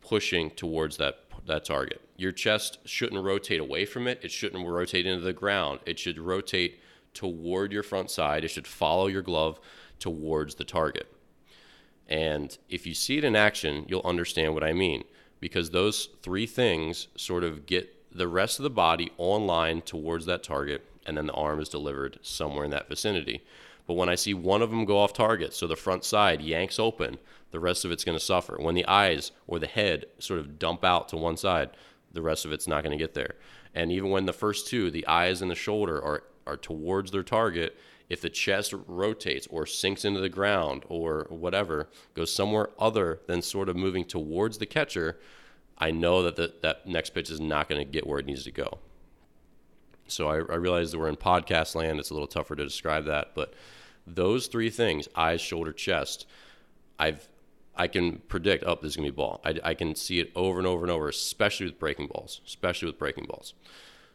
pushing 0.00 0.50
towards 0.50 0.96
that 0.98 1.20
that 1.46 1.64
target. 1.64 2.00
Your 2.16 2.32
chest 2.32 2.78
shouldn't 2.84 3.22
rotate 3.22 3.60
away 3.60 3.84
from 3.84 4.08
it. 4.08 4.20
It 4.22 4.30
shouldn't 4.30 4.66
rotate 4.66 5.06
into 5.06 5.24
the 5.24 5.32
ground. 5.32 5.80
It 5.86 5.98
should 5.98 6.18
rotate 6.18 6.80
toward 7.14 7.72
your 7.72 7.82
front 7.82 8.10
side. 8.10 8.44
It 8.44 8.48
should 8.48 8.66
follow 8.66 9.06
your 9.06 9.22
glove 9.22 9.60
towards 9.98 10.56
the 10.56 10.64
target. 10.64 11.12
And 12.08 12.56
if 12.68 12.86
you 12.86 12.94
see 12.94 13.18
it 13.18 13.24
in 13.24 13.34
action, 13.34 13.84
you'll 13.88 14.02
understand 14.04 14.54
what 14.54 14.64
I 14.64 14.72
mean 14.72 15.04
because 15.40 15.70
those 15.70 16.08
three 16.22 16.46
things 16.46 17.08
sort 17.16 17.44
of 17.44 17.66
get 17.66 17.92
the 18.16 18.28
rest 18.28 18.58
of 18.58 18.62
the 18.62 18.70
body 18.70 19.12
online 19.18 19.82
towards 19.82 20.26
that 20.26 20.42
target, 20.42 20.84
and 21.04 21.16
then 21.16 21.26
the 21.26 21.32
arm 21.34 21.60
is 21.60 21.68
delivered 21.68 22.18
somewhere 22.22 22.64
in 22.64 22.70
that 22.70 22.88
vicinity. 22.88 23.42
But 23.86 23.94
when 23.94 24.08
I 24.08 24.14
see 24.14 24.34
one 24.34 24.62
of 24.62 24.70
them 24.70 24.84
go 24.84 24.98
off 24.98 25.12
target, 25.12 25.54
so 25.54 25.66
the 25.66 25.76
front 25.76 26.04
side 26.04 26.40
yanks 26.40 26.78
open, 26.78 27.18
the 27.50 27.60
rest 27.60 27.84
of 27.84 27.92
it's 27.92 28.04
going 28.04 28.18
to 28.18 28.24
suffer. 28.24 28.56
When 28.58 28.74
the 28.74 28.86
eyes 28.86 29.32
or 29.46 29.58
the 29.58 29.66
head 29.66 30.06
sort 30.18 30.40
of 30.40 30.58
dump 30.58 30.84
out 30.84 31.08
to 31.10 31.16
one 31.16 31.36
side, 31.36 31.70
the 32.12 32.22
rest 32.22 32.44
of 32.44 32.52
it's 32.52 32.66
not 32.66 32.82
going 32.82 32.96
to 32.96 33.02
get 33.02 33.14
there. 33.14 33.34
And 33.74 33.92
even 33.92 34.10
when 34.10 34.26
the 34.26 34.32
first 34.32 34.66
two, 34.66 34.90
the 34.90 35.06
eyes 35.06 35.42
and 35.42 35.50
the 35.50 35.54
shoulder, 35.54 36.02
are, 36.02 36.24
are 36.46 36.56
towards 36.56 37.10
their 37.10 37.22
target, 37.22 37.76
if 38.08 38.20
the 38.20 38.30
chest 38.30 38.72
rotates 38.86 39.46
or 39.48 39.66
sinks 39.66 40.04
into 40.04 40.20
the 40.20 40.28
ground 40.28 40.84
or 40.88 41.26
whatever, 41.28 41.88
goes 42.14 42.32
somewhere 42.32 42.70
other 42.78 43.20
than 43.26 43.42
sort 43.42 43.68
of 43.68 43.76
moving 43.76 44.04
towards 44.04 44.58
the 44.58 44.66
catcher, 44.66 45.18
I 45.78 45.90
know 45.90 46.22
that 46.22 46.36
the, 46.36 46.54
that 46.62 46.86
next 46.86 47.10
pitch 47.10 47.30
is 47.30 47.40
not 47.40 47.68
going 47.68 47.84
to 47.84 47.90
get 47.90 48.06
where 48.06 48.18
it 48.18 48.26
needs 48.26 48.44
to 48.44 48.52
go. 48.52 48.78
So 50.08 50.28
I, 50.28 50.36
I 50.36 50.56
realize 50.56 50.92
that 50.92 50.98
we're 50.98 51.08
in 51.08 51.16
podcast 51.16 51.74
land. 51.74 51.98
It's 51.98 52.10
a 52.10 52.14
little 52.14 52.28
tougher 52.28 52.54
to 52.54 52.64
describe 52.64 53.06
that, 53.06 53.34
but 53.34 53.54
those 54.06 54.46
three 54.46 54.70
things 54.70 55.08
eyes, 55.16 55.40
shoulder, 55.40 55.72
chest 55.72 56.26
I've 56.98 57.28
I 57.78 57.88
can 57.88 58.22
predict, 58.28 58.64
oh, 58.66 58.78
this 58.80 58.92
is 58.92 58.96
gonna 58.96 59.08
be 59.08 59.16
ball. 59.16 59.42
I, 59.44 59.60
I 59.62 59.74
can 59.74 59.94
see 59.94 60.18
it 60.18 60.32
over 60.34 60.58
and 60.58 60.66
over 60.66 60.82
and 60.82 60.90
over, 60.90 61.08
especially 61.08 61.66
with 61.66 61.78
breaking 61.78 62.06
balls, 62.06 62.40
especially 62.46 62.86
with 62.86 62.98
breaking 62.98 63.24
balls. 63.24 63.52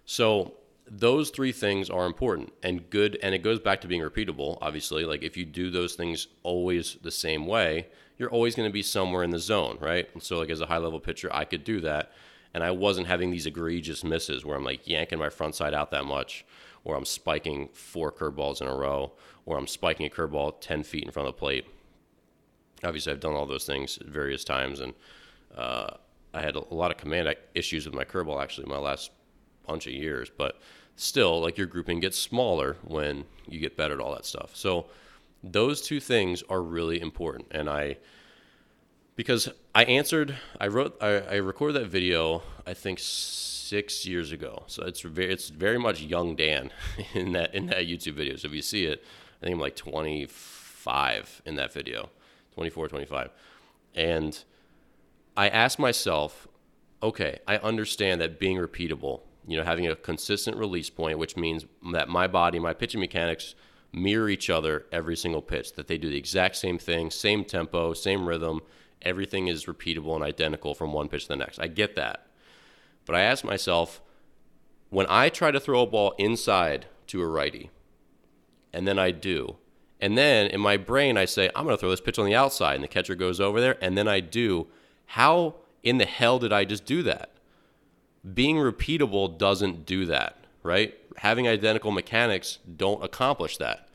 So 0.06 0.56
those 0.94 1.30
three 1.30 1.54
things 1.54 1.90
are 1.90 2.06
important 2.06 2.52
and 2.62 2.90
good, 2.90 3.18
and 3.24 3.34
it 3.34 3.40
goes 3.40 3.60
back 3.60 3.80
to 3.82 3.88
being 3.88 4.02
repeatable. 4.02 4.58
Obviously, 4.62 5.06
like 5.06 5.24
if 5.24 5.38
you 5.38 5.46
do 5.46 5.72
those 5.72 5.96
things 5.96 6.28
always 6.44 6.98
the 7.02 7.12
same 7.12 7.48
way, 7.48 7.88
you're 8.18 8.30
always 8.30 8.56
going 8.56 8.68
to 8.70 8.74
be 8.74 8.84
somewhere 8.84 9.24
in 9.24 9.30
the 9.30 9.40
zone, 9.40 9.78
right? 9.80 10.10
And 10.14 10.22
so, 10.22 10.40
like 10.40 10.50
as 10.50 10.62
a 10.62 10.66
high 10.66 10.78
level 10.78 11.00
pitcher, 11.00 11.30
I 11.34 11.46
could 11.46 11.64
do 11.64 11.80
that, 11.82 12.12
and 12.54 12.64
I 12.64 12.72
wasn't 12.72 13.08
having 13.08 13.32
these 13.32 13.46
egregious 13.46 14.04
misses 14.04 14.44
where 14.44 14.58
I'm 14.58 14.66
like 14.66 14.88
yanking 14.88 15.20
my 15.20 15.30
front 15.30 15.56
side 15.56 15.74
out 15.74 15.92
that 15.92 16.06
much, 16.06 16.46
or 16.84 16.98
I'm 16.98 17.06
spiking 17.06 17.70
four 17.74 18.12
curveballs 18.12 18.62
in 18.62 18.68
a 18.68 18.76
row, 18.76 19.14
or 19.46 19.58
I'm 19.58 19.68
spiking 19.68 20.06
a 20.06 20.10
curveball 20.10 20.60
ten 20.60 20.84
feet 20.84 21.06
in 21.06 21.12
front 21.12 21.30
of 21.30 21.36
the 21.36 21.40
plate 21.40 21.66
obviously 22.84 23.12
I've 23.12 23.20
done 23.20 23.34
all 23.34 23.46
those 23.46 23.66
things 23.66 24.00
various 24.04 24.44
times, 24.44 24.80
and 24.80 24.94
uh, 25.56 25.92
I 26.34 26.42
had 26.42 26.56
a, 26.56 26.60
a, 26.60 26.74
lot 26.74 26.92
of 26.92 26.98
command 26.98 27.34
issues 27.54 27.86
with 27.86 27.96
my 27.96 28.04
curveball 28.04 28.42
actually 28.42 28.68
my 28.68 28.78
last 28.78 29.12
bunch 29.68 29.88
of 29.88 29.94
years. 29.94 30.30
But 30.36 30.60
still, 30.96 31.42
like 31.42 31.58
your 31.58 31.68
grouping 31.68 32.00
gets 32.00 32.20
smaller 32.20 32.78
when 32.84 33.26
you 33.48 33.60
get 33.60 33.78
better 33.78 33.96
at 33.96 34.00
all 34.00 34.14
that 34.14 34.26
stuff. 34.26 34.56
So 34.56 34.88
those 35.44 35.82
two 35.82 36.00
things 36.00 36.44
are 36.50 36.62
really 36.62 37.02
important, 37.02 37.48
and 37.52 37.70
I 37.70 37.98
because 39.16 39.50
I 39.76 39.84
answered, 39.84 40.36
I 40.60 40.68
wrote, 40.68 40.98
I, 41.02 41.20
I 41.20 41.36
recorded 41.36 41.74
that 41.74 41.88
video, 41.88 42.42
I 42.66 42.74
think 42.74 42.98
six 43.00 44.06
years 44.06 44.32
ago. 44.32 44.64
So 44.68 44.84
it's 44.84 45.02
very, 45.02 45.32
it's 45.32 45.50
very 45.50 45.78
much 45.78 46.02
young 46.02 46.36
Dan 46.36 46.72
in 47.14 47.34
that 47.34 47.54
in 47.54 47.68
that 47.68 47.88
YouTube 47.88 48.14
video. 48.14 48.36
So 48.36 48.48
if 48.48 48.54
you 48.54 48.62
see 48.62 48.86
it, 48.86 49.04
I 49.42 49.46
think 49.46 49.56
I'm 49.56 49.60
like 49.60 49.76
25 49.76 51.42
in 51.46 51.56
that 51.56 51.74
video 51.74 52.10
24, 52.54 52.88
25. 52.90 53.30
And 53.96 54.44
I 55.38 55.50
asked 55.50 55.80
myself, 55.80 56.48
okay, 57.02 57.40
I 57.48 57.58
understand 57.58 58.22
that 58.22 58.40
being 58.40 58.58
repeatable, 58.58 59.22
you 59.52 59.58
know, 59.58 59.64
having 59.64 59.88
a 59.88 59.96
consistent 59.96 60.58
release 60.58 60.90
point, 60.90 61.20
which 61.20 61.36
means 61.36 61.66
that 61.94 62.10
my 62.10 62.28
body, 62.28 62.60
my 62.60 62.74
pitching 62.74 63.00
mechanics 63.00 63.56
mirror 63.94 64.30
each 64.30 64.50
other 64.50 64.86
every 64.92 65.18
single 65.18 65.42
pitch, 65.42 65.74
that 65.74 65.88
they 65.88 65.98
do 65.98 66.10
the 66.10 66.18
exact 66.18 66.56
same 66.56 66.78
thing, 66.78 67.12
same 67.12 67.44
tempo, 67.44 67.94
same 67.94 68.28
rhythm. 68.28 68.62
Everything 69.02 69.48
is 69.48 69.66
repeatable 69.66 70.16
and 70.16 70.24
identical 70.24 70.74
from 70.74 70.94
one 70.94 71.10
pitch 71.10 71.24
to 71.24 71.30
the 71.30 71.36
next. 71.36 71.60
I 71.60 71.68
get 71.68 71.96
that. 71.96 72.28
But 73.06 73.16
I 73.16 73.22
ask 73.22 73.44
myself, 73.44 74.02
when 74.90 75.06
I 75.10 75.30
try 75.30 75.52
to 75.52 75.60
throw 75.60 75.82
a 75.82 75.88
ball 75.88 76.14
inside 76.18 76.86
to 77.08 77.22
a 77.22 77.28
righty, 77.28 77.70
and 78.72 78.88
then 78.88 79.00
I 79.00 79.12
do, 79.12 79.58
and 80.00 80.18
then 80.18 80.48
in 80.48 80.62
my 80.62 80.78
brain 80.78 81.18
I 81.18 81.26
say, 81.26 81.50
I'm 81.56 81.66
going 81.66 81.76
to 81.76 81.80
throw 81.80 81.90
this 81.90 82.02
pitch 82.02 82.20
on 82.20 82.26
the 82.26 82.36
outside, 82.36 82.76
and 82.76 82.84
the 82.84 82.88
catcher 82.88 83.16
goes 83.16 83.42
over 83.42 83.60
there, 83.60 83.78
and 83.82 83.98
then 83.98 84.08
I 84.08 84.20
do, 84.20 84.68
how 85.08 85.56
in 85.84 85.98
the 85.98 86.06
hell 86.06 86.40
did 86.40 86.54
I 86.54 86.64
just 86.64 86.86
do 86.86 87.04
that? 87.04 87.32
Being 88.34 88.58
repeatable 88.58 89.38
doesn't 89.38 89.86
do 89.86 90.06
that, 90.06 90.38
right? 90.64 90.94
Having 91.18 91.48
identical 91.48 91.92
mechanics 91.92 92.60
don't 92.78 93.04
accomplish 93.04 93.58
that. 93.58 93.90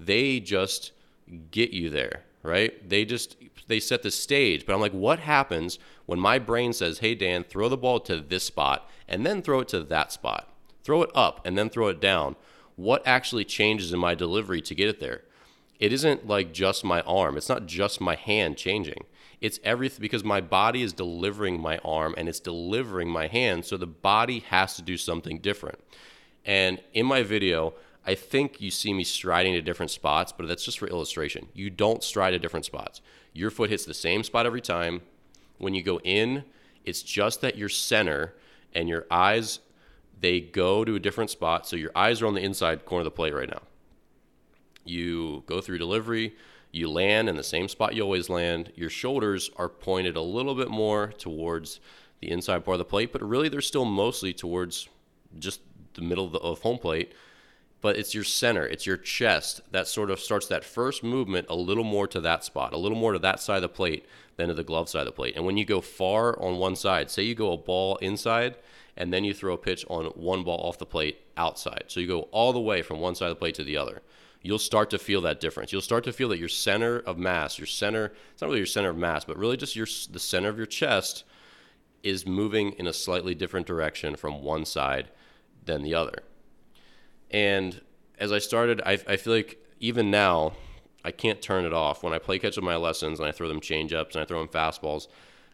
They 0.00 0.40
just 0.40 0.92
get 1.50 1.70
you 1.70 1.90
there, 1.90 2.22
right? 2.42 2.88
They 2.88 3.04
just 3.04 3.36
they 3.66 3.80
set 3.80 4.02
the 4.02 4.10
stage. 4.10 4.64
But 4.64 4.74
I'm 4.74 4.80
like, 4.80 4.92
what 4.92 5.18
happens 5.20 5.78
when 6.06 6.18
my 6.18 6.38
brain 6.38 6.72
says, 6.72 6.98
"Hey 6.98 7.14
Dan, 7.14 7.44
throw 7.44 7.68
the 7.68 7.76
ball 7.76 8.00
to 8.00 8.20
this 8.20 8.44
spot 8.44 8.88
and 9.08 9.26
then 9.26 9.42
throw 9.42 9.60
it 9.60 9.68
to 9.68 9.80
that 9.80 10.12
spot. 10.12 10.48
Throw 10.82 11.02
it 11.02 11.10
up 11.14 11.44
and 11.44 11.58
then 11.58 11.68
throw 11.68 11.88
it 11.88 12.00
down." 12.00 12.36
What 12.76 13.06
actually 13.06 13.44
changes 13.44 13.92
in 13.92 13.98
my 13.98 14.14
delivery 14.14 14.60
to 14.60 14.74
get 14.74 14.88
it 14.88 15.00
there? 15.00 15.22
It 15.80 15.92
isn't 15.92 16.26
like 16.26 16.52
just 16.52 16.84
my 16.84 17.00
arm. 17.02 17.36
It's 17.36 17.48
not 17.48 17.66
just 17.66 18.00
my 18.00 18.14
hand 18.14 18.56
changing. 18.56 19.04
It's 19.46 19.60
everything 19.62 20.00
because 20.00 20.24
my 20.24 20.40
body 20.40 20.82
is 20.82 20.92
delivering 20.92 21.60
my 21.60 21.78
arm 21.84 22.16
and 22.18 22.28
it's 22.28 22.40
delivering 22.40 23.08
my 23.08 23.28
hand. 23.28 23.64
So 23.64 23.76
the 23.76 23.86
body 23.86 24.40
has 24.48 24.74
to 24.74 24.82
do 24.82 24.96
something 24.96 25.38
different. 25.38 25.78
And 26.44 26.80
in 26.92 27.06
my 27.06 27.22
video, 27.22 27.74
I 28.04 28.16
think 28.16 28.60
you 28.60 28.72
see 28.72 28.92
me 28.92 29.04
striding 29.04 29.52
to 29.52 29.62
different 29.62 29.92
spots, 29.92 30.32
but 30.32 30.48
that's 30.48 30.64
just 30.64 30.80
for 30.80 30.88
illustration. 30.88 31.46
You 31.54 31.70
don't 31.70 32.02
stride 32.02 32.32
to 32.32 32.40
different 32.40 32.66
spots. 32.66 33.00
Your 33.34 33.52
foot 33.52 33.70
hits 33.70 33.84
the 33.84 33.94
same 33.94 34.24
spot 34.24 34.46
every 34.46 34.60
time. 34.60 35.02
When 35.58 35.74
you 35.74 35.82
go 35.84 36.00
in, 36.00 36.42
it's 36.84 37.04
just 37.04 37.40
that 37.42 37.56
your 37.56 37.68
center 37.68 38.34
and 38.74 38.88
your 38.88 39.06
eyes 39.12 39.60
they 40.18 40.40
go 40.40 40.84
to 40.84 40.96
a 40.96 40.98
different 40.98 41.30
spot. 41.30 41.68
So 41.68 41.76
your 41.76 41.92
eyes 41.94 42.20
are 42.20 42.26
on 42.26 42.34
the 42.34 42.42
inside 42.42 42.84
corner 42.84 43.02
of 43.02 43.04
the 43.04 43.10
plate 43.12 43.34
right 43.34 43.48
now. 43.48 43.62
You 44.84 45.44
go 45.46 45.60
through 45.60 45.78
delivery, 45.78 46.34
you 46.76 46.90
land 46.90 47.28
in 47.28 47.36
the 47.36 47.42
same 47.42 47.68
spot 47.68 47.94
you 47.94 48.02
always 48.02 48.28
land. 48.28 48.72
Your 48.76 48.90
shoulders 48.90 49.50
are 49.56 49.68
pointed 49.68 50.16
a 50.16 50.20
little 50.20 50.54
bit 50.54 50.68
more 50.68 51.08
towards 51.18 51.80
the 52.20 52.30
inside 52.30 52.64
part 52.64 52.74
of 52.74 52.78
the 52.78 52.84
plate, 52.84 53.12
but 53.12 53.22
really 53.22 53.48
they're 53.48 53.60
still 53.60 53.84
mostly 53.84 54.32
towards 54.32 54.88
just 55.38 55.60
the 55.94 56.02
middle 56.02 56.26
of, 56.26 56.32
the, 56.32 56.38
of 56.38 56.60
home 56.60 56.78
plate. 56.78 57.12
But 57.80 57.96
it's 57.96 58.14
your 58.14 58.24
center, 58.24 58.66
it's 58.66 58.86
your 58.86 58.96
chest 58.96 59.60
that 59.70 59.86
sort 59.86 60.10
of 60.10 60.20
starts 60.20 60.46
that 60.48 60.64
first 60.64 61.02
movement 61.02 61.46
a 61.48 61.54
little 61.54 61.84
more 61.84 62.06
to 62.08 62.20
that 62.20 62.44
spot, 62.44 62.72
a 62.72 62.78
little 62.78 62.98
more 62.98 63.12
to 63.12 63.18
that 63.20 63.40
side 63.40 63.56
of 63.56 63.62
the 63.62 63.68
plate 63.68 64.06
than 64.36 64.48
to 64.48 64.54
the 64.54 64.64
glove 64.64 64.88
side 64.88 65.00
of 65.00 65.06
the 65.06 65.12
plate. 65.12 65.34
And 65.36 65.46
when 65.46 65.56
you 65.56 65.64
go 65.64 65.80
far 65.80 66.38
on 66.42 66.58
one 66.58 66.76
side, 66.76 67.10
say 67.10 67.22
you 67.22 67.34
go 67.34 67.52
a 67.52 67.56
ball 67.56 67.96
inside 67.96 68.56
and 68.96 69.12
then 69.12 69.24
you 69.24 69.34
throw 69.34 69.54
a 69.54 69.58
pitch 69.58 69.84
on 69.88 70.06
one 70.06 70.42
ball 70.42 70.60
off 70.66 70.78
the 70.78 70.86
plate 70.86 71.20
outside. 71.36 71.84
So 71.88 72.00
you 72.00 72.06
go 72.06 72.22
all 72.32 72.52
the 72.52 72.60
way 72.60 72.82
from 72.82 73.00
one 73.00 73.14
side 73.14 73.30
of 73.30 73.36
the 73.36 73.40
plate 73.40 73.54
to 73.56 73.64
the 73.64 73.76
other 73.76 74.02
you'll 74.46 74.58
start 74.58 74.90
to 74.90 74.98
feel 74.98 75.20
that 75.22 75.40
difference. 75.40 75.72
You'll 75.72 75.82
start 75.82 76.04
to 76.04 76.12
feel 76.12 76.28
that 76.28 76.38
your 76.38 76.48
center 76.48 77.00
of 77.00 77.18
mass, 77.18 77.58
your 77.58 77.66
center, 77.66 78.12
it's 78.32 78.40
not 78.40 78.48
really 78.48 78.60
your 78.60 78.66
center 78.66 78.90
of 78.90 78.96
mass, 78.96 79.24
but 79.24 79.36
really 79.36 79.56
just 79.56 79.74
your 79.74 79.86
the 80.10 80.20
center 80.20 80.48
of 80.48 80.56
your 80.56 80.66
chest 80.66 81.24
is 82.02 82.26
moving 82.26 82.72
in 82.72 82.86
a 82.86 82.92
slightly 82.92 83.34
different 83.34 83.66
direction 83.66 84.14
from 84.14 84.42
one 84.42 84.64
side 84.64 85.10
than 85.64 85.82
the 85.82 85.94
other. 85.94 86.22
And 87.30 87.80
as 88.18 88.30
I 88.30 88.38
started, 88.38 88.80
I, 88.86 88.92
I 89.08 89.16
feel 89.16 89.32
like 89.32 89.58
even 89.80 90.10
now, 90.10 90.52
I 91.04 91.10
can't 91.10 91.42
turn 91.42 91.64
it 91.64 91.72
off. 91.72 92.02
When 92.02 92.12
I 92.12 92.18
play 92.18 92.38
catch 92.38 92.56
with 92.56 92.64
my 92.64 92.76
lessons 92.76 93.18
and 93.18 93.28
I 93.28 93.32
throw 93.32 93.48
them 93.48 93.60
change 93.60 93.92
ups 93.92 94.14
and 94.14 94.22
I 94.22 94.26
throw 94.26 94.38
them 94.38 94.48
fastballs, 94.48 95.08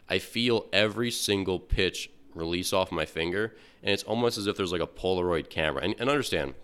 I 0.09 0.19
feel 0.19 0.67
every 0.73 1.11
single 1.11 1.59
pitch 1.59 2.11
release 2.35 2.73
off 2.73 2.93
my 2.93 3.05
finger. 3.05 3.55
And 3.83 3.93
it's 3.93 4.03
almost 4.03 4.39
as 4.39 4.47
if 4.47 4.57
there's 4.57 4.73
like 4.73 4.81
a 4.81 4.87
Polaroid 4.87 5.51
camera. 5.51 5.83
And, 5.83 5.95
and 5.99 6.09
understand, 6.09 6.55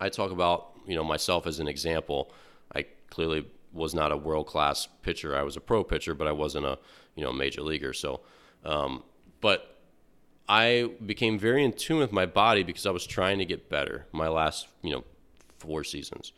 I 0.00 0.08
talk 0.08 0.30
about 0.30 0.77
you 0.88 0.96
know 0.96 1.04
myself 1.04 1.46
as 1.46 1.60
an 1.60 1.68
example, 1.68 2.32
I 2.74 2.86
clearly 3.10 3.46
was 3.72 3.94
not 3.94 4.10
a 4.10 4.16
world 4.16 4.46
class 4.46 4.88
pitcher. 5.02 5.36
I 5.36 5.42
was 5.42 5.56
a 5.56 5.60
pro 5.60 5.84
pitcher, 5.84 6.14
but 6.14 6.26
I 6.26 6.32
wasn't 6.32 6.66
a 6.66 6.78
you 7.14 7.22
know 7.22 7.32
major 7.32 7.62
leaguer. 7.62 7.92
So, 7.92 8.20
um, 8.64 9.04
but 9.40 9.76
I 10.48 10.90
became 11.04 11.38
very 11.38 11.62
in 11.62 11.72
tune 11.72 11.98
with 11.98 12.12
my 12.12 12.26
body 12.26 12.62
because 12.62 12.86
I 12.86 12.90
was 12.90 13.06
trying 13.06 13.38
to 13.38 13.44
get 13.44 13.68
better. 13.68 14.06
My 14.12 14.28
last 14.28 14.66
you 14.82 14.90
know 14.90 15.04
four 15.58 15.84
seasons, 15.84 16.32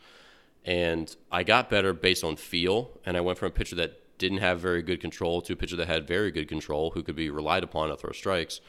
and 0.65 1.15
I 1.31 1.43
got 1.43 1.69
better 1.69 1.93
based 1.93 2.23
on 2.23 2.35
feel. 2.35 2.91
And 3.05 3.17
I 3.17 3.21
went 3.21 3.37
from 3.37 3.47
a 3.47 3.51
pitcher 3.51 3.75
that 3.77 4.17
didn't 4.17 4.39
have 4.39 4.59
very 4.59 4.83
good 4.83 5.01
control 5.01 5.41
to 5.41 5.53
a 5.53 5.55
pitcher 5.55 5.75
that 5.77 5.87
had 5.87 6.07
very 6.07 6.29
good 6.29 6.47
control, 6.47 6.91
who 6.91 7.01
could 7.01 7.15
be 7.15 7.29
relied 7.29 7.63
upon 7.63 7.89
to 7.89 7.95
throw 7.95 8.11
strikes. 8.11 8.61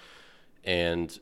And 0.65 1.19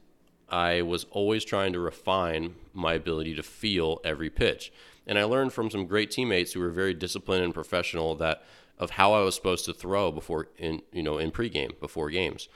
I 0.51 0.83
was 0.83 1.07
always 1.11 1.45
trying 1.45 1.73
to 1.73 1.81
refine 1.81 2.55
my 2.73 2.95
ability 2.95 3.35
to 3.37 3.43
feel 3.43 4.01
every 4.05 4.31
pitch. 4.31 4.73
And 5.07 5.19
I 5.19 5.25
learned 5.25 5.53
from 5.53 5.71
some 5.71 5.87
great 5.87 6.11
teammates 6.11 6.53
who 6.53 6.61
were 6.61 6.71
very 6.71 6.95
disciplined 6.95 7.45
and 7.45 7.55
professional 7.55 8.15
that 8.17 8.43
of 8.79 8.91
how 8.91 9.13
I 9.13 9.21
was 9.21 9.35
supposed 9.35 9.65
to 9.67 9.75
throw 9.75 10.11
before 10.11 10.49
in 10.57 10.83
you 10.93 11.03
know 11.03 11.19
in 11.19 11.31
pregame 11.31 11.79
before 11.81 12.11
games. 12.11 12.49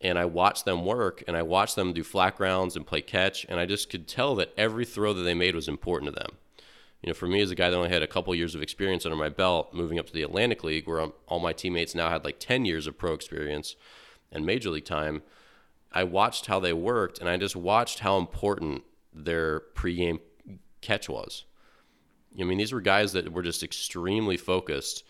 And 0.00 0.18
I 0.18 0.24
watched 0.24 0.64
them 0.64 0.84
work 0.84 1.22
and 1.28 1.36
I 1.36 1.42
watched 1.42 1.76
them 1.76 1.92
do 1.92 2.02
flat 2.02 2.36
grounds 2.36 2.76
and 2.76 2.86
play 2.86 3.02
catch 3.02 3.46
and 3.48 3.60
I 3.60 3.66
just 3.66 3.88
could 3.88 4.08
tell 4.08 4.34
that 4.36 4.52
every 4.56 4.84
throw 4.84 5.14
that 5.14 5.22
they 5.22 5.34
made 5.34 5.54
was 5.54 5.68
important 5.68 6.12
to 6.12 6.20
them. 6.20 6.38
You 7.02 7.08
know, 7.08 7.14
for 7.14 7.26
me 7.26 7.40
as 7.40 7.50
a 7.50 7.56
guy 7.56 7.68
that 7.68 7.76
only 7.76 7.88
had 7.88 8.02
a 8.02 8.08
couple 8.08 8.34
years 8.34 8.54
of 8.54 8.62
experience 8.62 9.04
under 9.04 9.16
my 9.16 9.28
belt, 9.28 9.74
moving 9.74 9.98
up 9.98 10.06
to 10.06 10.12
the 10.12 10.22
Atlantic 10.22 10.62
League, 10.62 10.86
where 10.86 11.00
all 11.26 11.40
my 11.40 11.52
teammates 11.52 11.96
now 11.96 12.10
had 12.10 12.24
like 12.24 12.38
10 12.38 12.64
years 12.64 12.86
of 12.86 12.96
pro 12.96 13.12
experience 13.12 13.74
and 14.30 14.46
major 14.46 14.70
league 14.70 14.84
time, 14.84 15.22
I 15.92 16.04
watched 16.04 16.46
how 16.46 16.60
they 16.60 16.72
worked 16.72 17.18
and 17.18 17.28
I 17.28 17.36
just 17.36 17.56
watched 17.56 18.00
how 18.00 18.18
important 18.18 18.82
their 19.12 19.60
pregame 19.74 20.20
catch 20.80 21.08
was. 21.08 21.44
I 22.40 22.44
mean, 22.44 22.58
these 22.58 22.72
were 22.72 22.80
guys 22.80 23.12
that 23.12 23.32
were 23.32 23.42
just 23.42 23.62
extremely 23.62 24.36
focused 24.36 25.04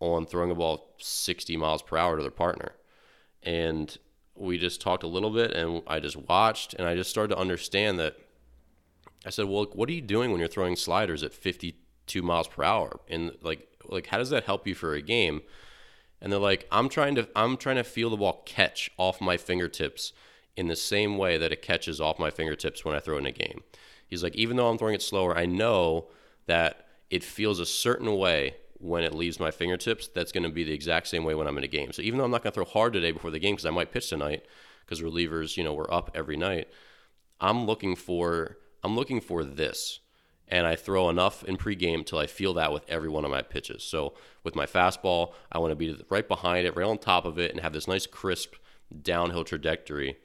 on 0.00 0.26
throwing 0.26 0.50
a 0.50 0.54
ball 0.54 0.94
60 0.98 1.56
miles 1.56 1.82
per 1.82 1.96
hour 1.96 2.16
to 2.16 2.22
their 2.22 2.30
partner. 2.30 2.72
And 3.42 3.96
we 4.34 4.58
just 4.58 4.80
talked 4.80 5.04
a 5.04 5.08
little 5.08 5.30
bit 5.30 5.52
and 5.52 5.82
I 5.86 6.00
just 6.00 6.16
watched 6.16 6.74
and 6.74 6.86
I 6.86 6.96
just 6.96 7.10
started 7.10 7.34
to 7.34 7.40
understand 7.40 7.98
that 8.00 8.16
I 9.26 9.30
said, 9.30 9.46
"Well, 9.46 9.66
what 9.72 9.88
are 9.88 9.92
you 9.92 10.02
doing 10.02 10.30
when 10.30 10.40
you're 10.40 10.48
throwing 10.48 10.76
sliders 10.76 11.22
at 11.22 11.32
52 11.32 12.22
miles 12.22 12.48
per 12.48 12.62
hour?" 12.62 13.00
And 13.08 13.36
like 13.42 13.68
like 13.86 14.08
how 14.08 14.18
does 14.18 14.30
that 14.30 14.44
help 14.44 14.66
you 14.66 14.74
for 14.74 14.94
a 14.94 15.02
game? 15.02 15.42
And 16.20 16.32
they're 16.32 16.40
like 16.40 16.66
i'm 16.70 16.88
trying 16.88 17.14
to 17.14 17.28
i'm 17.36 17.56
trying 17.56 17.76
to 17.76 17.84
feel 17.84 18.10
the 18.10 18.16
ball 18.16 18.42
catch 18.46 18.90
off 18.96 19.20
my 19.20 19.36
fingertips 19.36 20.12
in 20.56 20.68
the 20.68 20.76
same 20.76 21.18
way 21.18 21.36
that 21.36 21.52
it 21.52 21.62
catches 21.62 22.00
off 22.00 22.18
my 22.18 22.30
fingertips 22.30 22.84
when 22.84 22.94
i 22.94 23.00
throw 23.00 23.18
in 23.18 23.26
a 23.26 23.32
game. 23.32 23.62
He's 24.06 24.22
like 24.22 24.36
even 24.36 24.56
though 24.56 24.68
i'm 24.68 24.78
throwing 24.78 24.94
it 24.94 25.02
slower 25.02 25.36
i 25.36 25.46
know 25.46 26.06
that 26.46 26.86
it 27.10 27.24
feels 27.24 27.60
a 27.60 27.66
certain 27.66 28.16
way 28.16 28.56
when 28.78 29.02
it 29.02 29.14
leaves 29.14 29.40
my 29.40 29.50
fingertips 29.50 30.08
that's 30.08 30.32
going 30.32 30.42
to 30.42 30.50
be 30.50 30.64
the 30.64 30.72
exact 30.72 31.06
same 31.06 31.24
way 31.24 31.34
when 31.34 31.46
i'm 31.46 31.58
in 31.58 31.64
a 31.64 31.68
game. 31.68 31.92
So 31.92 32.02
even 32.02 32.18
though 32.18 32.24
i'm 32.24 32.30
not 32.30 32.42
going 32.42 32.52
to 32.52 32.54
throw 32.54 32.64
hard 32.64 32.92
today 32.92 33.12
before 33.12 33.30
the 33.30 33.38
game 33.38 33.54
because 33.54 33.66
i 33.66 33.70
might 33.70 33.92
pitch 33.92 34.08
tonight 34.08 34.44
because 34.84 35.00
relievers 35.02 35.56
you 35.56 35.64
know 35.64 35.72
we're 35.72 35.92
up 35.92 36.10
every 36.14 36.36
night 36.36 36.68
i'm 37.40 37.66
looking 37.66 37.96
for 37.96 38.58
i'm 38.82 38.94
looking 38.96 39.20
for 39.20 39.44
this 39.44 40.00
and 40.48 40.66
I 40.66 40.76
throw 40.76 41.08
enough 41.08 41.44
in 41.44 41.56
pregame 41.56 42.04
till 42.04 42.18
I 42.18 42.26
feel 42.26 42.54
that 42.54 42.72
with 42.72 42.88
every 42.88 43.08
one 43.08 43.24
of 43.24 43.30
my 43.30 43.42
pitches. 43.42 43.82
So 43.82 44.14
with 44.42 44.54
my 44.54 44.66
fastball, 44.66 45.32
I 45.50 45.58
want 45.58 45.72
to 45.72 45.76
be 45.76 45.96
right 46.10 46.26
behind 46.26 46.66
it, 46.66 46.76
right 46.76 46.86
on 46.86 46.98
top 46.98 47.24
of 47.24 47.38
it, 47.38 47.50
and 47.50 47.60
have 47.60 47.72
this 47.72 47.88
nice 47.88 48.06
crisp 48.06 48.54
downhill 49.02 49.44
trajectory. 49.44 50.18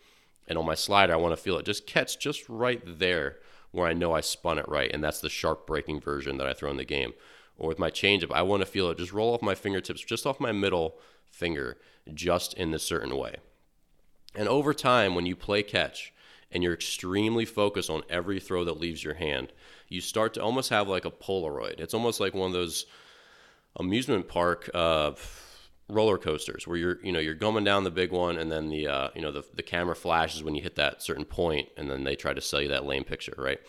And 0.48 0.58
on 0.58 0.66
my 0.66 0.76
slider, 0.76 1.14
I 1.14 1.18
want 1.18 1.36
to 1.36 1.42
feel 1.42 1.58
it 1.58 1.66
just 1.66 1.88
catch 1.88 2.20
just 2.20 2.48
right 2.50 2.82
there 2.86 3.38
where 3.72 3.88
I 3.88 3.94
know 3.94 4.14
I 4.14 4.22
spun 4.22 4.58
it 4.58 4.68
right, 4.68 4.92
and 4.92 5.04
that's 5.04 5.22
the 5.22 5.30
sharp 5.30 5.68
breaking 5.68 6.02
version 6.02 6.38
that 6.38 6.48
I 6.48 6.54
throw 6.54 6.72
in 6.72 6.78
the 6.78 6.86
game. 6.86 7.14
Or 7.58 7.68
with 7.68 7.80
my 7.80 7.92
changeup, 7.92 8.32
I 8.32 8.42
want 8.42 8.62
to 8.62 8.66
feel 8.66 8.90
it 8.90 8.98
just 8.98 9.14
roll 9.14 9.34
off 9.34 9.42
my 9.42 9.54
fingertips, 9.54 10.02
just 10.02 10.26
off 10.26 10.40
my 10.40 10.52
middle 10.52 10.98
finger, 11.30 11.78
just 12.14 12.54
in 12.56 12.72
this 12.72 12.84
certain 12.84 13.16
way. 13.16 13.36
And 14.34 14.48
over 14.48 14.74
time, 14.74 15.14
when 15.14 15.26
you 15.26 15.36
play 15.36 15.62
catch 15.62 16.14
and 16.52 16.64
you're 16.64 16.74
extremely 16.74 17.46
focused 17.46 17.90
on 17.90 18.04
every 18.10 18.40
throw 18.40 18.64
that 18.64 18.80
leaves 18.80 19.04
your 19.04 19.16
hand, 19.16 19.52
you 19.90 20.02
start 20.02 20.36
to 20.36 20.44
almost 20.44 20.70
have 20.70 20.88
like 20.88 21.06
a 21.06 21.12
Polaroid. 21.12 21.80
It's 21.80 21.94
almost 21.94 22.20
like 22.20 22.34
one 22.34 22.48
of 22.48 22.54
those 22.54 22.86
amusement 23.76 24.28
park 24.28 24.70
uh, 24.74 25.12
roller 25.88 26.18
coasters 26.18 26.68
where 26.68 26.78
you're 26.78 27.04
you 27.04 27.12
know 27.12 27.20
you're 27.20 27.34
going 27.34 27.64
down 27.64 27.84
the 27.84 27.92
big 27.92 28.12
one 28.12 28.38
and 28.38 28.52
then 28.52 28.70
the 28.70 28.88
uh, 28.88 29.10
you 29.16 29.22
know 29.22 29.32
the 29.32 29.44
the 29.56 29.64
camera 29.64 29.96
flashes 29.96 30.44
when 30.44 30.56
you 30.56 30.62
hit 30.62 30.76
that 30.76 31.02
certain 31.02 31.26
point 31.26 31.68
and 31.76 31.90
then 31.90 32.04
they 32.04 32.16
try 32.16 32.34
to 32.34 32.42
sell 32.42 32.62
you 32.62 32.70
that 32.70 32.86
lame 32.86 33.04
picture, 33.04 33.34
right? 33.38 33.60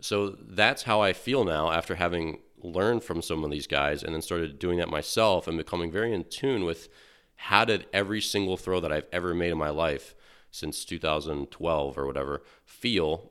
So 0.00 0.36
that's 0.40 0.84
how 0.84 1.00
I 1.00 1.12
feel 1.12 1.44
now 1.44 1.70
after 1.72 1.96
having 1.96 2.38
learned 2.62 3.02
from 3.02 3.22
some 3.22 3.44
of 3.44 3.50
these 3.50 3.66
guys 3.66 4.02
and 4.02 4.14
then 4.14 4.22
started 4.22 4.58
doing 4.58 4.78
that 4.78 4.88
myself 4.88 5.46
and 5.46 5.58
becoming 5.58 5.90
very 5.90 6.12
in 6.12 6.24
tune 6.24 6.64
with 6.64 6.88
how 7.36 7.64
did 7.64 7.86
every 7.92 8.20
single 8.20 8.56
throw 8.56 8.80
that 8.80 8.92
I've 8.92 9.06
ever 9.12 9.34
made 9.34 9.52
in 9.52 9.58
my 9.58 9.70
life 9.70 10.14
since 10.50 10.84
2012 10.84 11.98
or 11.98 12.06
whatever 12.06 12.42
feel 12.64 13.30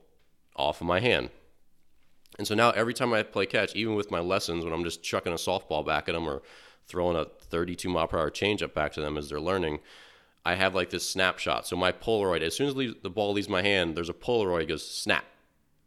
off 0.56 0.82
of 0.82 0.88
my 0.88 1.00
hand. 1.00 1.30
And 2.38 2.48
so 2.48 2.56
now 2.56 2.72
every 2.72 2.94
time 2.94 3.14
I 3.14 3.24
play 3.24 3.46
catch, 3.46 3.76
even 3.76 3.96
with 3.96 4.12
my 4.12 4.20
lessons, 4.20 4.64
when 4.64 4.74
I'm 4.74 4.84
just 4.84 5.04
chucking 5.04 5.34
a 5.34 5.38
softball 5.38 5.86
back 5.86 6.10
at 6.10 6.14
them 6.14 6.28
or 6.28 6.42
throwing 6.88 7.16
a 7.16 7.26
32 7.26 7.90
mile 7.90 8.08
per 8.08 8.18
hour 8.18 8.30
changeup 8.30 8.74
back 8.74 8.94
to 8.94 9.02
them 9.02 9.18
as 9.18 9.30
they're 9.30 9.40
learning, 9.40 9.80
I 10.46 10.56
have 10.56 10.76
like 10.76 10.90
this 10.90 11.10
snapshot. 11.10 11.66
So 11.66 11.76
my 11.76 11.92
Polaroid, 11.92 12.42
as 12.42 12.56
soon 12.56 12.68
as 12.68 12.94
the 13.02 13.10
ball 13.10 13.34
leaves 13.34 13.50
my 13.50 13.62
hand, 13.62 13.96
there's 13.96 14.10
a 14.10 14.14
Polaroid 14.14 14.68
goes 14.68 14.88
snap, 14.88 15.26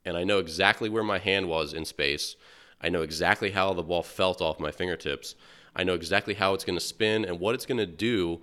and 0.04 0.16
I 0.16 0.24
know 0.24 0.38
exactly 0.38 0.88
where 0.88 1.04
my 1.04 1.18
hand 1.18 1.48
was 1.48 1.72
in 1.72 1.84
space. 1.84 2.34
I 2.80 2.88
know 2.88 3.02
exactly 3.02 3.50
how 3.50 3.72
the 3.72 3.82
ball 3.82 4.02
felt 4.02 4.40
off 4.40 4.58
my 4.58 4.70
fingertips. 4.70 5.34
I 5.76 5.84
know 5.84 5.94
exactly 5.94 6.34
how 6.34 6.54
it's 6.54 6.64
going 6.64 6.78
to 6.78 6.84
spin 6.84 7.24
and 7.24 7.38
what 7.38 7.54
it's 7.54 7.66
going 7.66 7.78
to 7.78 7.86
do 7.86 8.40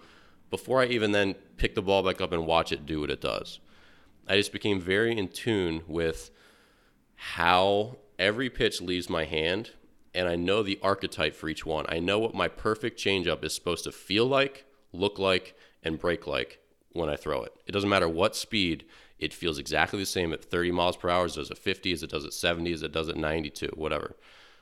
before 0.50 0.82
I 0.82 0.86
even 0.86 1.12
then 1.12 1.36
pick 1.58 1.76
the 1.76 1.82
ball 1.82 2.04
back 2.04 2.22
up 2.22 2.32
and 2.32 2.46
watch 2.46 2.72
it 2.72 2.86
do 2.86 3.02
what 3.02 3.10
it 3.10 3.20
does. 3.20 3.60
I 4.28 4.38
just 4.38 4.54
became 4.54 4.80
very 4.80 5.18
in 5.18 5.28
tune 5.28 5.82
with 5.88 6.32
how 7.16 7.98
every 8.20 8.50
pitch 8.50 8.82
leaves 8.82 9.10
my 9.10 9.26
hand 9.26 9.72
and 10.14 10.30
I 10.30 10.36
know 10.36 10.64
the 10.64 10.80
archetype 10.82 11.36
for 11.36 11.50
each 11.50 11.66
one. 11.66 11.86
I 11.90 12.00
know 12.00 12.18
what 12.20 12.34
my 12.34 12.48
perfect 12.48 12.98
changeup 12.98 13.44
is 13.44 13.54
supposed 13.54 13.84
to 13.84 13.92
feel 13.92 14.26
like, 14.26 14.66
look 14.94 15.20
like, 15.20 15.56
and 15.84 16.00
break 16.00 16.26
like 16.26 16.60
when 16.94 17.10
I 17.10 17.18
throw 17.18 17.44
it. 17.44 17.54
It 17.68 17.74
doesn't 17.74 17.90
matter 17.90 18.08
what 18.08 18.36
speed, 18.36 18.86
it 19.20 19.34
feels 19.34 19.58
exactly 19.58 20.00
the 20.00 20.06
same 20.06 20.34
at 20.34 20.44
30 20.44 20.72
miles 20.72 20.98
per 20.98 21.10
hour 21.10 21.26
as 21.26 21.34
it 21.34 21.42
does 21.42 21.52
at 21.52 21.58
50, 21.58 21.92
as 21.92 22.04
it 22.04 22.10
does 22.10 22.26
at 22.26 22.34
70, 22.34 22.72
as 22.72 22.82
it 22.82 22.94
does 22.94 23.10
at 23.10 23.18
92, 23.18 23.72
whatever. 23.76 24.16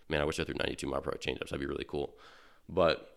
Man, 0.09 0.21
I 0.21 0.25
wish 0.25 0.39
I 0.39 0.43
threw 0.43 0.55
92 0.55 0.87
mile 0.87 1.01
per 1.01 1.11
hour 1.11 1.17
changeups. 1.17 1.49
That'd 1.49 1.59
be 1.59 1.65
really 1.67 1.85
cool. 1.87 2.15
But 2.67 3.09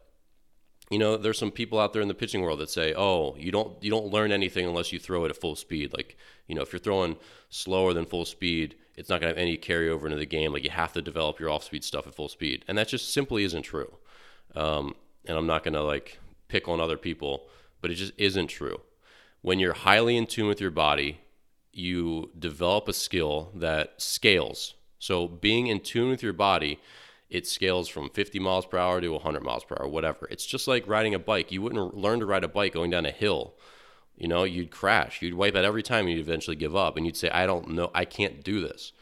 you 0.90 0.98
know, 1.00 1.16
there's 1.16 1.38
some 1.38 1.50
people 1.50 1.80
out 1.80 1.92
there 1.92 2.02
in 2.02 2.06
the 2.06 2.14
pitching 2.14 2.42
world 2.42 2.60
that 2.60 2.70
say, 2.70 2.94
"Oh, 2.96 3.34
you 3.36 3.50
don't 3.50 3.82
you 3.82 3.90
don't 3.90 4.12
learn 4.12 4.30
anything 4.30 4.66
unless 4.66 4.92
you 4.92 5.00
throw 5.00 5.24
it 5.24 5.30
at 5.30 5.36
full 5.36 5.56
speed." 5.56 5.92
Like, 5.92 6.16
you 6.46 6.54
know, 6.54 6.62
if 6.62 6.72
you're 6.72 6.78
throwing 6.78 7.16
slower 7.48 7.92
than 7.92 8.06
full 8.06 8.24
speed, 8.24 8.76
it's 8.96 9.08
not 9.08 9.20
going 9.20 9.32
to 9.32 9.38
have 9.38 9.46
any 9.46 9.56
carryover 9.56 10.04
into 10.04 10.16
the 10.16 10.26
game. 10.26 10.52
Like, 10.52 10.64
you 10.64 10.70
have 10.70 10.92
to 10.94 11.02
develop 11.02 11.38
your 11.38 11.50
off-speed 11.50 11.84
stuff 11.84 12.06
at 12.06 12.14
full 12.14 12.28
speed, 12.28 12.64
and 12.66 12.76
that 12.78 12.88
just 12.88 13.12
simply 13.12 13.44
isn't 13.44 13.62
true. 13.62 13.92
Um, 14.54 14.94
and 15.26 15.36
I'm 15.36 15.46
not 15.46 15.64
going 15.64 15.74
to 15.74 15.82
like 15.82 16.18
pick 16.48 16.68
on 16.68 16.80
other 16.80 16.96
people, 16.96 17.46
but 17.80 17.90
it 17.90 17.94
just 17.94 18.12
isn't 18.16 18.48
true. 18.48 18.80
When 19.42 19.58
you're 19.58 19.74
highly 19.74 20.16
in 20.16 20.26
tune 20.26 20.48
with 20.48 20.60
your 20.60 20.70
body, 20.70 21.20
you 21.72 22.30
develop 22.38 22.88
a 22.88 22.92
skill 22.92 23.50
that 23.54 24.00
scales. 24.00 24.74
So, 24.98 25.28
being 25.28 25.66
in 25.66 25.80
tune 25.80 26.08
with 26.08 26.22
your 26.22 26.32
body 26.32 26.80
it 27.28 27.46
scales 27.46 27.88
from 27.88 28.10
50 28.10 28.38
miles 28.38 28.66
per 28.66 28.78
hour 28.78 29.00
to 29.00 29.08
100 29.08 29.42
miles 29.42 29.64
per 29.64 29.76
hour, 29.80 29.88
whatever. 29.88 30.28
It's 30.30 30.46
just 30.46 30.68
like 30.68 30.86
riding 30.86 31.14
a 31.14 31.18
bike. 31.18 31.50
You 31.50 31.62
wouldn't 31.62 31.96
learn 31.96 32.20
to 32.20 32.26
ride 32.26 32.44
a 32.44 32.48
bike 32.48 32.72
going 32.72 32.90
down 32.90 33.06
a 33.06 33.10
hill. 33.10 33.54
You 34.16 34.28
know, 34.28 34.44
you'd 34.44 34.70
crash. 34.70 35.20
You'd 35.20 35.34
wipe 35.34 35.54
out 35.54 35.64
every 35.64 35.82
time. 35.82 36.08
You'd 36.08 36.20
eventually 36.20 36.56
give 36.56 36.74
up, 36.74 36.96
and 36.96 37.04
you'd 37.04 37.16
say, 37.16 37.28
"I 37.30 37.46
don't 37.46 37.70
know. 37.70 37.90
I 37.94 38.04
can't 38.04 38.42
do 38.42 38.60
this." 38.60 38.92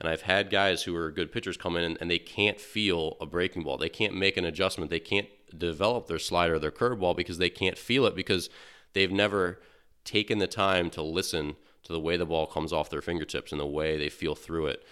And 0.00 0.08
I've 0.08 0.22
had 0.22 0.50
guys 0.50 0.84
who 0.84 0.96
are 0.96 1.10
good 1.10 1.30
pitchers 1.30 1.58
come 1.58 1.76
in 1.76 1.84
and, 1.84 1.98
and 2.00 2.10
they 2.10 2.18
can't 2.18 2.58
feel 2.58 3.18
a 3.20 3.26
breaking 3.26 3.64
ball. 3.64 3.76
They 3.76 3.90
can't 3.90 4.14
make 4.14 4.38
an 4.38 4.46
adjustment. 4.46 4.90
They 4.90 5.00
can't 5.00 5.28
develop 5.56 6.06
their 6.06 6.18
slider, 6.18 6.58
their 6.58 6.70
curveball 6.70 7.16
because 7.16 7.36
they 7.38 7.50
can't 7.50 7.76
feel 7.76 8.06
it 8.06 8.14
because 8.14 8.48
they've 8.94 9.12
never 9.12 9.60
taken 10.04 10.38
the 10.38 10.46
time 10.46 10.88
to 10.90 11.02
listen 11.02 11.56
to 11.82 11.92
the 11.92 12.00
way 12.00 12.16
the 12.16 12.24
ball 12.24 12.46
comes 12.46 12.72
off 12.72 12.88
their 12.88 13.02
fingertips 13.02 13.52
and 13.52 13.60
the 13.60 13.66
way 13.66 13.98
they 13.98 14.08
feel 14.08 14.34
through 14.34 14.66
it. 14.66 14.86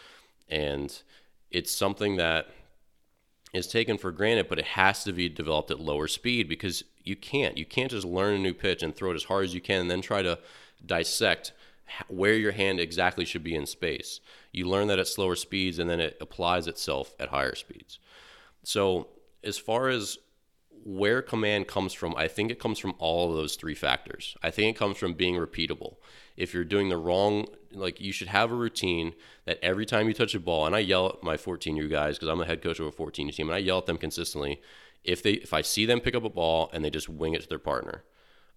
And 0.48 1.02
it's 1.50 1.74
something 1.74 2.16
that 2.16 2.48
is 3.54 3.66
taken 3.66 3.96
for 3.96 4.12
granted, 4.12 4.48
but 4.48 4.58
it 4.58 4.64
has 4.66 5.04
to 5.04 5.12
be 5.12 5.28
developed 5.28 5.70
at 5.70 5.80
lower 5.80 6.06
speed 6.06 6.48
because 6.48 6.84
you 7.08 7.16
can't. 7.16 7.56
You 7.56 7.64
can't 7.64 7.90
just 7.90 8.06
learn 8.06 8.34
a 8.34 8.38
new 8.38 8.54
pitch 8.54 8.82
and 8.82 8.94
throw 8.94 9.10
it 9.10 9.16
as 9.16 9.24
hard 9.24 9.44
as 9.44 9.54
you 9.54 9.60
can 9.60 9.82
and 9.82 9.90
then 9.90 10.02
try 10.02 10.22
to 10.22 10.38
dissect 10.84 11.52
where 12.08 12.34
your 12.34 12.52
hand 12.52 12.80
exactly 12.80 13.24
should 13.24 13.42
be 13.42 13.54
in 13.54 13.66
space. 13.66 14.20
You 14.52 14.68
learn 14.68 14.88
that 14.88 14.98
at 14.98 15.08
slower 15.08 15.36
speeds 15.36 15.78
and 15.78 15.88
then 15.88 16.00
it 16.00 16.16
applies 16.20 16.66
itself 16.66 17.14
at 17.18 17.30
higher 17.30 17.54
speeds. 17.54 17.98
So, 18.62 19.08
as 19.42 19.56
far 19.56 19.88
as 19.88 20.18
where 20.84 21.22
command 21.22 21.66
comes 21.66 21.92
from, 21.92 22.14
I 22.16 22.28
think 22.28 22.50
it 22.50 22.58
comes 22.58 22.78
from 22.78 22.94
all 22.98 23.30
of 23.30 23.36
those 23.36 23.56
three 23.56 23.74
factors. 23.74 24.36
I 24.42 24.50
think 24.50 24.74
it 24.74 24.78
comes 24.78 24.96
from 24.96 25.14
being 25.14 25.36
repeatable. 25.36 25.96
If 26.36 26.54
you're 26.54 26.64
doing 26.64 26.88
the 26.88 26.96
wrong, 26.96 27.46
like 27.72 28.00
you 28.00 28.12
should 28.12 28.28
have 28.28 28.50
a 28.50 28.54
routine 28.54 29.14
that 29.44 29.58
every 29.62 29.86
time 29.86 30.08
you 30.08 30.14
touch 30.14 30.34
a 30.34 30.40
ball, 30.40 30.66
and 30.66 30.74
I 30.74 30.80
yell 30.80 31.08
at 31.08 31.22
my 31.22 31.36
14 31.36 31.76
year 31.76 31.88
guys 31.88 32.16
because 32.16 32.28
I'm 32.28 32.38
the 32.38 32.46
head 32.46 32.62
coach 32.62 32.80
of 32.80 32.86
a 32.86 32.92
14 32.92 33.26
year 33.26 33.32
team, 33.32 33.48
and 33.48 33.56
I 33.56 33.58
yell 33.58 33.78
at 33.78 33.86
them 33.86 33.98
consistently. 33.98 34.60
If 35.08 35.22
they, 35.22 35.32
if 35.32 35.54
I 35.54 35.62
see 35.62 35.86
them 35.86 36.00
pick 36.00 36.14
up 36.14 36.24
a 36.24 36.28
ball 36.28 36.70
and 36.72 36.84
they 36.84 36.90
just 36.90 37.08
wing 37.08 37.34
it 37.34 37.40
to 37.42 37.48
their 37.48 37.58
partner, 37.58 38.04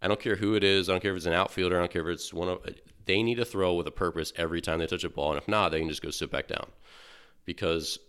I 0.01 0.07
don't 0.07 0.19
care 0.19 0.35
who 0.35 0.55
it 0.55 0.63
is. 0.63 0.89
I 0.89 0.91
don't 0.91 1.01
care 1.01 1.11
if 1.11 1.17
it's 1.17 1.25
an 1.25 1.33
outfielder. 1.33 1.77
I 1.77 1.79
don't 1.79 1.91
care 1.91 2.07
if 2.09 2.15
it's 2.15 2.33
one 2.33 2.49
of. 2.49 2.59
They 3.05 3.23
need 3.23 3.35
to 3.35 3.45
throw 3.45 3.73
with 3.73 3.87
a 3.87 3.91
purpose 3.91 4.33
every 4.35 4.59
time 4.59 4.79
they 4.79 4.87
touch 4.87 5.03
a 5.03 5.09
ball, 5.09 5.31
and 5.31 5.37
if 5.37 5.47
not, 5.47 5.69
they 5.69 5.79
can 5.79 5.89
just 5.89 6.01
go 6.01 6.09
sit 6.09 6.29
back 6.29 6.47
down, 6.47 6.67
because 7.45 7.99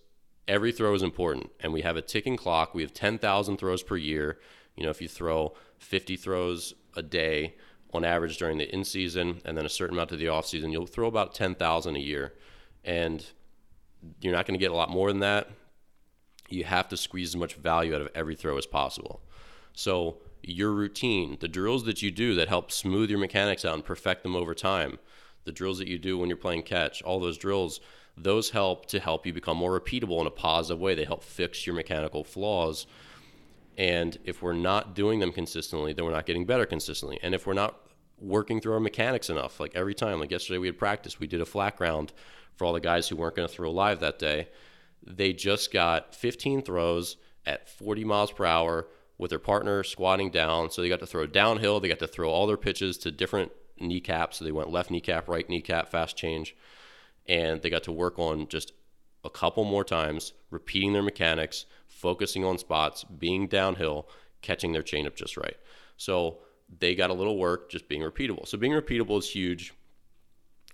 every 0.49 0.73
throw 0.73 0.93
is 0.95 1.03
important. 1.03 1.51
And 1.61 1.73
we 1.73 1.83
have 1.83 1.97
a 1.97 2.03
ticking 2.03 2.37
clock. 2.37 2.75
We 2.75 2.83
have 2.83 2.93
10,000 2.93 3.57
throws 3.59 3.83
per 3.83 3.97
year. 3.97 4.39
You 4.77 4.85
know 4.85 4.91
if 4.91 5.01
you 5.01 5.09
throw 5.09 5.55
50 5.79 6.17
throws 6.17 6.75
a 6.97 7.03
day 7.03 7.55
on 7.93 8.05
average 8.05 8.39
during 8.39 8.59
the 8.59 8.75
in 8.75 8.85
season 8.85 9.41
and 9.45 9.57
then 9.57 9.67
a 9.67 9.69
certain 9.69 9.97
amount 9.97 10.11
to 10.11 10.17
the 10.17 10.29
off 10.29 10.47
season 10.47 10.73
you'll 10.73 10.87
throw 10.87 11.07
about 11.07 11.35
10,000 11.35 11.97
a 11.97 11.99
year. 11.99 12.33
And 12.85 13.25
you're 14.21 14.33
not 14.33 14.47
going 14.47 14.59
to 14.59 14.63
get 14.63 14.71
a 14.71 14.75
lot 14.75 14.91
more 14.91 15.09
than 15.09 15.21
that 15.21 15.51
you 16.49 16.65
have 16.65 16.89
to 16.89 16.97
squeeze 16.97 17.31
as 17.31 17.37
much 17.37 17.55
value 17.55 17.95
out 17.95 18.01
of 18.01 18.09
every 18.15 18.35
throw 18.35 18.57
as 18.57 18.67
possible 18.67 19.21
so 19.73 20.19
your 20.43 20.73
routine 20.73 21.37
the 21.41 21.49
drills 21.49 21.85
that 21.85 22.03
you 22.03 22.11
do 22.11 22.35
that 22.35 22.49
help 22.49 22.71
smooth 22.71 23.11
your 23.11 23.19
mechanics 23.19 23.65
out 23.65 23.75
and 23.75 23.85
perfect 23.85 24.23
them 24.23 24.37
over 24.37 24.55
time 24.55 24.99
the 25.45 25.53
drills 25.53 25.79
that 25.79 25.89
you 25.89 25.99
do 25.99 26.19
when 26.19 26.29
you're 26.29 26.37
playing 26.37 26.63
catch 26.63 27.03
all 27.03 27.21
those 27.21 27.39
drills 27.39 27.81
those 28.17 28.51
help 28.51 28.87
to 28.87 29.01
help 29.01 29.27
you 29.27 29.33
become 29.33 29.57
more 29.57 29.79
repeatable 29.79 30.21
in 30.21 30.27
a 30.27 30.31
positive 30.31 30.81
way. 30.81 30.95
They 30.95 31.05
help 31.05 31.23
fix 31.23 31.67
your 31.67 31.75
mechanical 31.75 32.25
flaws. 32.25 32.87
And 33.79 34.19
if 34.25 34.43
we're 34.43 34.53
not 34.53 34.95
doing 34.95 35.21
them 35.21 35.33
consistently, 35.33 35.93
then 35.93 36.05
we're 36.05 36.13
not 36.13 36.27
getting 36.27 36.45
better 36.45 36.67
consistently. 36.67 37.19
And 37.23 37.35
if 37.35 37.47
we're 37.47 37.55
not 37.55 37.81
working 38.19 38.61
through 38.61 38.75
our 38.75 38.81
mechanics 38.81 39.31
enough, 39.31 39.59
like 39.59 39.75
every 39.75 39.95
time, 39.95 40.21
like 40.21 40.31
yesterday 40.31 40.59
we 40.59 40.67
had 40.67 40.79
practice, 40.79 41.19
we 41.19 41.27
did 41.27 41.41
a 41.41 41.47
flat 41.47 41.77
ground 41.77 42.13
for 42.55 42.67
all 42.67 42.75
the 42.75 42.81
guys 42.81 43.09
who 43.09 43.17
weren't 43.17 43.35
going 43.35 43.49
to 43.49 43.55
throw 43.55 43.71
live 43.71 44.01
that 44.01 44.19
day. 44.19 44.49
They 45.05 45.33
just 45.33 45.73
got 45.73 46.15
15 46.15 46.63
throws 46.63 47.17
at 47.45 47.69
40 47.69 48.05
miles 48.05 48.33
per 48.33 48.45
hour 48.45 48.89
with 49.19 49.31
their 49.31 49.39
partner 49.39 49.83
squatting 49.83 50.31
down. 50.31 50.71
So 50.71 50.83
they 50.83 50.89
got 50.89 51.01
to 51.01 51.07
throw 51.07 51.27
downhill. 51.27 51.81
They 51.81 51.89
got 51.89 51.99
to 52.01 52.07
throw 52.07 52.31
all 52.31 52.47
their 52.47 52.57
pitches 52.57 52.99
to 52.99 53.11
different 53.11 53.53
kneecaps. 53.81 54.39
So 54.39 54.45
they 54.45 54.53
went 54.53 54.71
left 54.71 54.91
kneecap, 54.91 55.29
right 55.29 55.49
kneecap, 55.49 55.89
fast 55.89 56.17
change 56.17 56.55
and 57.27 57.63
they 57.63 57.71
got 57.71 57.85
to 57.85 57.93
work 57.93 58.19
on 58.19 58.49
just 58.49 58.73
a 59.25 59.31
couple 59.31 59.65
more 59.65 59.85
times, 59.85 60.33
repeating 60.51 60.93
their 60.93 61.03
mechanics, 61.03 61.67
focusing 61.87 62.45
on 62.45 62.59
spots, 62.59 63.05
being 63.05 63.47
downhill, 63.47 64.09
catching 64.41 64.73
their 64.73 64.83
changeup 64.83 65.15
just 65.15 65.37
right. 65.37 65.57
So 65.97 66.39
they 66.81 66.95
got 66.95 67.11
a 67.11 67.15
little 67.15 67.39
work 67.39 67.71
just 67.71 67.89
being 67.89 68.03
repeatable. 68.03 68.49
So 68.49 68.59
being 68.59 68.73
repeatable 68.73 69.19
is 69.19 69.31
huge. 69.31 69.73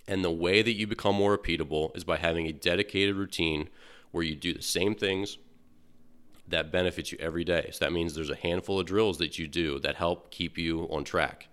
And 0.07 0.25
the 0.25 0.31
way 0.31 0.63
that 0.63 0.73
you 0.73 0.87
become 0.87 1.15
more 1.15 1.37
repeatable 1.37 1.95
is 1.95 2.03
by 2.03 2.17
having 2.17 2.47
a 2.47 2.51
dedicated 2.51 3.15
routine 3.15 3.69
where 4.11 4.23
you 4.23 4.35
do 4.35 4.53
the 4.53 4.61
same 4.61 4.95
things 4.95 5.37
that 6.47 6.71
benefits 6.71 7.11
you 7.11 7.17
every 7.21 7.43
day. 7.43 7.69
So 7.71 7.85
that 7.85 7.91
means 7.91 8.15
there's 8.15 8.29
a 8.29 8.35
handful 8.35 8.79
of 8.79 8.87
drills 8.87 9.19
that 9.19 9.37
you 9.37 9.47
do 9.47 9.79
that 9.79 9.95
help 9.95 10.31
keep 10.31 10.57
you 10.57 10.87
on 10.91 11.03
track 11.03 11.49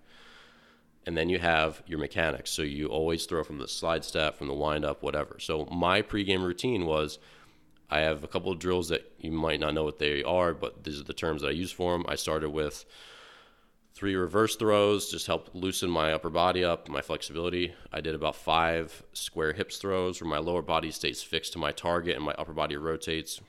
and 1.07 1.15
then 1.15 1.29
you 1.29 1.39
have 1.39 1.81
your 1.87 1.99
mechanics. 1.99 2.51
So 2.51 2.63
you 2.63 2.87
always 2.87 3.25
throw 3.25 3.41
from 3.41 3.59
the 3.59 3.67
slide 3.67 4.03
step, 4.03 4.37
from 4.37 4.47
the 4.47 4.53
wind 4.53 4.83
up, 4.83 5.01
whatever. 5.01 5.37
So 5.39 5.65
my 5.71 6.01
pregame 6.01 6.43
routine 6.43 6.85
was 6.85 7.17
I 7.89 7.99
have 7.99 8.25
a 8.25 8.27
couple 8.27 8.51
of 8.51 8.59
drills 8.59 8.89
that 8.89 9.09
you 9.17 9.31
might 9.31 9.61
not 9.61 9.73
know 9.73 9.85
what 9.85 9.99
they 9.99 10.21
are, 10.23 10.53
but 10.53 10.83
these 10.83 10.99
are 10.99 11.05
the 11.05 11.13
terms 11.13 11.41
that 11.41 11.47
I 11.47 11.51
use 11.51 11.71
for 11.71 11.93
them. 11.93 12.05
I 12.09 12.15
started 12.15 12.49
with 12.49 12.83
three 13.97 14.15
reverse 14.15 14.55
throws, 14.55 15.09
just 15.09 15.25
help 15.25 15.49
loosen 15.55 15.89
my 15.89 16.13
upper 16.13 16.29
body 16.29 16.63
up, 16.63 16.87
my 16.87 17.01
flexibility. 17.01 17.73
I 17.91 17.99
did 17.99 18.13
about 18.13 18.35
five 18.35 19.01
square 19.13 19.53
hips 19.53 19.77
throws 19.77 20.21
where 20.21 20.29
my 20.29 20.37
lower 20.37 20.61
body 20.61 20.91
stays 20.91 21.23
fixed 21.23 21.53
to 21.53 21.59
my 21.59 21.71
target 21.71 22.15
and 22.15 22.23
my 22.23 22.35
upper 22.37 22.53
body 22.53 22.77
rotates. 22.77 23.41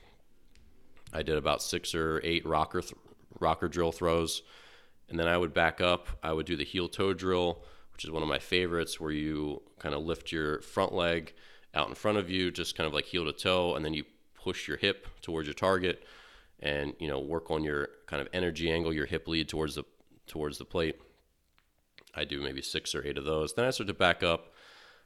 I 1.13 1.21
did 1.21 1.37
about 1.37 1.61
six 1.61 1.93
or 1.93 2.19
eight 2.23 2.47
rocker 2.47 2.81
th- 2.81 2.95
rocker 3.39 3.67
drill 3.67 3.91
throws 3.91 4.41
and 5.07 5.19
then 5.19 5.27
I 5.27 5.37
would 5.37 5.53
back 5.53 5.81
up. 5.81 6.07
I 6.23 6.33
would 6.33 6.47
do 6.47 6.55
the 6.55 6.65
heel 6.65 6.87
toe 6.87 7.13
drill, 7.13 7.63
which 7.93 8.03
is 8.03 8.09
one 8.09 8.23
of 8.23 8.29
my 8.29 8.39
favorites, 8.39 8.99
where 8.99 9.11
you 9.11 9.61
kind 9.77 9.93
of 9.93 10.03
lift 10.03 10.31
your 10.31 10.61
front 10.61 10.93
leg 10.93 11.33
out 11.75 11.89
in 11.89 11.95
front 11.95 12.17
of 12.17 12.27
you, 12.27 12.49
just 12.49 12.75
kind 12.75 12.87
of 12.87 12.93
like 12.93 13.05
heel 13.05 13.25
to 13.25 13.33
toe, 13.33 13.75
and 13.75 13.85
then 13.85 13.93
you 13.93 14.03
push 14.35 14.67
your 14.67 14.77
hip 14.77 15.07
towards 15.21 15.47
your 15.47 15.53
target, 15.53 16.03
and 16.59 16.93
you 16.99 17.07
know 17.07 17.19
work 17.19 17.51
on 17.51 17.63
your 17.63 17.89
kind 18.07 18.21
of 18.21 18.27
energy 18.33 18.71
angle, 18.71 18.93
your 18.93 19.05
hip 19.05 19.27
lead 19.27 19.47
towards 19.47 19.75
the 19.75 19.83
towards 20.29 20.57
the 20.57 20.65
plate. 20.65 20.95
I 22.15 22.23
do 22.23 22.41
maybe 22.41 22.61
six 22.61 22.95
or 22.95 23.05
eight 23.05 23.17
of 23.17 23.25
those. 23.25 23.53
Then 23.53 23.65
I 23.65 23.71
start 23.71 23.87
to 23.87 23.93
back 23.93 24.23
up, 24.23 24.53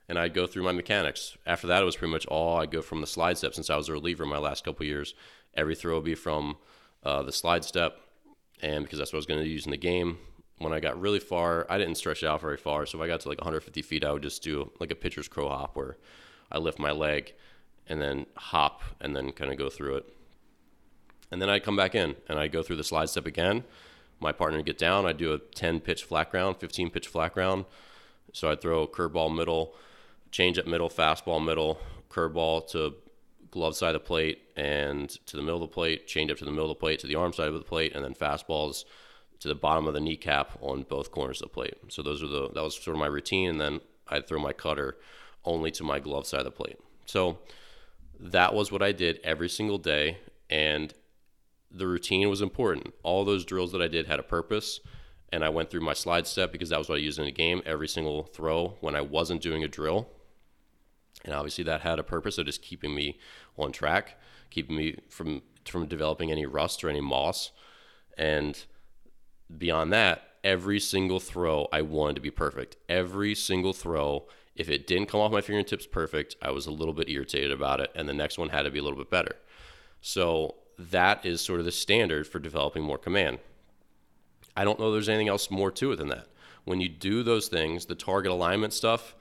and 0.07 0.17
I'd 0.19 0.34
go 0.34 0.47
through 0.47 0.63
my 0.63 0.71
mechanics. 0.71 1.38
After 1.45 1.67
that, 1.67 1.82
it 1.82 1.86
was 1.86 1.95
pretty 1.95 2.11
much 2.11 2.26
all 2.28 2.57
I'd 2.57 2.71
go 2.71 2.82
from 2.82 3.01
the 3.01 3.07
slide 3.07 3.38
step 3.38 3.53
since 3.53 3.69
I 3.69 3.78
was 3.78 3.89
a 3.89 3.93
reliever 3.93 4.26
my 4.26 4.38
last 4.38 4.63
couple 4.63 4.86
years. 4.86 5.13
Every 5.55 5.76
throw 5.76 5.95
would 5.95 6.05
be 6.05 6.15
from 6.15 6.57
uh, 7.03 7.24
the 7.24 7.32
slide 7.32 7.65
step, 7.65 7.99
and 8.61 8.84
because 8.84 8.99
that's 8.99 9.11
what 9.11 9.17
I 9.17 9.19
was 9.19 9.26
going 9.26 9.43
to 9.43 9.49
use 9.49 9.65
in 9.65 9.71
the 9.71 9.78
game. 9.78 10.17
When 10.59 10.74
I 10.74 10.80
got 10.80 10.99
really 10.99 11.19
far, 11.19 11.65
I 11.69 11.78
didn't 11.78 11.95
stretch 11.95 12.24
out 12.24 12.41
very 12.41 12.57
far. 12.57 12.86
So 12.86 12.97
if 12.97 13.03
I 13.03 13.07
got 13.07 13.21
to 13.21 13.30
like 13.30 13.39
150 13.39 13.82
feet, 13.82 14.05
I 14.05 14.11
would 14.11 14.24
just 14.24 14.43
do 14.43 14.71
like 14.80 14.91
a 14.91 14.95
pitcher's 14.95 15.28
crow 15.28 15.49
hop 15.49 15.76
where 15.76 15.97
I 16.51 16.59
lift 16.59 16.80
my 16.80 16.91
leg 16.91 17.34
and 17.88 18.01
then 18.01 18.28
hop 18.36 18.82
and 19.01 19.15
then 19.15 19.32
kind 19.32 19.51
of 19.51 19.57
go 19.57 19.69
through 19.69 19.97
it. 19.97 20.05
And 21.32 21.41
then 21.41 21.49
I'd 21.49 21.63
come 21.63 21.76
back 21.76 21.95
in 21.95 22.15
and 22.30 22.39
I'd 22.39 22.51
go 22.51 22.63
through 22.63 22.76
the 22.78 22.84
slide 22.84 23.09
step 23.09 23.26
again. 23.26 23.63
My 24.20 24.32
partner 24.32 24.61
get 24.61 24.78
down. 24.78 25.05
I'd 25.05 25.18
do 25.18 25.34
a 25.34 25.39
10 25.39 25.80
pitch 25.82 26.03
flat 26.03 26.32
ground, 26.32 26.57
15 26.57 26.89
pitch 26.89 27.07
flat 27.07 27.34
ground. 27.34 27.66
So 28.32 28.49
I'd 28.49 28.61
throw 28.61 28.88
curveball 28.88 29.36
middle, 29.36 29.76
change 30.32 30.57
up 30.57 30.66
middle, 30.66 30.89
fastball 30.89 31.43
middle, 31.43 31.80
curveball 32.09 32.68
to 32.72 32.95
glove 33.51 33.76
side 33.76 33.95
of 33.95 34.01
the 34.01 34.07
plate 34.07 34.41
and 34.55 35.09
to 35.28 35.38
the 35.38 35.43
middle 35.43 35.61
of 35.64 35.70
the 35.70 35.74
plate, 35.74 36.07
change 36.07 36.32
up 36.32 36.38
to 36.38 36.45
the 36.45 36.51
middle 36.51 36.72
of 36.72 36.76
the 36.76 36.80
plate 36.80 36.99
to 36.99 37.07
the 37.07 37.16
arm 37.16 37.34
side 37.34 37.47
of 37.47 37.53
the 37.53 37.61
plate, 37.61 37.93
and 37.95 38.03
then 38.03 38.14
fastballs 38.14 38.86
to 39.39 39.47
the 39.47 39.55
bottom 39.55 39.88
of 39.88 39.93
the 39.93 39.99
kneecap 39.99 40.57
on 40.61 40.84
both 40.84 41.11
corners 41.11 41.41
of 41.41 41.49
the 41.49 41.53
plate. 41.53 41.76
So 41.89 42.01
those 42.01 42.24
are 42.24 42.28
the 42.28 42.49
that 42.49 42.64
was 42.64 42.76
sort 42.76 42.95
of 42.95 42.99
my 42.99 43.07
routine, 43.07 43.49
and 43.49 43.61
then 43.61 43.82
I'd 44.07 44.28
throw 44.28 44.39
my 44.39 44.53
cutter 44.53 44.97
only 45.45 45.70
to 45.72 45.84
my 45.84 45.99
glove 45.99 46.26
side 46.26 46.39
of 46.39 46.45
the 46.45 46.51
plate. 46.51 46.80
So 47.05 47.39
that 48.20 48.53
was 48.53 48.72
what 48.72 48.82
I 48.82 48.91
did 48.91 49.20
every 49.24 49.49
single 49.49 49.78
day, 49.78 50.18
and 50.49 50.93
the 51.74 51.88
routine 51.88 52.30
was 52.30 52.41
important. 52.41 52.93
All 53.03 53.26
those 53.26 53.45
drills 53.45 53.71
that 53.71 53.82
I 53.82 53.88
did 53.88 54.07
had 54.07 54.19
a 54.19 54.24
purpose, 54.24 54.80
and 55.32 55.43
I 55.43 55.49
went 55.49 55.69
through 55.69 55.82
my 55.82 55.93
slide 55.93 56.28
step 56.28 56.51
because 56.51 56.69
that 56.69 56.78
was 56.78 56.89
what 56.89 56.99
I 56.99 57.01
used 57.01 57.19
in 57.19 57.26
the 57.26 57.32
game 57.32 57.61
every 57.65 57.88
single 57.88 58.24
throw 58.24 58.78
when 58.82 58.95
I 58.95 59.01
wasn't 59.01 59.41
doing 59.41 59.63
a 59.63 59.67
drill 59.67 60.07
and 61.26 61.34
obviously 61.34 61.63
that 61.63 61.82
had 61.82 61.99
a 61.99 62.03
purpose 62.03 62.38
of 62.38 62.45
just 62.45 62.61
keeping 62.61 62.93
me 62.93 63.17
on 63.57 63.71
track, 63.71 64.17
keeping 64.49 64.76
me 64.76 64.97
from 65.09 65.41
from 65.65 65.88
developing 65.88 66.30
any 66.30 66.45
rust 66.45 66.84
or 66.84 66.89
any 66.89 66.99
moss. 66.99 67.51
And 68.17 68.61
beyond 69.57 69.93
that, 69.93 70.21
every 70.43 70.80
single 70.80 71.21
throw 71.21 71.69
I 71.71 71.82
wanted 71.82 72.15
to 72.15 72.21
be 72.21 72.32
perfect. 72.32 72.76
Every 72.89 73.34
single 73.34 73.71
throw, 73.71 74.28
if 74.55 74.69
it 74.69 74.86
didn't 74.86 75.07
come 75.07 75.21
off 75.21 75.32
my 75.32 75.39
fingertips 75.39 75.88
perfect, 75.88 76.36
I 76.41 76.51
was 76.51 76.67
a 76.67 76.71
little 76.71 76.93
bit 76.93 77.09
irritated 77.09 77.51
about 77.51 77.80
it, 77.80 77.91
and 77.95 78.09
the 78.09 78.13
next 78.13 78.38
one 78.38 78.49
had 78.49 78.63
to 78.63 78.71
be 78.71 78.80
a 78.80 78.84
little 78.84 78.97
bit 78.97 79.09
better. 79.09 79.38
So 80.01 80.55
that 80.91 81.25
is 81.25 81.41
sort 81.41 81.59
of 81.59 81.65
the 81.65 81.71
standard 81.71 82.27
for 82.27 82.39
developing 82.39 82.84
more 82.84 82.97
command. 82.97 83.39
I 84.55 84.63
don't 84.63 84.79
know 84.79 84.91
there's 84.91 85.09
anything 85.09 85.29
else 85.29 85.49
more 85.49 85.71
to 85.71 85.91
it 85.91 85.95
than 85.97 86.09
that. 86.09 86.27
When 86.65 86.79
you 86.79 86.89
do 86.89 87.23
those 87.23 87.47
things, 87.47 87.86
the 87.86 87.95
target 87.95 88.31
alignment 88.31 88.73
stuff, 88.73 89.15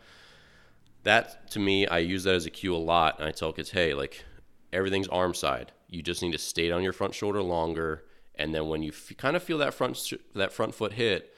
that 1.02 1.50
to 1.50 1.58
me, 1.58 1.86
I 1.86 1.98
use 1.98 2.24
that 2.24 2.34
as 2.34 2.46
a 2.46 2.50
cue 2.50 2.74
a 2.74 2.78
lot. 2.78 3.18
And 3.18 3.28
I 3.28 3.32
tell 3.32 3.52
kids, 3.52 3.70
hey, 3.70 3.94
like 3.94 4.24
everything's 4.72 5.08
arm 5.08 5.34
side. 5.34 5.72
You 5.88 6.02
just 6.02 6.22
need 6.22 6.32
to 6.32 6.38
stay 6.38 6.70
on 6.70 6.82
your 6.82 6.92
front 6.92 7.14
shoulder 7.14 7.42
longer. 7.42 8.04
And 8.34 8.54
then 8.54 8.68
when 8.68 8.82
you 8.82 8.92
f- 8.92 9.16
kind 9.16 9.36
of 9.36 9.42
feel 9.42 9.58
that 9.58 9.74
front 9.74 10.12
that 10.34 10.52
front 10.52 10.74
foot 10.74 10.92
hit, 10.92 11.34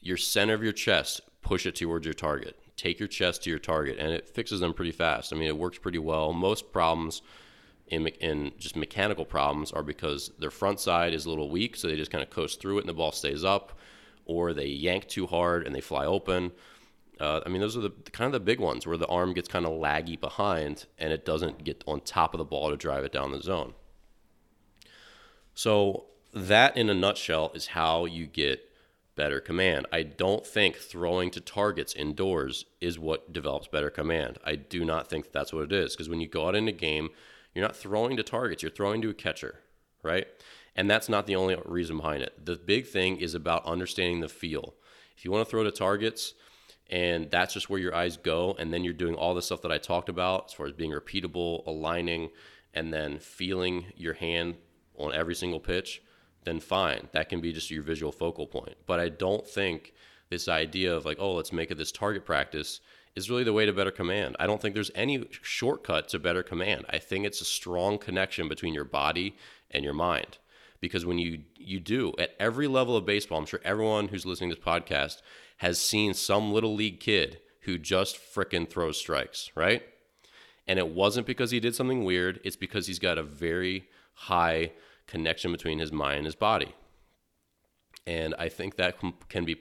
your 0.00 0.16
center 0.16 0.54
of 0.54 0.62
your 0.62 0.72
chest, 0.72 1.20
push 1.42 1.66
it 1.66 1.76
towards 1.76 2.06
your 2.06 2.14
target. 2.14 2.58
Take 2.76 2.98
your 2.98 3.08
chest 3.08 3.44
to 3.44 3.50
your 3.50 3.58
target, 3.60 3.98
and 3.98 4.12
it 4.12 4.28
fixes 4.28 4.60
them 4.60 4.72
pretty 4.72 4.90
fast. 4.90 5.32
I 5.32 5.36
mean, 5.36 5.46
it 5.46 5.58
works 5.58 5.78
pretty 5.78 5.98
well. 5.98 6.32
Most 6.32 6.72
problems 6.72 7.22
in, 7.88 8.06
in 8.06 8.52
just 8.58 8.76
mechanical 8.76 9.24
problems 9.24 9.72
are 9.72 9.82
because 9.82 10.30
their 10.38 10.50
front 10.50 10.80
side 10.80 11.12
is 11.12 11.26
a 11.26 11.28
little 11.28 11.50
weak, 11.50 11.76
so 11.76 11.88
they 11.88 11.96
just 11.96 12.10
kind 12.10 12.22
of 12.22 12.30
coast 12.30 12.60
through 12.60 12.78
it, 12.78 12.80
and 12.80 12.88
the 12.88 12.94
ball 12.94 13.12
stays 13.12 13.44
up, 13.44 13.78
or 14.24 14.52
they 14.52 14.66
yank 14.66 15.08
too 15.08 15.26
hard 15.26 15.66
and 15.66 15.74
they 15.74 15.80
fly 15.80 16.06
open 16.06 16.52
uh, 17.22 17.40
I 17.46 17.48
mean, 17.48 17.60
those 17.60 17.76
are 17.76 17.80
the 17.80 17.92
kind 18.10 18.26
of 18.26 18.32
the 18.32 18.40
big 18.40 18.58
ones 18.58 18.84
where 18.84 18.96
the 18.96 19.06
arm 19.06 19.32
gets 19.32 19.46
kind 19.46 19.64
of 19.64 19.72
laggy 19.72 20.18
behind 20.18 20.86
and 20.98 21.12
it 21.12 21.24
doesn't 21.24 21.62
get 21.62 21.84
on 21.86 22.00
top 22.00 22.34
of 22.34 22.38
the 22.38 22.44
ball 22.44 22.70
to 22.70 22.76
drive 22.76 23.04
it 23.04 23.12
down 23.12 23.30
the 23.30 23.40
zone. 23.40 23.74
So 25.54 26.06
that, 26.34 26.76
in 26.76 26.90
a 26.90 26.94
nutshell, 26.94 27.52
is 27.54 27.68
how 27.68 28.06
you 28.06 28.26
get 28.26 28.68
better 29.14 29.38
command. 29.38 29.86
I 29.92 30.02
don't 30.02 30.44
think 30.44 30.76
throwing 30.76 31.30
to 31.32 31.40
targets 31.40 31.94
indoors 31.94 32.64
is 32.80 32.98
what 32.98 33.32
develops 33.32 33.68
better 33.68 33.90
command. 33.90 34.38
I 34.44 34.56
do 34.56 34.84
not 34.84 35.08
think 35.08 35.30
that's 35.30 35.52
what 35.52 35.64
it 35.64 35.72
is 35.72 35.94
because 35.94 36.08
when 36.08 36.20
you 36.20 36.26
go 36.26 36.48
out 36.48 36.56
in 36.56 36.66
a 36.66 36.72
game, 36.72 37.10
you're 37.54 37.64
not 37.64 37.76
throwing 37.76 38.16
to 38.16 38.22
targets, 38.22 38.62
you're 38.62 38.70
throwing 38.72 39.02
to 39.02 39.10
a 39.10 39.14
catcher, 39.14 39.60
right? 40.02 40.26
And 40.74 40.90
that's 40.90 41.08
not 41.08 41.26
the 41.26 41.36
only 41.36 41.56
reason 41.64 41.98
behind 41.98 42.22
it. 42.22 42.44
The 42.44 42.56
big 42.56 42.86
thing 42.86 43.18
is 43.18 43.34
about 43.34 43.66
understanding 43.66 44.20
the 44.20 44.28
feel. 44.28 44.74
If 45.16 45.24
you 45.24 45.30
want 45.30 45.46
to 45.46 45.50
throw 45.50 45.64
to 45.64 45.70
targets, 45.70 46.34
and 46.92 47.30
that's 47.30 47.54
just 47.54 47.70
where 47.70 47.80
your 47.80 47.94
eyes 47.94 48.18
go 48.18 48.54
and 48.58 48.72
then 48.72 48.84
you're 48.84 48.92
doing 48.92 49.14
all 49.14 49.34
the 49.34 49.42
stuff 49.42 49.62
that 49.62 49.72
i 49.72 49.78
talked 49.78 50.08
about 50.08 50.46
as 50.46 50.52
far 50.52 50.66
as 50.66 50.72
being 50.72 50.92
repeatable 50.92 51.66
aligning 51.66 52.30
and 52.74 52.92
then 52.92 53.18
feeling 53.18 53.86
your 53.96 54.14
hand 54.14 54.56
on 54.96 55.12
every 55.14 55.34
single 55.34 55.58
pitch 55.58 56.02
then 56.44 56.60
fine 56.60 57.08
that 57.12 57.28
can 57.28 57.40
be 57.40 57.52
just 57.52 57.70
your 57.70 57.82
visual 57.82 58.12
focal 58.12 58.46
point 58.46 58.76
but 58.86 59.00
i 59.00 59.08
don't 59.08 59.46
think 59.46 59.94
this 60.32 60.48
idea 60.48 60.94
of 60.94 61.04
like 61.04 61.18
oh 61.20 61.34
let's 61.34 61.52
make 61.52 61.70
it 61.70 61.78
this 61.78 61.92
target 61.92 62.24
practice 62.24 62.80
is 63.14 63.28
really 63.28 63.44
the 63.44 63.52
way 63.52 63.66
to 63.66 63.72
better 63.72 63.90
command 63.90 64.36
i 64.40 64.46
don't 64.46 64.60
think 64.60 64.74
there's 64.74 64.90
any 64.94 65.24
shortcut 65.30 66.08
to 66.08 66.18
better 66.18 66.42
command 66.42 66.84
i 66.90 66.98
think 66.98 67.24
it's 67.24 67.40
a 67.40 67.44
strong 67.44 67.98
connection 67.98 68.48
between 68.48 68.74
your 68.74 68.84
body 68.84 69.36
and 69.70 69.84
your 69.84 69.94
mind 69.94 70.38
because 70.80 71.06
when 71.06 71.18
you 71.18 71.40
you 71.56 71.78
do 71.78 72.12
at 72.18 72.34
every 72.40 72.66
level 72.66 72.96
of 72.96 73.06
baseball 73.06 73.38
i'm 73.38 73.46
sure 73.46 73.60
everyone 73.64 74.08
who's 74.08 74.26
listening 74.26 74.50
to 74.50 74.56
this 74.56 74.64
podcast 74.64 75.22
has 75.58 75.78
seen 75.78 76.12
some 76.12 76.52
little 76.52 76.74
league 76.74 76.98
kid 76.98 77.38
who 77.62 77.78
just 77.78 78.16
fricking 78.16 78.68
throws 78.68 78.98
strikes, 78.98 79.50
right? 79.54 79.82
And 80.66 80.78
it 80.78 80.88
wasn't 80.88 81.26
because 81.26 81.50
he 81.50 81.60
did 81.60 81.74
something 81.74 82.04
weird, 82.04 82.40
it's 82.44 82.56
because 82.56 82.86
he's 82.86 82.98
got 82.98 83.18
a 83.18 83.22
very 83.22 83.88
high 84.14 84.72
connection 85.06 85.52
between 85.52 85.78
his 85.78 85.92
mind 85.92 86.18
and 86.18 86.26
his 86.26 86.34
body. 86.34 86.74
And 88.06 88.34
I 88.38 88.48
think 88.48 88.76
that 88.76 88.96
can 89.28 89.44
be 89.44 89.60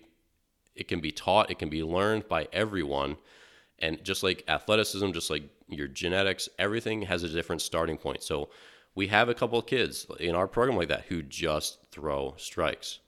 it 0.75 0.87
can 0.87 0.99
be 0.99 1.11
taught, 1.11 1.51
it 1.51 1.59
can 1.59 1.69
be 1.69 1.83
learned 1.83 2.27
by 2.27 2.47
everyone. 2.53 3.17
And 3.79 4.03
just 4.03 4.23
like 4.23 4.43
athleticism, 4.47 5.11
just 5.11 5.29
like 5.29 5.43
your 5.67 5.87
genetics, 5.87 6.47
everything 6.59 7.03
has 7.03 7.23
a 7.23 7.29
different 7.29 7.61
starting 7.61 7.97
point. 7.97 8.23
So 8.23 8.49
we 8.93 9.07
have 9.07 9.29
a 9.29 9.33
couple 9.33 9.57
of 9.57 9.65
kids 9.65 10.05
in 10.19 10.35
our 10.35 10.47
program 10.47 10.77
like 10.77 10.89
that 10.89 11.05
who 11.05 11.23
just 11.23 11.79
throw 11.91 12.35
strikes. 12.37 12.99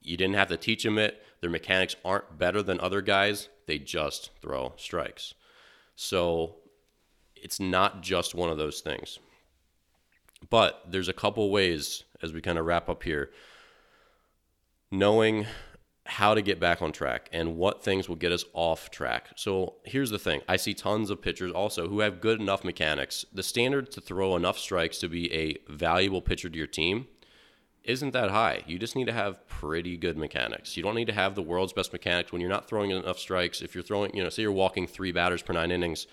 You 0.00 0.16
didn't 0.16 0.34
have 0.34 0.48
to 0.48 0.56
teach 0.56 0.84
them 0.84 0.98
it. 0.98 1.22
Their 1.40 1.50
mechanics 1.50 1.96
aren't 2.04 2.38
better 2.38 2.62
than 2.62 2.80
other 2.80 3.00
guys. 3.00 3.48
They 3.66 3.78
just 3.78 4.30
throw 4.40 4.72
strikes. 4.76 5.34
So 5.96 6.56
it's 7.36 7.60
not 7.60 8.02
just 8.02 8.34
one 8.34 8.50
of 8.50 8.58
those 8.58 8.80
things. 8.80 9.18
But 10.50 10.82
there's 10.88 11.08
a 11.08 11.12
couple 11.12 11.50
ways 11.50 12.04
as 12.22 12.32
we 12.32 12.40
kind 12.40 12.58
of 12.58 12.66
wrap 12.66 12.88
up 12.88 13.02
here. 13.02 13.30
Knowing 14.90 15.46
how 16.08 16.32
to 16.34 16.40
get 16.40 16.58
back 16.58 16.80
on 16.80 16.90
track 16.90 17.28
and 17.34 17.56
what 17.56 17.84
things 17.84 18.08
will 18.08 18.16
get 18.16 18.32
us 18.32 18.42
off 18.54 18.90
track. 18.90 19.28
So 19.36 19.74
here's 19.84 20.08
the 20.08 20.18
thing 20.18 20.40
I 20.48 20.56
see 20.56 20.72
tons 20.72 21.10
of 21.10 21.20
pitchers 21.20 21.52
also 21.52 21.88
who 21.88 22.00
have 22.00 22.22
good 22.22 22.40
enough 22.40 22.64
mechanics. 22.64 23.26
The 23.32 23.42
standard 23.42 23.92
to 23.92 24.00
throw 24.00 24.34
enough 24.34 24.58
strikes 24.58 24.96
to 24.98 25.08
be 25.08 25.32
a 25.32 25.58
valuable 25.70 26.22
pitcher 26.22 26.48
to 26.48 26.56
your 26.56 26.66
team 26.66 27.08
isn't 27.84 28.12
that 28.14 28.30
high. 28.30 28.62
You 28.66 28.78
just 28.78 28.96
need 28.96 29.06
to 29.06 29.12
have 29.12 29.46
pretty 29.48 29.98
good 29.98 30.16
mechanics. 30.16 30.78
You 30.78 30.82
don't 30.82 30.94
need 30.94 31.08
to 31.08 31.12
have 31.12 31.34
the 31.34 31.42
world's 31.42 31.74
best 31.74 31.92
mechanics 31.92 32.32
when 32.32 32.40
you're 32.40 32.50
not 32.50 32.66
throwing 32.66 32.90
enough 32.90 33.18
strikes. 33.18 33.60
If 33.60 33.74
you're 33.74 33.84
throwing, 33.84 34.16
you 34.16 34.22
know, 34.22 34.30
say 34.30 34.42
you're 34.42 34.52
walking 34.52 34.86
three 34.86 35.12
batters 35.12 35.42
per 35.42 35.52
nine 35.52 35.70
innings, 35.70 36.06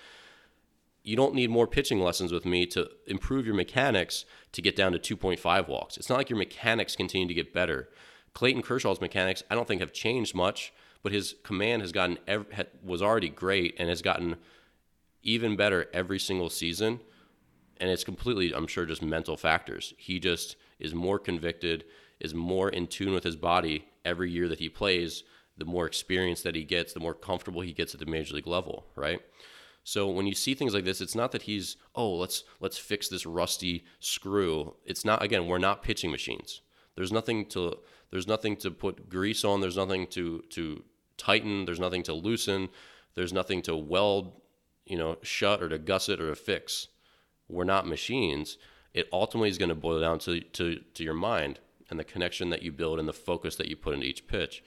you 1.03 1.15
don't 1.15 1.35
need 1.35 1.49
more 1.49 1.67
pitching 1.67 2.01
lessons 2.01 2.33
with 2.33 2.45
me 2.45 2.65
to 2.67 2.89
improve 3.07 3.45
your 3.45 3.55
mechanics 3.55 4.25
to 4.51 4.61
get 4.61 4.75
down 4.75 4.91
to 4.91 4.99
2.5 4.99 5.67
walks. 5.69 5.95
It's 5.95 6.09
not 6.09 6.17
like 6.17 6.29
your 6.29 6.39
mechanics 6.39 6.97
continue 6.97 7.27
to 7.27 7.33
get 7.33 7.53
better. 7.53 7.89
Clayton 8.35 8.61
Kershaw's 8.61 9.01
mechanics, 9.01 9.41
I 9.49 9.55
don't 9.55 9.67
think 9.67 9.81
have 9.81 9.93
changed 9.93 10.35
much, 10.35 10.71
but 11.01 11.11
his 11.11 11.35
command 11.43 11.81
has 11.81 11.91
gotten 11.91 12.19
was 12.83 13.01
already 13.01 13.29
great 13.29 13.75
and 13.79 13.89
has 13.89 14.03
gotten 14.03 14.35
even 15.23 15.55
better 15.55 15.87
every 15.93 16.19
single 16.19 16.51
season. 16.51 16.99
And 17.77 17.89
it's 17.89 18.03
completely, 18.03 18.53
I'm 18.53 18.67
sure, 18.67 18.85
just 18.85 19.01
mental 19.01 19.35
factors. 19.35 19.93
He 19.97 20.19
just 20.19 20.55
is 20.79 20.93
more 20.93 21.17
convicted, 21.17 21.85
is 22.19 22.33
more 22.33 22.69
in 22.69 22.87
tune 22.87 23.13
with 23.13 23.23
his 23.23 23.35
body 23.35 23.87
every 24.05 24.29
year 24.29 24.47
that 24.47 24.59
he 24.59 24.69
plays, 24.69 25.23
the 25.57 25.65
more 25.65 25.85
experience 25.85 26.41
that 26.41 26.55
he 26.55 26.63
gets, 26.63 26.93
the 26.93 26.99
more 26.99 27.13
comfortable 27.13 27.61
he 27.61 27.73
gets 27.73 27.93
at 27.93 27.99
the 27.99 28.05
major 28.05 28.35
league 28.35 28.47
level, 28.47 28.85
right? 28.95 29.21
So 29.83 30.09
when 30.09 30.27
you 30.27 30.35
see 30.35 30.53
things 30.53 30.73
like 30.73 30.83
this, 30.83 30.99
it's 30.99 31.15
not 31.15 31.31
that 31.31 31.43
he's, 31.43 31.77
oh, 31.95 32.15
let's 32.15 32.43
let's 32.59 32.77
fix 32.77 33.07
this 33.07 33.25
rusty 33.25 33.85
screw. 33.99 34.75
It's 34.85 35.05
not 35.05 35.23
again, 35.23 35.47
we're 35.47 35.57
not 35.57 35.83
pitching 35.83 36.11
machines. 36.11 36.61
There's 36.95 37.11
nothing 37.11 37.45
to 37.47 37.77
there's 38.11 38.27
nothing 38.27 38.55
to 38.57 38.71
put 38.71 39.09
grease 39.09 39.43
on, 39.43 39.61
there's 39.61 39.77
nothing 39.77 40.07
to 40.07 40.43
to 40.49 40.83
tighten, 41.17 41.65
there's 41.65 41.79
nothing 41.79 42.03
to 42.03 42.13
loosen, 42.13 42.69
there's 43.15 43.33
nothing 43.33 43.61
to 43.63 43.75
weld, 43.75 44.33
you 44.85 44.97
know, 44.97 45.17
shut 45.21 45.61
or 45.61 45.69
to 45.69 45.77
gusset 45.77 46.19
or 46.19 46.29
to 46.29 46.35
fix. 46.35 46.87
We're 47.47 47.63
not 47.63 47.87
machines 47.87 48.57
it 48.95 49.09
ultimately 49.11 49.49
is 49.49 49.57
going 49.57 49.69
to 49.69 49.75
boil 49.75 49.99
down 49.99 50.19
to, 50.19 50.39
to, 50.39 50.79
to 50.93 51.03
your 51.03 51.13
mind 51.13 51.59
and 51.89 51.99
the 51.99 52.03
connection 52.05 52.49
that 52.49 52.63
you 52.63 52.71
build 52.71 52.97
and 52.97 53.07
the 53.07 53.13
focus 53.13 53.57
that 53.57 53.67
you 53.67 53.75
put 53.75 53.93
into 53.93 54.07
each 54.07 54.25
pitch. 54.25 54.63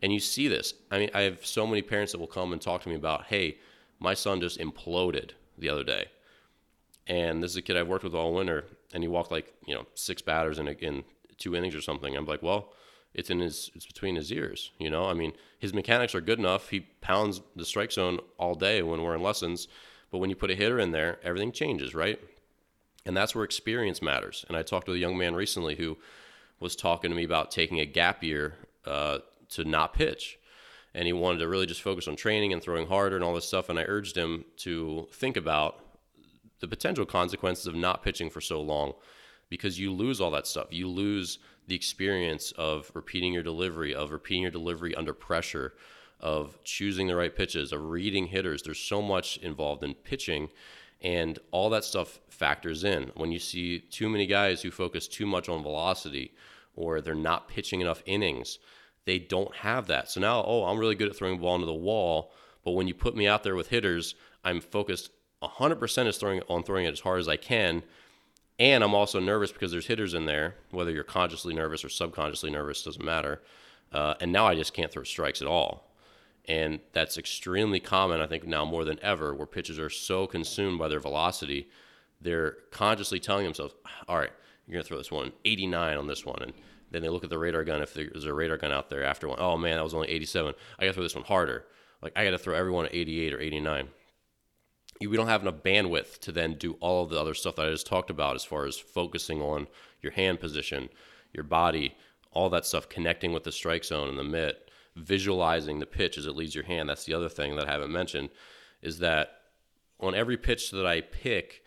And 0.00 0.12
you 0.12 0.20
see 0.20 0.46
this. 0.46 0.74
I 0.90 1.00
mean, 1.00 1.10
I 1.12 1.22
have 1.22 1.44
so 1.44 1.66
many 1.66 1.82
parents 1.82 2.12
that 2.12 2.18
will 2.18 2.28
come 2.28 2.52
and 2.52 2.62
talk 2.62 2.82
to 2.82 2.88
me 2.88 2.94
about, 2.94 3.24
hey, 3.26 3.58
My 3.98 4.14
son 4.14 4.40
just 4.40 4.58
imploded 4.58 5.30
the 5.58 5.68
other 5.68 5.84
day. 5.84 6.06
And 7.08 7.42
this 7.42 7.50
is 7.50 7.56
a 7.56 7.62
kid 7.62 7.76
I've 7.76 7.88
worked 7.88 8.04
with 8.04 8.14
all 8.14 8.32
winter, 8.32 8.66
and 8.94 9.02
he 9.02 9.08
walked 9.08 9.32
like, 9.32 9.52
you 9.66 9.74
know, 9.74 9.86
six 9.94 10.22
batters 10.22 10.60
in, 10.60 10.68
in 10.68 11.02
two 11.42 11.56
innings 11.56 11.74
or 11.74 11.80
something. 11.80 12.16
I'm 12.16 12.26
like, 12.26 12.42
well, 12.42 12.72
it's 13.14 13.30
in 13.30 13.40
his 13.40 13.70
it's 13.74 13.86
between 13.86 14.16
his 14.16 14.32
ears 14.32 14.70
you 14.78 14.90
know? 14.90 15.06
I 15.06 15.14
mean 15.14 15.32
his 15.58 15.74
mechanics 15.74 16.14
are 16.14 16.20
good 16.20 16.38
enough. 16.38 16.68
He 16.68 16.80
pounds 17.00 17.40
the 17.56 17.64
strike 17.64 17.92
zone 17.92 18.20
all 18.38 18.54
day 18.54 18.82
when 18.82 19.02
we're 19.02 19.14
in 19.14 19.22
lessons 19.22 19.68
but 20.10 20.18
when 20.18 20.30
you 20.30 20.36
put 20.36 20.50
a 20.50 20.54
hitter 20.54 20.78
in 20.78 20.92
there 20.92 21.18
everything 21.22 21.52
changes 21.52 21.94
right? 21.94 22.18
And 23.04 23.16
that's 23.16 23.34
where 23.34 23.44
experience 23.44 24.00
matters. 24.00 24.44
And 24.48 24.56
i 24.56 24.62
talked 24.62 24.86
to 24.86 24.94
a 24.94 24.98
young 24.98 25.18
man 25.18 25.34
recently 25.34 25.74
who 25.74 25.98
was 26.60 26.76
talking 26.76 27.10
to 27.10 27.16
me 27.16 27.24
about 27.24 27.50
taking 27.50 27.80
a 27.80 27.86
gap 27.86 28.22
year 28.22 28.54
uh, 28.86 29.18
to 29.50 29.64
not 29.64 29.92
pitch. 29.92 30.38
And 30.94 31.06
he 31.06 31.12
wanted 31.12 31.38
to 31.38 31.48
really 31.48 31.66
just 31.66 31.82
focus 31.82 32.06
on 32.06 32.16
training 32.16 32.52
and 32.52 32.62
throwing 32.62 32.86
harder 32.86 33.16
and 33.16 33.24
all 33.24 33.34
this 33.34 33.46
stuff. 33.46 33.68
And 33.68 33.78
i 33.78 33.84
urged 33.84 34.16
him 34.16 34.44
to 34.58 35.08
think 35.10 35.36
about 35.36 35.80
the 36.60 36.68
potential 36.68 37.04
consequences 37.04 37.66
of 37.66 37.74
not 37.74 38.02
pitching 38.02 38.30
for 38.30 38.40
so 38.40 38.60
long 38.60 38.92
because 39.52 39.78
you 39.78 39.92
lose 39.92 40.18
all 40.18 40.30
that 40.30 40.46
stuff 40.46 40.68
you 40.70 40.88
lose 40.88 41.38
the 41.66 41.74
experience 41.74 42.52
of 42.52 42.90
repeating 42.94 43.32
your 43.32 43.42
delivery, 43.42 43.94
of 43.94 44.10
repeating 44.10 44.42
your 44.42 44.50
delivery 44.50 44.94
under 44.94 45.12
pressure, 45.12 45.74
of 46.20 46.58
choosing 46.64 47.06
the 47.06 47.16
right 47.16 47.36
pitches, 47.36 47.70
of 47.70 47.84
reading 47.90 48.26
hitters. 48.26 48.62
There's 48.62 48.78
so 48.78 49.02
much 49.02 49.36
involved 49.38 49.84
in 49.84 49.94
pitching, 49.94 50.48
and 51.00 51.38
all 51.50 51.70
that 51.70 51.84
stuff 51.84 52.20
factors 52.28 52.82
in. 52.82 53.10
When 53.14 53.30
you 53.30 53.38
see 53.38 53.80
too 53.80 54.08
many 54.08 54.26
guys 54.26 54.62
who 54.62 54.70
focus 54.70 55.06
too 55.06 55.26
much 55.26 55.48
on 55.48 55.62
velocity 55.62 56.32
or 56.74 57.00
they're 57.00 57.14
not 57.14 57.48
pitching 57.48 57.80
enough 57.80 58.02
innings, 58.06 58.58
they 59.04 59.18
don't 59.18 59.54
have 59.56 59.88
that. 59.88 60.10
So 60.10 60.20
now, 60.20 60.42
oh, 60.46 60.64
I'm 60.64 60.78
really 60.78 60.94
good 60.94 61.10
at 61.10 61.16
throwing 61.16 61.36
the 61.36 61.42
ball 61.42 61.56
into 61.56 61.66
the 61.66 61.74
wall, 61.74 62.32
but 62.64 62.72
when 62.72 62.88
you 62.88 62.94
put 62.94 63.16
me 63.16 63.26
out 63.26 63.42
there 63.42 63.56
with 63.56 63.68
hitters, 63.68 64.14
I'm 64.42 64.60
focused 64.60 65.10
100% 65.42 66.06
is 66.06 66.16
throwing 66.16 66.40
on 66.48 66.62
throwing 66.62 66.86
it 66.86 66.92
as 66.92 67.00
hard 67.00 67.20
as 67.20 67.28
I 67.28 67.36
can 67.36 67.82
and 68.62 68.84
I'm 68.84 68.94
also 68.94 69.18
nervous 69.18 69.50
because 69.50 69.72
there's 69.72 69.88
hitters 69.88 70.14
in 70.14 70.26
there, 70.26 70.54
whether 70.70 70.92
you're 70.92 71.02
consciously 71.02 71.52
nervous 71.52 71.84
or 71.84 71.88
subconsciously 71.88 72.48
nervous, 72.48 72.84
doesn't 72.84 73.04
matter. 73.04 73.42
Uh, 73.90 74.14
and 74.20 74.30
now 74.30 74.46
I 74.46 74.54
just 74.54 74.72
can't 74.72 74.90
throw 74.90 75.02
strikes 75.02 75.42
at 75.42 75.48
all. 75.48 75.90
And 76.46 76.78
that's 76.92 77.18
extremely 77.18 77.80
common, 77.80 78.20
I 78.20 78.28
think, 78.28 78.46
now 78.46 78.64
more 78.64 78.84
than 78.84 79.00
ever, 79.02 79.34
where 79.34 79.48
pitchers 79.48 79.80
are 79.80 79.90
so 79.90 80.28
consumed 80.28 80.78
by 80.78 80.86
their 80.86 81.00
velocity, 81.00 81.70
they're 82.20 82.52
consciously 82.70 83.18
telling 83.18 83.42
themselves, 83.42 83.74
all 84.06 84.18
right, 84.18 84.30
you're 84.68 84.74
going 84.74 84.84
to 84.84 84.88
throw 84.88 84.98
this 84.98 85.10
one 85.10 85.32
89 85.44 85.98
on 85.98 86.06
this 86.06 86.24
one. 86.24 86.40
And 86.40 86.52
then 86.92 87.02
they 87.02 87.08
look 87.08 87.24
at 87.24 87.30
the 87.30 87.38
radar 87.38 87.64
gun. 87.64 87.82
If 87.82 87.94
there's 87.94 88.26
a 88.26 88.32
radar 88.32 88.58
gun 88.58 88.70
out 88.70 88.90
there 88.90 89.02
after 89.02 89.26
one, 89.26 89.40
oh 89.40 89.58
man, 89.58 89.74
that 89.74 89.82
was 89.82 89.94
only 89.94 90.08
87. 90.08 90.54
I 90.78 90.82
got 90.84 90.90
to 90.90 90.94
throw 90.94 91.02
this 91.02 91.16
one 91.16 91.24
harder. 91.24 91.64
Like, 92.00 92.12
I 92.14 92.24
got 92.24 92.30
to 92.30 92.38
throw 92.38 92.54
everyone 92.54 92.86
at 92.86 92.94
88 92.94 93.34
or 93.34 93.40
89 93.40 93.88
we 95.06 95.16
don't 95.16 95.28
have 95.28 95.42
enough 95.42 95.62
bandwidth 95.62 96.18
to 96.20 96.32
then 96.32 96.54
do 96.54 96.76
all 96.80 97.04
of 97.04 97.10
the 97.10 97.20
other 97.20 97.34
stuff 97.34 97.56
that 97.56 97.66
I 97.66 97.70
just 97.70 97.86
talked 97.86 98.10
about 98.10 98.34
as 98.36 98.44
far 98.44 98.66
as 98.66 98.78
focusing 98.78 99.40
on 99.40 99.66
your 100.00 100.12
hand 100.12 100.40
position, 100.40 100.88
your 101.32 101.44
body, 101.44 101.94
all 102.32 102.50
that 102.50 102.66
stuff, 102.66 102.88
connecting 102.88 103.32
with 103.32 103.44
the 103.44 103.52
strike 103.52 103.84
zone 103.84 104.08
and 104.08 104.18
the 104.18 104.24
mitt, 104.24 104.70
visualizing 104.96 105.78
the 105.78 105.86
pitch 105.86 106.18
as 106.18 106.26
it 106.26 106.36
leaves 106.36 106.54
your 106.54 106.64
hand. 106.64 106.88
That's 106.88 107.04
the 107.04 107.14
other 107.14 107.28
thing 107.28 107.56
that 107.56 107.68
I 107.68 107.72
haven't 107.72 107.92
mentioned 107.92 108.30
is 108.80 108.98
that 108.98 109.40
on 110.00 110.14
every 110.14 110.36
pitch 110.36 110.70
that 110.72 110.86
I 110.86 111.00
pick, 111.00 111.62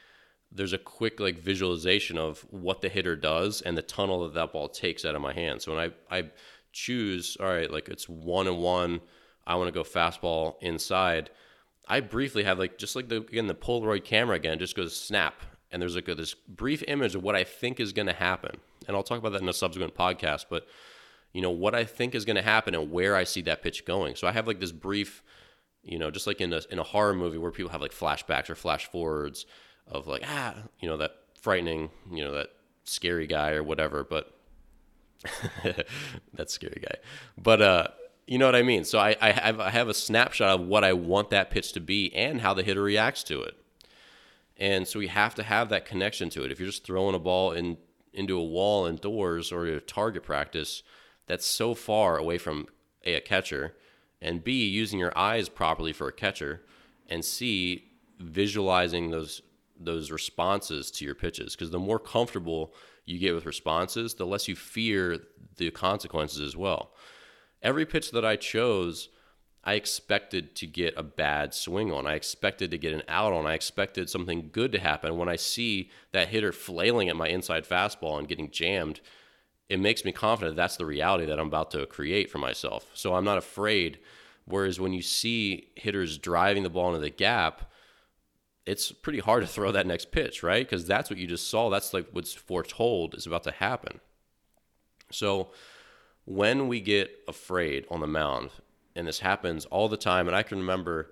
there's 0.51 0.73
a 0.73 0.77
quick 0.77 1.19
like 1.19 1.39
visualization 1.39 2.17
of 2.17 2.45
what 2.49 2.81
the 2.81 2.89
hitter 2.89 3.15
does 3.15 3.61
and 3.61 3.77
the 3.77 3.81
tunnel 3.81 4.23
that 4.23 4.33
that 4.33 4.53
ball 4.53 4.69
takes 4.69 5.05
out 5.05 5.15
of 5.15 5.21
my 5.21 5.33
hand. 5.33 5.61
So 5.61 5.75
when 5.75 5.91
I, 6.09 6.17
I 6.17 6.29
choose, 6.71 7.37
all 7.39 7.47
right, 7.47 7.71
like 7.71 7.89
it's 7.89 8.07
one 8.07 8.47
and 8.47 8.59
one, 8.59 9.01
I 9.47 9.55
want 9.55 9.67
to 9.67 9.71
go 9.71 9.83
fastball 9.83 10.55
inside– 10.61 11.29
I 11.87 11.99
briefly 11.99 12.43
have 12.43 12.59
like 12.59 12.77
just 12.77 12.95
like 12.95 13.09
the 13.09 13.17
again 13.17 13.47
the 13.47 13.55
Polaroid 13.55 14.03
camera 14.03 14.35
again 14.35 14.59
just 14.59 14.75
goes 14.75 14.95
snap 14.95 15.41
and 15.71 15.81
there's 15.81 15.95
like 15.95 16.07
a, 16.07 16.15
this 16.15 16.33
brief 16.33 16.83
image 16.87 17.15
of 17.15 17.23
what 17.23 17.35
I 17.35 17.43
think 17.43 17.79
is 17.79 17.93
going 17.93 18.07
to 18.07 18.13
happen 18.13 18.57
and 18.87 18.95
I'll 18.95 19.03
talk 19.03 19.19
about 19.19 19.33
that 19.33 19.41
in 19.41 19.49
a 19.49 19.53
subsequent 19.53 19.95
podcast 19.95 20.45
but 20.49 20.67
you 21.33 21.41
know 21.41 21.51
what 21.51 21.75
I 21.75 21.83
think 21.83 22.15
is 22.15 22.25
going 22.25 22.37
to 22.37 22.41
happen 22.41 22.73
and 22.73 22.91
where 22.91 23.15
I 23.15 23.23
see 23.23 23.41
that 23.43 23.61
pitch 23.61 23.85
going. 23.85 24.15
So 24.15 24.27
I 24.27 24.31
have 24.31 24.47
like 24.47 24.59
this 24.59 24.71
brief 24.71 25.23
you 25.83 25.99
know 25.99 26.09
just 26.09 26.27
like 26.27 26.41
in 26.41 26.53
a 26.53 26.61
in 26.69 26.79
a 26.79 26.83
horror 26.83 27.13
movie 27.13 27.37
where 27.37 27.51
people 27.51 27.71
have 27.71 27.81
like 27.81 27.93
flashbacks 27.93 28.49
or 28.49 28.55
flash 28.55 28.89
forwards 28.89 29.45
of 29.87 30.07
like 30.07 30.23
ah 30.25 30.55
you 30.79 30.89
know 30.89 30.97
that 30.97 31.11
frightening 31.39 31.91
you 32.11 32.23
know 32.23 32.31
that 32.31 32.49
scary 32.85 33.27
guy 33.27 33.51
or 33.51 33.63
whatever 33.63 34.03
but 34.03 34.31
that 36.33 36.49
scary 36.49 36.81
guy. 36.81 36.97
But 37.37 37.61
uh 37.61 37.87
you 38.27 38.37
know 38.37 38.45
what 38.45 38.55
I 38.55 38.63
mean? 38.63 38.83
So 38.83 38.99
I, 38.99 39.15
I, 39.21 39.31
have, 39.31 39.59
I 39.59 39.69
have 39.69 39.87
a 39.87 39.93
snapshot 39.93 40.59
of 40.59 40.67
what 40.67 40.83
I 40.83 40.93
want 40.93 41.29
that 41.29 41.51
pitch 41.51 41.73
to 41.73 41.79
be 41.79 42.13
and 42.15 42.41
how 42.41 42.53
the 42.53 42.63
hitter 42.63 42.81
reacts 42.81 43.23
to 43.25 43.41
it. 43.41 43.55
And 44.57 44.87
so 44.87 44.99
we 44.99 45.07
have 45.07 45.35
to 45.35 45.43
have 45.43 45.69
that 45.69 45.85
connection 45.85 46.29
to 46.31 46.43
it. 46.43 46.51
If 46.51 46.59
you're 46.59 46.69
just 46.69 46.85
throwing 46.85 47.15
a 47.15 47.19
ball 47.19 47.51
in 47.51 47.77
into 48.13 48.37
a 48.37 48.43
wall 48.43 48.85
indoors 48.85 49.51
or 49.51 49.65
a 49.65 49.81
target 49.81 50.23
practice, 50.23 50.83
that's 51.27 51.45
so 51.45 51.75
far 51.75 52.17
away 52.17 52.37
from 52.37 52.65
a, 53.05 53.15
a 53.15 53.19
catcher, 53.19 53.75
and 54.21 54.41
B, 54.41 54.65
using 54.65 54.99
your 54.99 55.15
eyes 55.17 55.49
properly 55.49 55.91
for 55.91 56.07
a 56.07 56.13
catcher, 56.13 56.61
and 57.09 57.25
C, 57.25 57.91
visualizing 58.19 59.11
those 59.11 59.41
those 59.77 60.09
responses 60.09 60.89
to 60.91 61.03
your 61.03 61.15
pitches. 61.15 61.53
Because 61.53 61.71
the 61.71 61.79
more 61.79 61.99
comfortable 61.99 62.73
you 63.03 63.19
get 63.19 63.35
with 63.35 63.45
responses, 63.45 64.13
the 64.13 64.25
less 64.25 64.47
you 64.47 64.55
fear 64.55 65.19
the 65.57 65.69
consequences 65.71 66.39
as 66.39 66.55
well 66.55 66.94
every 67.65 67.85
pitch 67.85 68.11
that 68.11 68.23
I 68.23 68.35
chose, 68.35 69.09
I 69.63 69.73
expected 69.73 70.55
to 70.57 70.67
get 70.67 70.93
a 70.95 71.03
bad 71.03 71.55
swing 71.55 71.91
on. 71.91 72.05
I 72.05 72.13
expected 72.13 72.69
to 72.71 72.77
get 72.77 72.93
an 72.93 73.01
out 73.07 73.33
on. 73.33 73.47
I 73.47 73.55
expected 73.55 74.09
something 74.09 74.49
good 74.51 74.71
to 74.73 74.79
happen. 74.79 75.17
When 75.17 75.27
I 75.27 75.35
see 75.35 75.89
that 76.11 76.27
hitter 76.27 76.51
flailing 76.51 77.09
at 77.09 77.15
my 77.15 77.27
inside 77.27 77.65
fastball 77.65 78.19
and 78.19 78.27
getting 78.27 78.51
jammed, 78.51 79.01
it 79.67 79.79
makes 79.79 80.05
me 80.05 80.11
confident 80.11 80.55
that 80.55 80.61
that's 80.61 80.77
the 80.77 80.85
reality 80.85 81.25
that 81.25 81.39
I'm 81.39 81.47
about 81.47 81.71
to 81.71 81.87
create 81.87 82.29
for 82.29 82.37
myself. 82.37 82.85
So 82.93 83.15
I'm 83.15 83.25
not 83.25 83.39
afraid. 83.39 83.97
Whereas 84.45 84.79
when 84.79 84.93
you 84.93 85.01
see 85.01 85.71
hitters 85.75 86.19
driving 86.19 86.61
the 86.61 86.69
ball 86.69 86.89
into 86.89 86.99
the 86.99 87.09
gap, 87.09 87.71
it's 88.67 88.91
pretty 88.91 89.19
hard 89.19 89.41
to 89.41 89.47
throw 89.47 89.71
that 89.71 89.87
next 89.87 90.11
pitch, 90.11 90.43
right? 90.43 90.67
Because 90.67 90.85
that's 90.85 91.09
what 91.09 91.17
you 91.17 91.25
just 91.25 91.49
saw. 91.49 91.71
That's 91.71 91.91
like 91.91 92.07
what's 92.11 92.33
foretold 92.33 93.15
is 93.15 93.25
about 93.25 93.43
to 93.43 93.51
happen. 93.51 93.99
So 95.11 95.49
when 96.25 96.67
we 96.67 96.81
get 96.81 97.11
afraid 97.27 97.85
on 97.89 98.01
the 98.01 98.07
mound, 98.07 98.49
and 98.95 99.07
this 99.07 99.19
happens 99.19 99.65
all 99.65 99.87
the 99.87 99.97
time, 99.97 100.27
and 100.27 100.35
I 100.35 100.43
can 100.43 100.59
remember. 100.59 101.11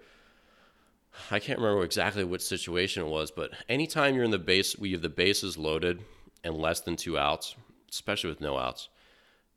I 1.30 1.38
can't 1.38 1.60
remember 1.60 1.84
exactly 1.84 2.24
which 2.24 2.42
situation 2.42 3.04
it 3.04 3.10
was, 3.10 3.30
but 3.30 3.52
anytime 3.70 4.16
you're 4.16 4.24
in 4.24 4.32
the 4.32 4.40
base, 4.40 4.76
we 4.76 4.94
have 4.94 5.04
the 5.04 5.10
bases 5.10 5.60
loaded 5.60 6.02
and 6.44 6.56
less 6.56 6.82
than 6.82 6.96
two 6.96 7.18
outs, 7.18 7.56
especially 7.90 8.30
with 8.30 8.42
no 8.42 8.58
outs, 8.58 8.90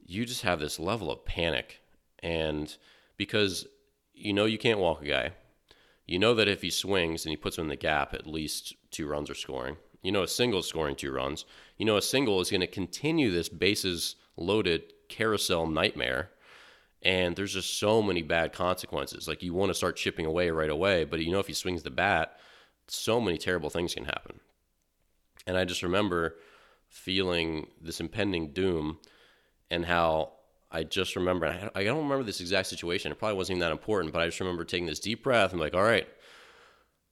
you 0.05 0.25
just 0.25 0.43
have 0.43 0.61
this 0.61 0.79
level 0.79 1.11
of 1.11 1.25
panic. 1.25 1.81
And 2.23 2.75
because 3.17 3.67
you 4.15 4.33
know 4.33 4.45
you 4.45 4.59
can't 4.59 4.79
walk 4.79 5.03
a 5.03 5.07
guy, 5.07 5.31
you 6.07 6.19
know 6.19 6.35
that 6.35 6.49
if 6.49 6.63
he 6.63 6.71
swings 6.71 7.25
and 7.25 7.31
he 7.31 7.37
puts 7.37 7.59
him 7.59 7.65
in 7.65 7.69
the 7.69 7.77
gap, 7.77 8.15
at 8.15 8.27
least 8.27 8.75
two 8.91 9.07
runs 9.07 9.29
are 9.31 9.35
scoring. 9.35 9.77
You 10.03 10.13
know 10.13 10.23
a 10.23 10.29
single 10.29 10.61
is 10.61 10.67
scoring 10.67 10.95
two 10.95 11.11
runs. 11.11 11.45
You 11.79 11.87
know 11.87 11.97
a 11.97 12.03
single 12.03 12.41
is 12.41 12.51
going 12.51 12.61
to 12.61 12.67
continue 12.67 13.31
this 13.31 13.49
bases 13.49 14.17
loaded 14.37 14.93
carousel 15.09 15.67
nightmare 15.67 16.31
and 17.03 17.37
there's 17.37 17.53
just 17.53 17.79
so 17.79 18.03
many 18.03 18.23
bad 18.23 18.53
consequences. 18.53 19.29
Like 19.29 19.43
you 19.43 19.55
want 19.55 19.71
to 19.71 19.75
start 19.75 19.97
chipping 19.97 20.27
away 20.27 20.51
right 20.51 20.71
away 20.71 21.05
but 21.05 21.21
you 21.21 21.33
know 21.33 21.39
if 21.39 21.47
he 21.47 21.53
swings 21.53 21.83
the 21.83 21.91
bat 21.91 22.39
so 22.89 23.21
many 23.21 23.39
terrible 23.39 23.71
things 23.71 23.95
can 23.95 24.05
happen. 24.05 24.41
And 25.47 25.57
i 25.57 25.65
just 25.65 25.83
remember 25.83 26.37
feeling 26.89 27.67
this 27.81 28.01
impending 28.01 28.53
doom 28.53 28.99
and 29.71 29.85
how 29.85 30.33
i 30.71 30.83
just 30.85 31.17
remember 31.17 31.71
i 31.75 31.85
don't 31.85 32.03
remember 32.03 32.25
this 32.25 32.41
exact 32.41 32.69
situation. 32.69 33.13
It 33.13 33.19
probably 33.19 33.37
wasn't 33.37 33.57
even 33.59 33.69
that 33.69 33.73
important 33.73 34.13
but 34.13 34.23
i 34.23 34.27
just 34.27 34.41
remember 34.41 34.65
taking 34.65 34.87
this 34.87 35.01
deep 35.01 35.23
breath 35.23 35.53
and 35.53 35.61
like 35.61 35.75
all 35.75 35.83
right 35.83 36.09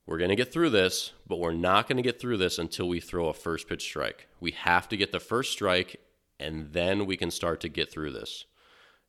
we're 0.07 0.19
going 0.19 0.31
to 0.31 0.37
get 0.37 0.53
through 0.53 0.71
this, 0.71 1.13
but 1.27 1.39
we're 1.39 1.55
not 1.55 1.89
going 1.89 1.97
to 1.97 2.03
get 2.03 2.21
through 2.21 2.37
this 2.37 2.59
until 2.59 2.89
we 2.89 3.01
throw 3.01 3.29
a 3.29 3.35
first 3.35 3.69
pitch 3.69 3.83
strike. 3.83 4.29
We 4.39 4.51
have 4.53 4.89
to 4.91 4.97
get 4.97 5.13
the 5.13 5.21
first 5.21 5.53
strike 5.53 6.01
and 6.39 6.73
then 6.73 7.07
we 7.07 7.17
can 7.17 7.31
start 7.31 7.61
to 7.61 7.69
get 7.69 7.91
through 7.91 8.13
this. 8.13 8.45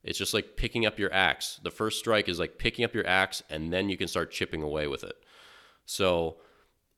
It's 0.03 0.19
just 0.19 0.33
like 0.33 0.55
picking 0.55 0.85
up 0.85 0.99
your 0.99 1.11
axe. 1.11 1.59
The 1.63 1.71
first 1.71 1.99
strike 1.99 2.29
is 2.29 2.39
like 2.39 2.59
picking 2.59 2.85
up 2.85 2.93
your 2.93 3.07
axe, 3.07 3.41
and 3.49 3.73
then 3.73 3.89
you 3.89 3.97
can 3.97 4.07
start 4.07 4.31
chipping 4.31 4.61
away 4.61 4.87
with 4.87 5.03
it. 5.03 5.15
So 5.85 6.37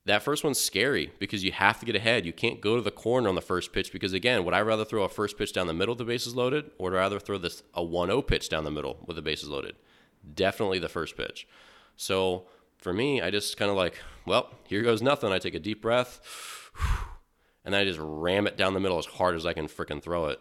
that 0.06 0.24
first 0.24 0.44
one's 0.44 0.60
scary 0.60 1.12
because 1.20 1.44
you 1.44 1.52
have 1.52 1.80
to 1.80 1.86
get 1.86 1.96
ahead. 1.96 2.26
You 2.26 2.34
can't 2.34 2.62
go 2.62 2.76
to 2.76 2.82
the 2.82 2.92
corner 2.92 3.30
on 3.30 3.36
the 3.36 3.42
first 3.42 3.74
pitch 3.74 3.92
because 3.92 4.14
again, 4.14 4.44
would 4.46 4.54
I 4.54 4.62
rather 4.62 4.86
throw 4.86 5.04
a 5.04 5.10
first 5.10 5.38
pitch 5.38 5.54
down 5.54 5.68
the 5.68 5.74
middle 5.74 5.94
with 5.94 6.00
the 6.00 6.06
bases 6.06 6.36
loaded, 6.36 6.72
or 6.78 6.90
would 6.90 6.98
I 6.98 7.02
rather 7.02 7.20
throw 7.20 7.38
this 7.38 7.64
a 7.74 7.82
1-0 7.82 8.26
pitch 8.28 8.50
down 8.50 8.64
the 8.64 8.72
middle 8.72 8.98
with 9.06 9.16
the 9.16 9.22
bases 9.22 9.50
loaded? 9.50 9.76
Definitely 10.34 10.80
the 10.80 10.90
first 10.90 11.16
pitch. 11.16 11.48
So 11.96 12.48
for 12.78 12.94
me, 12.94 13.22
I 13.22 13.32
just 13.32 13.58
kind 13.58 13.72
of 13.72 13.78
like, 13.78 14.00
well, 14.26 14.50
here 14.68 14.82
goes 14.82 15.02
nothing. 15.02 15.32
I 15.32 15.40
take 15.40 15.56
a 15.56 15.60
deep 15.60 15.82
breath 15.82 16.20
and 17.68 17.76
I 17.76 17.84
just 17.84 18.00
ram 18.02 18.48
it 18.48 18.56
down 18.56 18.74
the 18.74 18.80
middle 18.80 18.98
as 18.98 19.06
hard 19.06 19.36
as 19.36 19.46
I 19.46 19.52
can 19.52 19.68
freaking 19.68 20.02
throw 20.02 20.28
it. 20.28 20.40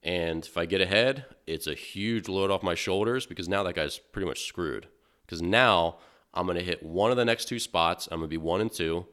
And 0.00 0.46
if 0.46 0.56
I 0.56 0.64
get 0.64 0.80
ahead, 0.80 1.24
it's 1.44 1.66
a 1.66 1.74
huge 1.74 2.28
load 2.28 2.52
off 2.52 2.62
my 2.62 2.76
shoulders 2.76 3.26
because 3.26 3.48
now 3.48 3.64
that 3.64 3.74
guy's 3.74 3.98
pretty 3.98 4.28
much 4.28 4.46
screwed. 4.46 4.86
Because 5.26 5.42
now 5.42 5.96
I'm 6.32 6.46
going 6.46 6.56
to 6.56 6.64
hit 6.64 6.80
one 6.80 7.10
of 7.10 7.16
the 7.16 7.24
next 7.24 7.46
two 7.46 7.58
spots. 7.58 8.06
I'm 8.10 8.20
going 8.20 8.28
to 8.28 8.32
be 8.32 8.36
one 8.36 8.60
and 8.60 8.72
two, 8.72 9.06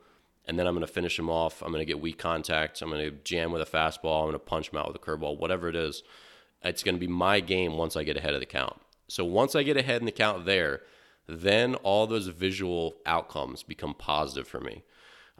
and 0.46 0.60
then 0.60 0.68
I'm 0.68 0.76
going 0.76 0.86
to 0.86 0.94
finish 0.94 1.18
him 1.18 1.28
off. 1.28 1.64
I'm 1.64 1.72
going 1.72 1.82
to 1.82 1.86
get 1.86 2.00
weak 2.00 2.20
contact. 2.20 2.84
I'm 2.84 2.92
going 2.92 3.04
to 3.04 3.18
jam 3.24 3.52
with 3.52 3.64
a 3.64 3.66
fastball. 3.66 4.20
I'm 4.20 4.28
going 4.28 4.34
to 4.34 4.40
punch 4.40 4.70
him 4.72 4.78
out 4.78 4.88
with 4.88 4.96
a 4.96 5.00
curveball, 5.04 5.40
whatever 5.40 5.68
it 5.68 5.76
is. 5.76 6.04
It's 6.62 6.84
going 6.84 6.96
to 6.96 7.02
be 7.02 7.08
my 7.08 7.40
game 7.40 7.78
once 7.78 7.96
I 7.96 8.04
get 8.04 8.16
ahead 8.16 8.36
of 8.36 8.42
the 8.42 8.46
count. 8.46 8.80
So 9.08 9.26
once 9.26 9.56
I 9.56 9.64
get 9.64 9.76
ahead 9.76 10.04
in 10.04 10.06
the 10.06 10.12
count 10.12 10.46
there, 10.46 10.82
then 11.28 11.74
all 11.76 12.06
those 12.06 12.28
visual 12.28 12.98
outcomes 13.08 13.64
become 13.64 13.96
positive 13.96 14.48
for 14.48 14.62
me. 14.62 14.84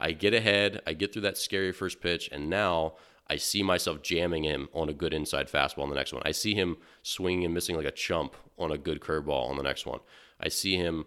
I 0.00 0.12
get 0.12 0.34
ahead, 0.34 0.80
I 0.86 0.94
get 0.94 1.12
through 1.12 1.22
that 1.22 1.38
scary 1.38 1.72
first 1.72 2.00
pitch, 2.00 2.28
and 2.32 2.48
now 2.48 2.94
I 3.28 3.36
see 3.36 3.62
myself 3.62 4.02
jamming 4.02 4.44
him 4.44 4.68
on 4.72 4.88
a 4.88 4.94
good 4.94 5.14
inside 5.14 5.48
fastball 5.48 5.84
on 5.84 5.90
the 5.90 5.94
next 5.94 6.12
one. 6.12 6.22
I 6.24 6.32
see 6.32 6.54
him 6.54 6.78
swinging 7.02 7.44
and 7.44 7.54
missing 7.54 7.76
like 7.76 7.86
a 7.86 7.92
chump 7.92 8.34
on 8.58 8.72
a 8.72 8.78
good 8.78 9.00
curveball 9.00 9.48
on 9.48 9.56
the 9.56 9.62
next 9.62 9.86
one. 9.86 10.00
I 10.40 10.48
see 10.48 10.76
him 10.76 11.04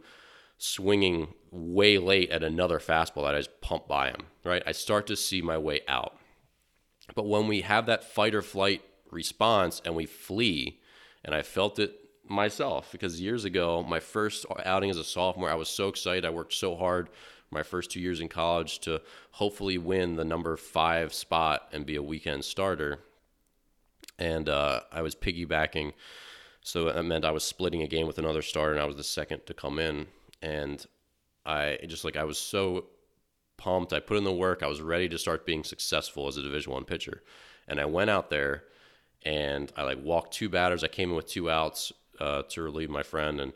swinging 0.57 1.33
way 1.51 1.97
late 1.97 2.29
at 2.29 2.43
another 2.43 2.79
fastball 2.79 3.25
that 3.25 3.35
I 3.35 3.39
just 3.39 3.59
pump 3.61 3.87
by 3.87 4.09
him, 4.09 4.27
right? 4.45 4.63
I 4.65 4.71
start 4.71 5.07
to 5.07 5.17
see 5.17 5.41
my 5.41 5.57
way 5.57 5.81
out. 5.87 6.17
But 7.15 7.27
when 7.27 7.47
we 7.47 7.61
have 7.61 7.87
that 7.87 8.03
fight 8.03 8.33
or 8.33 8.41
flight 8.41 8.81
response 9.11 9.81
and 9.83 9.95
we 9.95 10.05
flee, 10.05 10.79
and 11.25 11.35
I 11.35 11.41
felt 11.41 11.79
it 11.79 11.99
myself 12.27 12.91
because 12.91 13.19
years 13.19 13.43
ago, 13.43 13.83
my 13.83 13.99
first 13.99 14.45
outing 14.63 14.89
as 14.89 14.97
a 14.97 15.03
sophomore, 15.03 15.49
I 15.49 15.55
was 15.55 15.67
so 15.67 15.89
excited. 15.89 16.25
I 16.25 16.29
worked 16.29 16.53
so 16.53 16.75
hard 16.75 17.09
my 17.53 17.63
first 17.63 17.91
two 17.91 17.99
years 17.99 18.19
in 18.19 18.27
college 18.27 18.79
to 18.79 19.01
hopefully 19.31 19.77
win 19.77 20.15
the 20.15 20.25
number 20.25 20.57
five 20.57 21.13
spot 21.13 21.69
and 21.71 21.85
be 21.85 21.95
a 21.95 22.03
weekend 22.03 22.43
starter. 22.45 22.99
And 24.19 24.49
uh, 24.49 24.81
I 24.91 25.01
was 25.01 25.15
piggybacking. 25.15 25.93
So 26.61 26.85
that 26.85 27.03
meant 27.03 27.25
I 27.25 27.31
was 27.31 27.43
splitting 27.43 27.81
a 27.81 27.87
game 27.87 28.07
with 28.07 28.17
another 28.17 28.41
starter 28.41 28.73
and 28.73 28.81
I 28.81 28.85
was 28.85 28.95
the 28.95 29.03
second 29.03 29.45
to 29.45 29.53
come 29.53 29.79
in. 29.79 30.07
And 30.41 30.85
I 31.45 31.77
just 31.87 32.03
like, 32.03 32.15
I 32.15 32.23
was 32.23 32.37
so 32.37 32.85
pumped. 33.57 33.93
I 33.93 33.99
put 33.99 34.17
in 34.17 34.23
the 34.23 34.31
work. 34.31 34.63
I 34.63 34.67
was 34.67 34.81
ready 34.81 35.09
to 35.09 35.17
start 35.17 35.45
being 35.45 35.63
successful 35.63 36.27
as 36.27 36.37
a 36.37 36.41
division 36.41 36.71
one 36.71 36.85
pitcher. 36.85 37.23
And 37.67 37.79
I 37.79 37.85
went 37.85 38.09
out 38.09 38.29
there 38.29 38.63
and 39.23 39.71
I 39.75 39.83
like 39.83 40.03
walked 40.03 40.33
two 40.33 40.49
batters. 40.49 40.83
I 40.83 40.87
came 40.87 41.09
in 41.09 41.15
with 41.15 41.27
two 41.27 41.49
outs 41.49 41.91
uh, 42.19 42.43
to 42.49 42.61
relieve 42.61 42.89
my 42.89 43.03
friend 43.03 43.39
and 43.39 43.53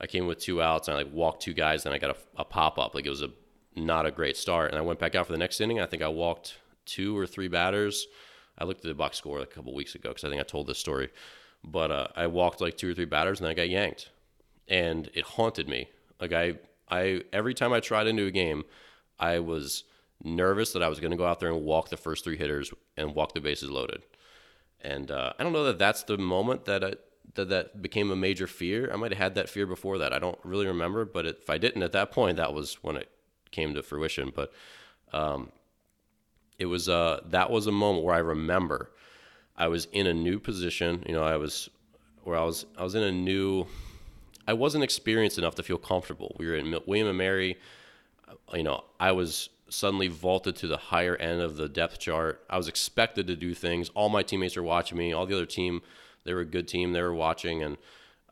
I 0.00 0.06
came 0.06 0.26
with 0.26 0.38
two 0.38 0.62
outs 0.62 0.88
and 0.88 0.96
I 0.96 1.02
like 1.02 1.12
walked 1.12 1.42
two 1.42 1.54
guys. 1.54 1.82
Then 1.82 1.92
I 1.92 1.98
got 1.98 2.10
a, 2.10 2.16
a 2.36 2.44
pop 2.44 2.78
up. 2.78 2.94
Like 2.94 3.06
it 3.06 3.10
was 3.10 3.22
a 3.22 3.30
not 3.76 4.06
a 4.06 4.10
great 4.10 4.36
start. 4.36 4.70
And 4.70 4.78
I 4.78 4.82
went 4.82 4.98
back 4.98 5.14
out 5.14 5.26
for 5.26 5.32
the 5.32 5.38
next 5.38 5.60
inning. 5.60 5.80
I 5.80 5.86
think 5.86 6.02
I 6.02 6.08
walked 6.08 6.58
two 6.84 7.16
or 7.16 7.26
three 7.26 7.48
batters. 7.48 8.06
I 8.58 8.64
looked 8.64 8.84
at 8.84 8.88
the 8.88 8.94
box 8.94 9.18
score 9.18 9.38
like 9.38 9.50
a 9.50 9.54
couple 9.54 9.74
weeks 9.74 9.94
ago 9.94 10.10
because 10.10 10.24
I 10.24 10.28
think 10.28 10.40
I 10.40 10.44
told 10.44 10.66
this 10.66 10.78
story. 10.78 11.10
But 11.64 11.90
uh, 11.90 12.08
I 12.16 12.26
walked 12.26 12.60
like 12.60 12.76
two 12.76 12.90
or 12.90 12.94
three 12.94 13.04
batters 13.04 13.40
and 13.40 13.46
then 13.46 13.52
I 13.52 13.54
got 13.54 13.68
yanked, 13.68 14.10
and 14.68 15.10
it 15.14 15.24
haunted 15.24 15.68
me. 15.68 15.88
Like 16.20 16.32
I, 16.32 16.54
I 16.88 17.22
every 17.32 17.54
time 17.54 17.72
I 17.72 17.80
tried 17.80 18.06
into 18.06 18.26
a 18.26 18.30
game, 18.30 18.64
I 19.18 19.40
was 19.40 19.84
nervous 20.22 20.72
that 20.72 20.82
I 20.82 20.88
was 20.88 21.00
going 21.00 21.10
to 21.10 21.16
go 21.16 21.26
out 21.26 21.40
there 21.40 21.50
and 21.50 21.62
walk 21.62 21.88
the 21.88 21.96
first 21.96 22.24
three 22.24 22.36
hitters 22.36 22.72
and 22.96 23.14
walk 23.14 23.34
the 23.34 23.40
bases 23.40 23.70
loaded. 23.70 24.02
And 24.80 25.10
uh, 25.10 25.32
I 25.38 25.42
don't 25.42 25.52
know 25.52 25.64
that 25.64 25.78
that's 25.78 26.04
the 26.04 26.18
moment 26.18 26.64
that 26.66 26.84
I, 26.84 26.94
that 27.34 27.48
that 27.48 27.82
became 27.82 28.10
a 28.10 28.16
major 28.16 28.46
fear. 28.46 28.90
I 28.92 28.96
might 28.96 29.12
have 29.12 29.18
had 29.18 29.34
that 29.36 29.48
fear 29.48 29.66
before 29.66 29.98
that. 29.98 30.12
I 30.12 30.18
don't 30.18 30.38
really 30.44 30.66
remember, 30.66 31.04
but 31.04 31.26
if 31.26 31.50
I 31.50 31.58
didn't 31.58 31.82
at 31.82 31.92
that 31.92 32.10
point, 32.10 32.36
that 32.36 32.52
was 32.52 32.74
when 32.82 32.96
it 32.96 33.10
came 33.50 33.74
to 33.74 33.82
fruition. 33.82 34.32
But 34.34 34.52
um, 35.12 35.50
it 36.58 36.66
was 36.66 36.88
uh, 36.88 37.20
that 37.30 37.50
was 37.50 37.66
a 37.66 37.72
moment 37.72 38.04
where 38.04 38.14
I 38.14 38.18
remember 38.18 38.90
I 39.56 39.68
was 39.68 39.86
in 39.92 40.06
a 40.06 40.14
new 40.14 40.38
position. 40.38 41.04
You 41.06 41.14
know, 41.14 41.24
I 41.24 41.36
was 41.36 41.68
where 42.24 42.36
I 42.36 42.44
was 42.44 42.66
I 42.76 42.84
was 42.84 42.94
in 42.94 43.02
a 43.02 43.12
new. 43.12 43.66
I 44.46 44.54
wasn't 44.54 44.82
experienced 44.82 45.36
enough 45.36 45.56
to 45.56 45.62
feel 45.62 45.76
comfortable. 45.76 46.34
We 46.38 46.46
were 46.46 46.54
in 46.54 46.74
William 46.86 47.08
and 47.08 47.18
Mary. 47.18 47.58
You 48.54 48.62
know, 48.62 48.84
I 48.98 49.12
was 49.12 49.50
suddenly 49.68 50.08
vaulted 50.08 50.56
to 50.56 50.66
the 50.66 50.76
higher 50.76 51.16
end 51.16 51.42
of 51.42 51.56
the 51.56 51.68
depth 51.68 51.98
chart. 51.98 52.42
I 52.48 52.56
was 52.56 52.68
expected 52.68 53.26
to 53.26 53.36
do 53.36 53.54
things. 53.54 53.90
All 53.90 54.08
my 54.08 54.22
teammates 54.22 54.56
were 54.56 54.62
watching 54.62 54.96
me. 54.96 55.12
All 55.12 55.26
the 55.26 55.34
other 55.34 55.46
team 55.46 55.82
they 56.24 56.34
were 56.34 56.40
a 56.40 56.46
good 56.46 56.68
team. 56.68 56.92
They 56.92 57.02
were 57.02 57.14
watching, 57.14 57.62
and 57.62 57.76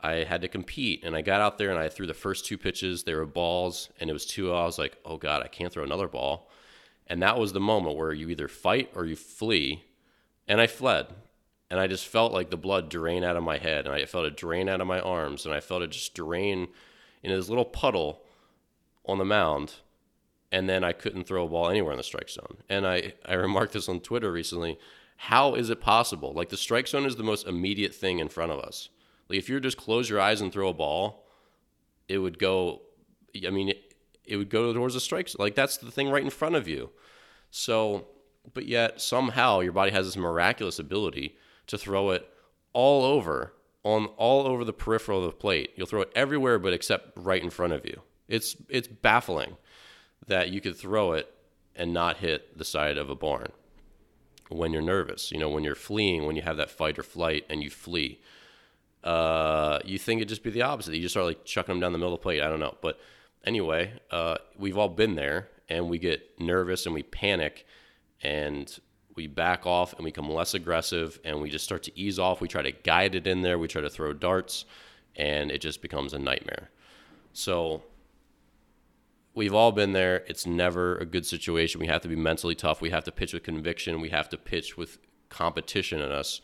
I 0.01 0.23
had 0.23 0.41
to 0.41 0.47
compete. 0.47 1.03
And 1.03 1.15
I 1.15 1.21
got 1.21 1.41
out 1.41 1.57
there 1.57 1.69
and 1.69 1.79
I 1.79 1.89
threw 1.89 2.07
the 2.07 2.13
first 2.13 2.45
two 2.45 2.57
pitches. 2.57 3.03
They 3.03 3.15
were 3.15 3.25
balls, 3.25 3.89
and 3.99 4.09
it 4.09 4.13
was 4.13 4.25
two. 4.25 4.53
I 4.53 4.65
was 4.65 4.77
like, 4.77 4.97
oh 5.05 5.17
God, 5.17 5.41
I 5.43 5.47
can't 5.47 5.71
throw 5.71 5.83
another 5.83 6.07
ball. 6.07 6.49
And 7.07 7.21
that 7.21 7.39
was 7.39 7.53
the 7.53 7.59
moment 7.59 7.97
where 7.97 8.13
you 8.13 8.29
either 8.29 8.47
fight 8.47 8.91
or 8.93 9.05
you 9.05 9.15
flee. 9.15 9.85
And 10.47 10.61
I 10.61 10.67
fled. 10.67 11.07
And 11.69 11.79
I 11.79 11.87
just 11.87 12.05
felt 12.05 12.31
like 12.31 12.49
the 12.49 12.57
blood 12.57 12.89
drain 12.89 13.23
out 13.23 13.35
of 13.35 13.43
my 13.43 13.57
head. 13.57 13.85
And 13.85 13.93
I 13.93 14.05
felt 14.05 14.25
it 14.25 14.37
drain 14.37 14.69
out 14.69 14.81
of 14.81 14.87
my 14.87 14.99
arms. 14.99 15.45
And 15.45 15.53
I 15.53 15.59
felt 15.59 15.81
it 15.81 15.91
just 15.91 16.13
drain 16.13 16.67
in 17.23 17.31
this 17.31 17.49
little 17.49 17.65
puddle 17.65 18.21
on 19.05 19.17
the 19.17 19.25
mound. 19.25 19.75
And 20.51 20.69
then 20.69 20.83
I 20.83 20.93
couldn't 20.93 21.25
throw 21.25 21.45
a 21.45 21.49
ball 21.49 21.69
anywhere 21.69 21.91
in 21.91 21.97
the 21.97 22.03
strike 22.03 22.29
zone. 22.29 22.57
And 22.69 22.85
I, 22.85 23.13
I 23.25 23.33
remarked 23.33 23.73
this 23.73 23.89
on 23.89 23.99
Twitter 23.99 24.31
recently. 24.31 24.77
How 25.17 25.55
is 25.55 25.69
it 25.69 25.81
possible? 25.81 26.31
Like 26.33 26.49
the 26.49 26.57
strike 26.57 26.87
zone 26.87 27.05
is 27.05 27.15
the 27.15 27.23
most 27.23 27.47
immediate 27.47 27.93
thing 27.93 28.19
in 28.19 28.29
front 28.29 28.51
of 28.51 28.59
us. 28.59 28.89
Like 29.27 29.39
if 29.39 29.49
you 29.49 29.59
just 29.59 29.77
close 29.77 30.09
your 30.09 30.21
eyes 30.21 30.41
and 30.41 30.53
throw 30.53 30.69
a 30.69 30.73
ball, 30.73 31.25
it 32.07 32.19
would 32.19 32.39
go. 32.39 32.83
I 33.45 33.49
mean, 33.49 33.69
it, 33.69 33.95
it 34.23 34.37
would 34.37 34.49
go 34.49 34.71
towards 34.73 34.93
the 34.93 34.99
strike. 34.99 35.29
Like 35.37 35.55
that's 35.55 35.77
the 35.77 35.91
thing 35.91 36.09
right 36.09 36.23
in 36.23 36.29
front 36.29 36.55
of 36.55 36.67
you. 36.67 36.91
So, 37.49 38.07
but 38.53 38.67
yet 38.67 39.01
somehow 39.01 39.59
your 39.59 39.73
body 39.73 39.91
has 39.91 40.05
this 40.05 40.17
miraculous 40.17 40.79
ability 40.79 41.35
to 41.67 41.77
throw 41.77 42.11
it 42.11 42.29
all 42.73 43.03
over 43.03 43.53
on 43.83 44.05
all 44.17 44.45
over 44.45 44.63
the 44.63 44.73
peripheral 44.73 45.19
of 45.19 45.31
the 45.31 45.37
plate. 45.37 45.71
You'll 45.75 45.87
throw 45.87 46.01
it 46.01 46.11
everywhere, 46.15 46.59
but 46.59 46.73
except 46.73 47.17
right 47.17 47.41
in 47.41 47.49
front 47.49 47.73
of 47.73 47.85
you. 47.85 48.01
It's 48.27 48.55
it's 48.69 48.87
baffling 48.87 49.57
that 50.27 50.49
you 50.49 50.61
could 50.61 50.77
throw 50.77 51.13
it 51.13 51.33
and 51.75 51.91
not 51.93 52.17
hit 52.17 52.57
the 52.57 52.65
side 52.65 52.97
of 52.97 53.09
a 53.09 53.15
barn 53.15 53.51
when 54.49 54.73
you're 54.73 54.81
nervous. 54.81 55.31
You 55.31 55.39
know, 55.39 55.49
when 55.49 55.63
you're 55.63 55.75
fleeing, 55.75 56.25
when 56.25 56.35
you 56.35 56.41
have 56.41 56.57
that 56.57 56.69
fight 56.69 56.97
or 56.97 57.03
flight 57.03 57.45
and 57.49 57.63
you 57.63 57.69
flee. 57.69 58.19
Uh, 59.03 59.79
you 59.85 59.97
think 59.97 60.19
it'd 60.19 60.29
just 60.29 60.43
be 60.43 60.49
the 60.49 60.61
opposite. 60.63 60.95
You 60.95 61.01
just 61.01 61.13
start 61.13 61.27
like 61.27 61.45
chucking 61.45 61.73
them 61.73 61.79
down 61.79 61.91
the 61.91 61.97
middle 61.97 62.13
of 62.13 62.19
the 62.19 62.23
plate. 62.23 62.41
I 62.41 62.49
don't 62.49 62.59
know. 62.59 62.75
But 62.81 62.99
anyway, 63.45 63.93
uh, 64.11 64.37
we've 64.57 64.77
all 64.77 64.89
been 64.89 65.15
there 65.15 65.49
and 65.69 65.89
we 65.89 65.97
get 65.97 66.39
nervous 66.39 66.85
and 66.85 66.95
we 66.95 67.03
panic 67.03 67.65
and 68.21 68.79
we 69.15 69.27
back 69.27 69.65
off 69.65 69.93
and 69.93 70.03
we 70.03 70.11
become 70.11 70.29
less 70.29 70.53
aggressive 70.53 71.19
and 71.23 71.41
we 71.41 71.49
just 71.49 71.65
start 71.65 71.83
to 71.83 71.99
ease 71.99 72.19
off. 72.19 72.41
We 72.41 72.47
try 72.47 72.61
to 72.61 72.71
guide 72.71 73.15
it 73.15 73.27
in 73.27 73.41
there. 73.41 73.57
We 73.57 73.67
try 73.67 73.81
to 73.81 73.89
throw 73.89 74.13
darts 74.13 74.65
and 75.15 75.51
it 75.51 75.59
just 75.59 75.81
becomes 75.81 76.13
a 76.13 76.19
nightmare. 76.19 76.69
So 77.33 77.83
we've 79.37 79.53
all 79.53 79.71
been 79.71 79.93
there. 79.93 80.23
It's 80.27 80.47
never 80.47 80.97
a 80.97 81.05
good 81.05 81.25
situation. 81.25 81.79
We 81.79 81.87
have 81.87 82.01
to 82.01 82.07
be 82.07 82.15
mentally 82.15 82.55
tough. 82.55 82.81
We 82.81 82.89
have 82.89 83.03
to 83.03 83.11
pitch 83.11 83.33
with 83.33 83.43
conviction. 83.43 84.01
We 84.01 84.09
have 84.09 84.27
to 84.29 84.37
pitch 84.37 84.75
with 84.75 84.97
competition 85.29 86.01
in 86.01 86.11
us. 86.11 86.41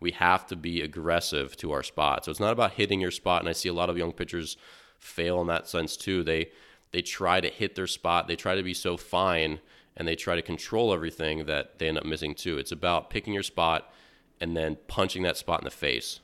We 0.00 0.12
have 0.12 0.46
to 0.46 0.56
be 0.56 0.80
aggressive 0.80 1.54
to 1.58 1.70
our 1.72 1.82
spot. 1.82 2.24
So 2.24 2.30
it's 2.30 2.40
not 2.40 2.54
about 2.54 2.72
hitting 2.72 2.98
your 2.98 3.10
spot. 3.10 3.42
And 3.42 3.48
I 3.48 3.52
see 3.52 3.68
a 3.68 3.74
lot 3.74 3.90
of 3.90 3.98
young 3.98 4.12
pitchers 4.12 4.56
fail 4.98 5.42
in 5.42 5.48
that 5.48 5.68
sense 5.68 5.96
too. 5.96 6.24
They 6.24 6.50
they 6.92 7.02
try 7.02 7.40
to 7.40 7.48
hit 7.48 7.76
their 7.76 7.86
spot. 7.86 8.26
They 8.26 8.36
try 8.36 8.54
to 8.56 8.62
be 8.62 8.74
so 8.74 8.96
fine 8.96 9.60
and 9.96 10.08
they 10.08 10.16
try 10.16 10.34
to 10.34 10.42
control 10.42 10.94
everything 10.94 11.44
that 11.44 11.78
they 11.78 11.88
end 11.88 11.98
up 11.98 12.06
missing 12.06 12.34
too. 12.34 12.56
It's 12.56 12.72
about 12.72 13.10
picking 13.10 13.34
your 13.34 13.42
spot 13.42 13.92
and 14.40 14.56
then 14.56 14.78
punching 14.88 15.22
that 15.24 15.36
spot 15.36 15.60
in 15.60 15.64
the 15.64 15.70
face. 15.70 16.20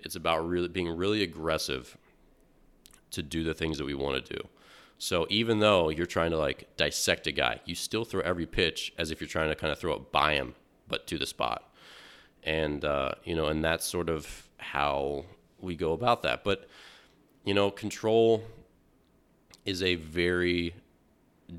It's 0.00 0.16
about 0.16 0.46
really 0.46 0.68
being 0.68 0.94
really 0.94 1.22
aggressive 1.22 1.96
to 3.12 3.22
do 3.22 3.44
the 3.44 3.54
things 3.54 3.78
that 3.78 3.84
we 3.84 3.94
want 3.94 4.26
to 4.26 4.34
do. 4.34 4.48
So 5.02 5.26
even 5.30 5.58
though 5.58 5.88
you're 5.88 6.06
trying 6.06 6.30
to 6.30 6.38
like 6.38 6.76
dissect 6.76 7.26
a 7.26 7.32
guy, 7.32 7.58
you 7.64 7.74
still 7.74 8.04
throw 8.04 8.20
every 8.20 8.46
pitch 8.46 8.92
as 8.96 9.10
if 9.10 9.20
you're 9.20 9.26
trying 9.26 9.48
to 9.48 9.56
kind 9.56 9.72
of 9.72 9.78
throw 9.80 9.94
it 9.94 10.12
by 10.12 10.34
him, 10.34 10.54
but 10.86 11.08
to 11.08 11.18
the 11.18 11.26
spot. 11.26 11.68
And 12.44 12.84
uh, 12.84 13.16
you 13.24 13.34
know, 13.34 13.46
and 13.46 13.64
that's 13.64 13.84
sort 13.84 14.08
of 14.08 14.48
how 14.58 15.24
we 15.58 15.74
go 15.74 15.92
about 15.92 16.22
that. 16.22 16.44
But 16.44 16.68
you 17.44 17.52
know, 17.52 17.68
control 17.68 18.44
is 19.64 19.82
a 19.82 19.96
very 19.96 20.72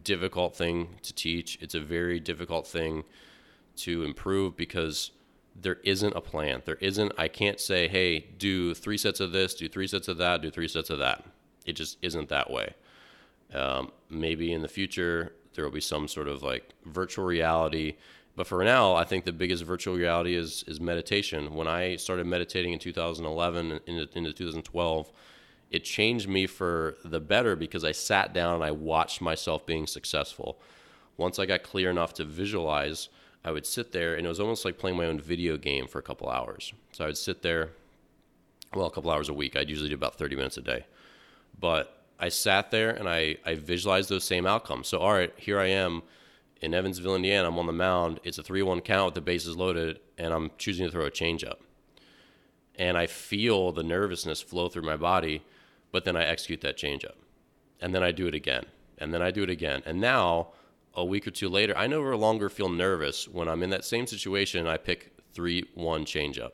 difficult 0.03 0.55
thing 0.55 0.95
to 1.01 1.13
teach. 1.13 1.57
It's 1.59 1.75
a 1.75 1.81
very 1.81 2.21
difficult 2.21 2.65
thing 2.65 3.03
to 3.75 4.05
improve 4.05 4.55
because 4.55 5.11
there 5.53 5.79
isn't 5.83 6.15
a 6.15 6.21
plan. 6.21 6.61
There 6.63 6.77
isn't, 6.79 7.11
I 7.17 7.27
can't 7.27 7.59
say, 7.59 7.89
hey, 7.89 8.19
do 8.37 8.73
three 8.73 8.97
sets 8.97 9.19
of 9.19 9.33
this, 9.33 9.53
do 9.53 9.67
three 9.67 9.87
sets 9.87 10.07
of 10.07 10.17
that, 10.19 10.41
do 10.41 10.49
three 10.49 10.69
sets 10.69 10.89
of 10.89 10.99
that. 10.99 11.25
It 11.65 11.73
just 11.73 11.97
isn't 12.01 12.29
that 12.29 12.49
way. 12.49 12.75
Um, 13.53 13.91
maybe 14.09 14.51
in 14.53 14.61
the 14.61 14.67
future 14.67 15.33
there 15.53 15.63
will 15.63 15.71
be 15.71 15.81
some 15.81 16.07
sort 16.07 16.27
of 16.27 16.43
like 16.43 16.69
virtual 16.85 17.25
reality. 17.25 17.95
But 18.35 18.47
for 18.47 18.63
now, 18.63 18.95
I 18.95 19.03
think 19.03 19.25
the 19.25 19.31
biggest 19.31 19.63
virtual 19.63 19.95
reality 19.95 20.35
is 20.35 20.63
is 20.67 20.79
meditation. 20.79 21.53
When 21.53 21.67
I 21.67 21.95
started 21.97 22.25
meditating 22.25 22.73
in 22.73 22.79
2011 22.79 23.79
into, 23.85 24.09
into 24.17 24.33
2012, 24.33 25.11
it 25.69 25.83
changed 25.83 26.27
me 26.27 26.47
for 26.47 26.95
the 27.03 27.19
better 27.19 27.55
because 27.55 27.83
I 27.83 27.91
sat 27.91 28.33
down 28.33 28.55
and 28.55 28.63
I 28.63 28.71
watched 28.71 29.21
myself 29.21 29.65
being 29.65 29.87
successful. 29.87 30.59
Once 31.17 31.37
I 31.39 31.45
got 31.45 31.63
clear 31.63 31.89
enough 31.89 32.13
to 32.15 32.23
visualize, 32.23 33.09
I 33.45 33.51
would 33.51 33.65
sit 33.65 33.91
there 33.91 34.15
and 34.15 34.25
it 34.25 34.29
was 34.29 34.39
almost 34.39 34.65
like 34.65 34.77
playing 34.77 34.97
my 34.97 35.05
own 35.05 35.19
video 35.19 35.57
game 35.57 35.87
for 35.87 35.99
a 35.99 36.03
couple 36.03 36.29
hours. 36.29 36.73
So 36.91 37.03
I 37.03 37.07
would 37.07 37.17
sit 37.17 37.41
there, 37.41 37.71
well, 38.73 38.87
a 38.87 38.91
couple 38.91 39.11
hours 39.11 39.29
a 39.29 39.33
week. 39.33 39.55
I'd 39.55 39.69
usually 39.69 39.89
do 39.89 39.95
about 39.95 40.17
30 40.17 40.35
minutes 40.35 40.57
a 40.57 40.61
day. 40.61 40.85
But 41.59 42.02
I 42.23 42.29
sat 42.29 42.71
there 42.71 42.91
and 42.91 43.09
I, 43.09 43.35
I 43.45 43.55
visualized 43.55 44.07
those 44.07 44.23
same 44.23 44.45
outcomes. 44.45 44.87
So, 44.87 44.99
all 44.99 45.11
right, 45.11 45.33
here 45.35 45.59
I 45.59 45.65
am 45.65 46.03
in 46.61 46.73
Evansville, 46.73 47.17
Indiana. 47.17 47.49
I'm 47.49 47.59
on 47.59 47.65
the 47.65 47.73
mound. 47.73 48.21
It's 48.23 48.37
a 48.37 48.43
3 48.43 48.61
1 48.61 48.79
count 48.79 49.07
with 49.07 49.15
the 49.15 49.19
bases 49.19 49.57
loaded, 49.57 49.99
and 50.17 50.33
I'm 50.33 50.49
choosing 50.57 50.85
to 50.85 50.91
throw 50.91 51.05
a 51.05 51.11
changeup. 51.11 51.57
And 52.75 52.97
I 52.97 53.07
feel 53.07 53.73
the 53.73 53.83
nervousness 53.83 54.41
flow 54.41 54.69
through 54.69 54.83
my 54.83 54.95
body, 54.95 55.43
but 55.91 56.05
then 56.05 56.15
I 56.15 56.23
execute 56.23 56.61
that 56.61 56.77
changeup. 56.77 57.15
And 57.81 57.93
then 57.93 58.03
I 58.03 58.13
do 58.13 58.27
it 58.27 58.35
again. 58.35 58.67
And 58.99 59.13
then 59.13 59.21
I 59.21 59.29
do 59.29 59.43
it 59.43 59.49
again. 59.49 59.83
And 59.85 59.99
now, 59.99 60.53
a 60.93 61.03
week 61.03 61.27
or 61.27 61.31
two 61.31 61.49
later, 61.49 61.75
I 61.75 61.87
no 61.87 61.99
longer 61.99 62.47
feel 62.47 62.69
nervous 62.69 63.27
when 63.27 63.49
I'm 63.49 63.63
in 63.63 63.69
that 63.71 63.83
same 63.83 64.07
situation 64.07 64.61
and 64.61 64.69
I 64.69 64.77
pick 64.77 65.11
3 65.33 65.65
1 65.73 66.05
changeup. 66.05 66.51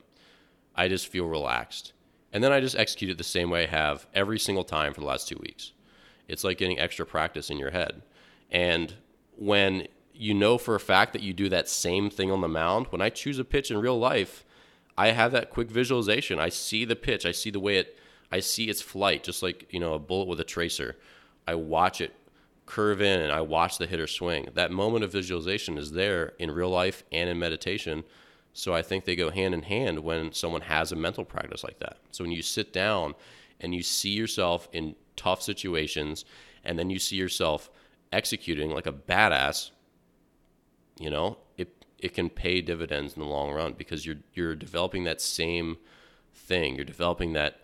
I 0.76 0.88
just 0.88 1.10
feel 1.10 1.28
relaxed. 1.28 1.94
And 2.32 2.44
then 2.44 2.52
I 2.52 2.60
just 2.60 2.76
execute 2.76 3.12
it 3.12 3.18
the 3.18 3.24
same 3.24 3.50
way 3.50 3.64
I 3.64 3.68
have 3.68 4.08
every 4.14 4.40
single 4.40 4.64
time 4.64 4.94
for 4.94 5.02
the 5.02 5.08
last 5.08 5.28
two 5.28 5.40
weeks. 5.42 5.74
It's 6.28 6.44
like 6.44 6.58
getting 6.58 6.80
extra 6.80 7.06
practice 7.06 7.50
in 7.50 7.58
your 7.58 7.72
head. 7.72 8.04
And 8.52 8.94
when 9.36 9.88
you 10.14 10.34
know 10.34 10.58
for 10.58 10.76
a 10.76 10.80
fact 10.80 11.14
that 11.14 11.24
you 11.24 11.34
do 11.34 11.50
that 11.50 11.68
same 11.68 12.10
thing 12.10 12.32
on 12.32 12.42
the 12.42 12.48
mound, 12.48 12.88
when 12.90 13.02
I 13.02 13.10
choose 13.10 13.40
a 13.40 13.46
pitch 13.46 13.72
in 13.72 13.78
real 13.80 13.98
life, 13.98 14.46
I 14.98 15.12
have 15.12 15.32
that 15.32 15.50
quick 15.50 15.72
visualization. 15.72 16.40
I 16.40 16.50
see 16.50 16.86
the 16.86 16.96
pitch, 16.96 17.26
I 17.26 17.32
see 17.32 17.50
the 17.50 17.60
way 17.60 17.78
it, 17.78 17.98
I 18.32 18.42
see 18.42 18.66
its 18.66 18.82
flight, 18.82 19.24
just 19.24 19.42
like 19.42 19.68
you 19.72 19.80
know 19.80 19.94
a 19.94 20.00
bullet 20.00 20.28
with 20.28 20.40
a 20.40 20.44
tracer. 20.44 20.98
I 21.48 21.56
watch 21.56 22.02
it 22.02 22.14
curve 22.66 23.02
in, 23.02 23.22
and 23.22 23.32
I 23.32 23.42
watch 23.42 23.78
the 23.78 23.88
hitter 23.88 24.08
swing. 24.08 24.50
That 24.54 24.72
moment 24.72 25.04
of 25.04 25.12
visualization 25.12 25.78
is 25.78 25.94
there 25.94 26.34
in 26.38 26.52
real 26.52 26.70
life 26.70 27.04
and 27.12 27.30
in 27.30 27.40
meditation 27.40 28.04
so 28.60 28.74
I 28.74 28.82
think 28.82 29.06
they 29.06 29.16
go 29.16 29.30
hand 29.30 29.54
in 29.54 29.62
hand 29.62 30.00
when 30.00 30.34
someone 30.34 30.64
has 30.64 30.92
a 30.92 30.96
mental 30.98 31.24
practice 31.24 31.64
like 31.64 31.80
that. 31.80 31.96
So 32.12 32.26
when 32.26 32.34
you 32.34 32.42
sit 32.42 32.74
down 32.74 33.16
and 33.62 33.74
you 33.74 33.82
see 33.82 34.10
yourself 34.10 34.68
in 34.74 34.98
tough 35.16 35.42
situations 35.42 36.26
and 36.66 36.78
then 36.78 36.90
you 36.90 37.00
see 37.00 37.16
yourself 37.16 37.72
executing 38.12 38.72
like 38.72 38.86
a 38.86 38.92
badass, 38.92 39.72
you 41.00 41.10
know, 41.10 41.38
it 41.56 41.86
it 42.00 42.14
can 42.14 42.30
pay 42.30 42.60
dividends 42.60 43.14
in 43.14 43.22
the 43.22 43.30
long 43.30 43.54
run 43.54 43.76
because 43.78 44.06
you're 44.06 44.18
you're 44.34 44.56
developing 44.56 45.06
that 45.06 45.22
same 45.22 45.78
thing. 46.34 46.76
You're 46.76 46.84
developing 46.84 47.32
that 47.34 47.62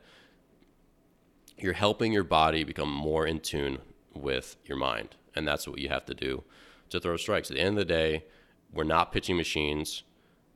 you're 1.57 1.73
helping 1.73 2.13
your 2.13 2.23
body 2.23 2.63
become 2.63 2.89
more 2.89 3.27
in 3.27 3.41
tune 3.41 3.79
with 4.13 4.55
your 4.63 4.77
mind. 4.77 5.17
And 5.35 5.45
that's 5.45 5.67
what 5.67 5.79
you 5.79 5.89
have 5.89 6.05
to 6.05 6.13
do 6.13 6.45
to 6.89 7.01
throw 7.01 7.17
strikes. 7.17 7.51
At 7.51 7.57
the 7.57 7.63
end 7.63 7.77
of 7.77 7.85
the 7.85 7.93
day, 7.93 8.23
we're 8.71 8.85
not 8.85 9.11
pitching 9.11 9.35
machines 9.35 10.03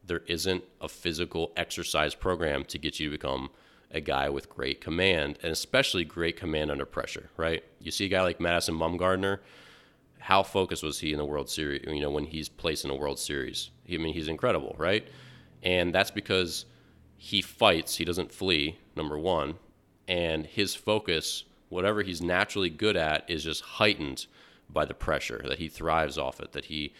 there 0.05 0.23
isn't 0.27 0.63
a 0.81 0.87
physical 0.87 1.51
exercise 1.55 2.15
program 2.15 2.63
to 2.65 2.77
get 2.77 2.99
you 2.99 3.07
to 3.09 3.11
become 3.11 3.49
a 3.91 4.01
guy 4.01 4.29
with 4.29 4.49
great 4.49 4.81
command 4.81 5.39
and 5.41 5.51
especially 5.51 6.03
great 6.03 6.37
command 6.37 6.69
under 6.71 6.85
pressure, 6.85 7.29
right? 7.37 7.63
You 7.79 7.91
see 7.91 8.05
a 8.05 8.09
guy 8.09 8.21
like 8.21 8.39
Madison 8.39 8.75
Bumgarner, 8.75 9.39
how 10.19 10.43
focused 10.43 10.83
was 10.83 10.99
he 10.99 11.11
in 11.11 11.17
the 11.17 11.25
World 11.25 11.49
Series, 11.49 11.83
you 11.87 12.01
know, 12.01 12.11
when 12.11 12.25
he's 12.25 12.49
placed 12.49 12.85
in 12.85 12.91
a 12.91 12.95
World 12.95 13.19
Series? 13.19 13.71
I 13.91 13.97
mean, 13.97 14.13
he's 14.13 14.27
incredible, 14.27 14.75
right? 14.77 15.07
And 15.63 15.93
that's 15.93 16.11
because 16.11 16.65
he 17.17 17.41
fights, 17.41 17.95
he 17.95 18.05
doesn't 18.05 18.31
flee, 18.31 18.77
number 18.95 19.17
one, 19.17 19.55
and 20.07 20.45
his 20.45 20.75
focus, 20.75 21.45
whatever 21.69 22.01
he's 22.01 22.21
naturally 22.21 22.69
good 22.69 22.95
at, 22.95 23.29
is 23.29 23.43
just 23.43 23.61
heightened 23.61 24.27
by 24.69 24.85
the 24.85 24.93
pressure 24.93 25.41
that 25.47 25.57
he 25.57 25.67
thrives 25.67 26.17
off 26.17 26.39
it, 26.39 26.51
that 26.51 26.65
he 26.65 26.93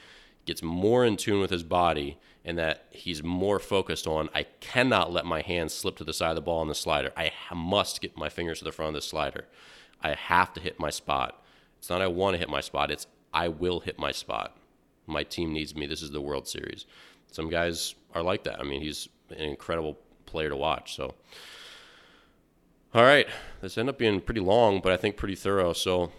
gets 0.45 0.63
more 0.63 1.05
in 1.05 1.15
tune 1.15 1.39
with 1.39 1.51
his 1.51 1.63
body 1.63 2.17
and 2.49 2.57
that 2.57 2.83
he's 2.89 3.21
more 3.21 3.59
focused 3.59 4.07
on 4.07 4.27
I 4.33 4.41
cannot 4.59 5.13
let 5.13 5.23
my 5.23 5.41
hands 5.41 5.71
slip 5.71 5.97
to 5.97 6.03
the 6.03 6.13
side 6.13 6.31
of 6.31 6.35
the 6.35 6.41
ball 6.41 6.61
on 6.61 6.67
the 6.67 6.73
slider. 6.73 7.13
I 7.15 7.31
must 7.53 8.01
get 8.01 8.17
my 8.17 8.27
fingers 8.27 8.57
to 8.57 8.65
the 8.65 8.71
front 8.71 8.89
of 8.89 8.95
the 8.95 9.07
slider. 9.07 9.45
I 10.01 10.15
have 10.15 10.51
to 10.53 10.59
hit 10.59 10.79
my 10.79 10.89
spot. 10.89 11.43
It's 11.77 11.91
not 11.91 12.01
I 12.01 12.07
want 12.07 12.33
to 12.33 12.39
hit 12.39 12.49
my 12.49 12.61
spot, 12.61 12.89
it's 12.89 13.05
I 13.31 13.49
will 13.49 13.81
hit 13.81 13.99
my 13.99 14.11
spot. 14.11 14.57
My 15.05 15.23
team 15.23 15.53
needs 15.53 15.75
me. 15.75 15.85
This 15.85 16.01
is 16.01 16.09
the 16.09 16.21
World 16.21 16.47
Series. 16.47 16.87
Some 17.31 17.51
guys 17.51 17.93
are 18.15 18.23
like 18.23 18.45
that. 18.45 18.59
I 18.59 18.63
mean, 18.63 18.81
he's 18.81 19.09
an 19.29 19.37
incredible 19.37 19.99
player 20.25 20.49
to 20.49 20.55
watch. 20.55 20.95
So, 20.95 21.13
all 22.95 23.03
right, 23.03 23.27
this 23.61 23.77
ended 23.77 23.93
up 23.93 23.99
being 23.99 24.21
pretty 24.21 24.41
long, 24.41 24.81
but 24.81 24.91
I 24.91 24.97
think 24.97 25.17
pretty 25.17 25.35
thorough. 25.35 25.73
So, 25.73 26.11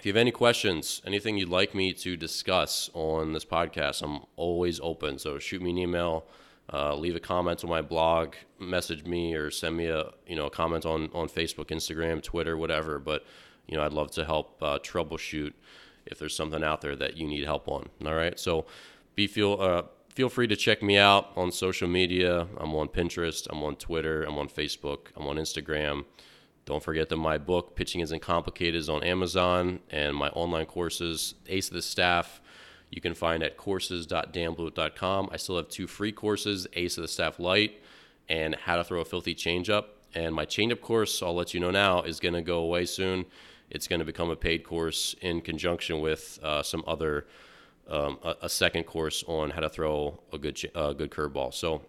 if 0.00 0.06
you 0.06 0.12
have 0.12 0.16
any 0.16 0.30
questions, 0.30 1.02
anything 1.04 1.36
you'd 1.36 1.50
like 1.50 1.74
me 1.74 1.92
to 1.92 2.16
discuss 2.16 2.88
on 2.94 3.34
this 3.34 3.44
podcast, 3.44 4.00
I'm 4.00 4.24
always 4.36 4.80
open. 4.80 5.18
So 5.18 5.38
shoot 5.38 5.60
me 5.60 5.68
an 5.68 5.76
email, 5.76 6.24
uh, 6.72 6.96
leave 6.96 7.16
a 7.16 7.20
comment 7.20 7.62
on 7.64 7.68
my 7.68 7.82
blog, 7.82 8.32
message 8.58 9.04
me, 9.04 9.34
or 9.34 9.50
send 9.50 9.76
me 9.76 9.88
a 9.88 10.10
you 10.26 10.36
know 10.36 10.46
a 10.46 10.50
comment 10.50 10.86
on 10.86 11.10
on 11.12 11.28
Facebook, 11.28 11.66
Instagram, 11.66 12.22
Twitter, 12.22 12.56
whatever. 12.56 12.98
But 12.98 13.26
you 13.66 13.76
know 13.76 13.84
I'd 13.84 13.92
love 13.92 14.10
to 14.12 14.24
help 14.24 14.62
uh, 14.62 14.78
troubleshoot 14.78 15.52
if 16.06 16.18
there's 16.18 16.34
something 16.34 16.64
out 16.64 16.80
there 16.80 16.96
that 16.96 17.18
you 17.18 17.26
need 17.26 17.44
help 17.44 17.68
on. 17.68 17.90
All 18.06 18.14
right, 18.14 18.40
so 18.40 18.64
be 19.16 19.26
feel 19.26 19.58
uh, 19.60 19.82
feel 20.14 20.30
free 20.30 20.46
to 20.46 20.56
check 20.56 20.82
me 20.82 20.96
out 20.96 21.30
on 21.36 21.52
social 21.52 21.88
media. 21.88 22.48
I'm 22.56 22.74
on 22.74 22.88
Pinterest, 22.88 23.46
I'm 23.50 23.62
on 23.62 23.76
Twitter, 23.76 24.22
I'm 24.22 24.38
on 24.38 24.48
Facebook, 24.48 25.08
I'm 25.14 25.26
on 25.26 25.36
Instagram. 25.36 26.06
Don't 26.64 26.82
forget 26.82 27.08
that 27.08 27.16
my 27.16 27.38
book, 27.38 27.74
Pitching 27.74 28.00
Isn't 28.00 28.20
Complicated, 28.20 28.76
is 28.76 28.88
on 28.88 29.02
Amazon, 29.02 29.80
and 29.90 30.14
my 30.14 30.28
online 30.28 30.66
courses, 30.66 31.34
Ace 31.48 31.68
of 31.68 31.74
the 31.74 31.82
Staff, 31.82 32.40
you 32.90 33.00
can 33.00 33.14
find 33.14 33.42
at 33.42 33.56
courses.danblewett.com. 33.56 35.30
I 35.32 35.36
still 35.36 35.56
have 35.56 35.68
two 35.68 35.86
free 35.86 36.12
courses, 36.12 36.66
Ace 36.74 36.98
of 36.98 37.02
the 37.02 37.08
Staff 37.08 37.38
Light 37.38 37.80
and 38.28 38.54
How 38.54 38.76
to 38.76 38.84
Throw 38.84 39.00
a 39.00 39.04
Filthy 39.04 39.34
Changeup. 39.34 39.84
And 40.14 40.34
my 40.34 40.44
changeup 40.44 40.80
course, 40.80 41.22
I'll 41.22 41.34
let 41.34 41.54
you 41.54 41.60
know 41.60 41.70
now, 41.70 42.02
is 42.02 42.18
going 42.18 42.34
to 42.34 42.42
go 42.42 42.58
away 42.58 42.84
soon. 42.84 43.26
It's 43.70 43.86
going 43.86 44.00
to 44.00 44.04
become 44.04 44.30
a 44.30 44.36
paid 44.36 44.64
course 44.64 45.14
in 45.20 45.40
conjunction 45.40 46.00
with 46.00 46.40
uh, 46.42 46.64
some 46.64 46.82
other, 46.86 47.26
um, 47.88 48.18
a, 48.24 48.34
a, 48.42 48.48
second 48.48 48.84
course 48.84 49.22
on 49.28 49.50
how 49.50 49.60
to 49.60 49.68
throw 49.68 50.18
a 50.32 50.38
good, 50.38 50.60
uh, 50.74 50.92
good 50.92 51.10
curveball. 51.12 51.54
So 51.54 51.82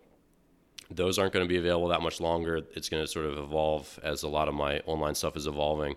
those 0.91 1.17
aren't 1.17 1.33
going 1.33 1.45
to 1.45 1.49
be 1.49 1.57
available 1.57 1.87
that 1.87 2.01
much 2.01 2.19
longer. 2.19 2.61
It's 2.75 2.89
going 2.89 3.03
to 3.03 3.07
sort 3.07 3.25
of 3.25 3.37
evolve 3.37 3.99
as 4.03 4.23
a 4.23 4.27
lot 4.27 4.47
of 4.47 4.53
my 4.53 4.79
online 4.81 5.15
stuff 5.15 5.37
is 5.37 5.47
evolving. 5.47 5.95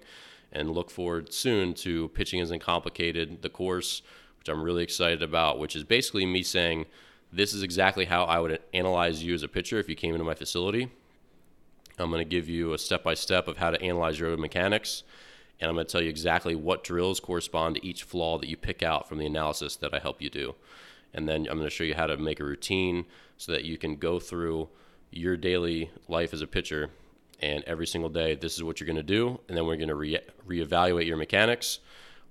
And 0.53 0.70
look 0.70 0.90
forward 0.90 1.32
soon 1.32 1.74
to 1.74 2.09
Pitching 2.09 2.38
Isn't 2.40 2.61
Complicated, 2.61 3.42
the 3.42 3.49
course, 3.49 4.03
which 4.38 4.49
I'm 4.49 4.62
really 4.62 4.84
excited 4.84 5.22
about, 5.22 5.59
which 5.59 5.74
is 5.74 5.82
basically 5.82 6.26
me 6.26 6.42
saying, 6.42 6.86
this 7.32 7.53
is 7.53 7.64
exactly 7.64 8.05
how 8.05 8.24
I 8.24 8.38
would 8.38 8.61
analyze 8.72 9.24
you 9.24 9.34
as 9.34 9.42
a 9.42 9.49
pitcher 9.49 9.80
if 9.80 9.88
you 9.88 9.97
came 9.97 10.14
into 10.14 10.24
my 10.24 10.34
facility. 10.34 10.92
I'm 11.99 12.11
going 12.11 12.20
to 12.20 12.28
give 12.28 12.49
you 12.49 12.72
a 12.72 12.78
step 12.78 13.03
by 13.03 13.14
step 13.14 13.49
of 13.49 13.57
how 13.57 13.70
to 13.70 13.82
analyze 13.82 14.20
your 14.20 14.36
mechanics, 14.36 15.03
and 15.59 15.68
I'm 15.68 15.74
going 15.74 15.86
to 15.86 15.90
tell 15.90 16.03
you 16.03 16.11
exactly 16.11 16.55
what 16.55 16.84
drills 16.84 17.18
correspond 17.18 17.76
to 17.76 17.86
each 17.86 18.05
flaw 18.05 18.38
that 18.38 18.49
you 18.49 18.57
pick 18.57 18.82
out 18.82 19.09
from 19.09 19.18
the 19.18 19.26
analysis 19.26 19.74
that 19.76 19.92
I 19.92 19.99
help 19.99 20.22
you 20.22 20.30
do. 20.30 20.55
And 21.12 21.28
then 21.28 21.47
I'm 21.49 21.57
going 21.57 21.68
to 21.68 21.70
show 21.70 21.84
you 21.84 21.95
how 21.95 22.07
to 22.07 22.16
make 22.16 22.40
a 22.40 22.45
routine 22.45 23.07
so 23.36 23.53
that 23.53 23.64
you 23.64 23.78
can 23.78 23.97
go 23.97 24.20
through 24.20 24.68
your 25.15 25.37
daily 25.37 25.91
life 26.09 26.35
as 26.35 26.43
a 26.43 26.47
pitcher 26.47 26.91
and 27.41 27.62
every 27.65 27.87
single 27.87 28.11
day 28.11 28.35
this 28.35 28.55
is 28.55 28.62
what 28.65 28.81
you're 28.81 28.87
going 28.87 28.97
to 28.97 29.03
do 29.03 29.39
and 29.49 29.57
then 29.57 29.65
we're 29.65 29.77
going 29.77 29.89
to 29.89 29.95
re- 29.95 30.19
reevaluate 30.47 31.07
your 31.07 31.17
mechanics 31.17 31.79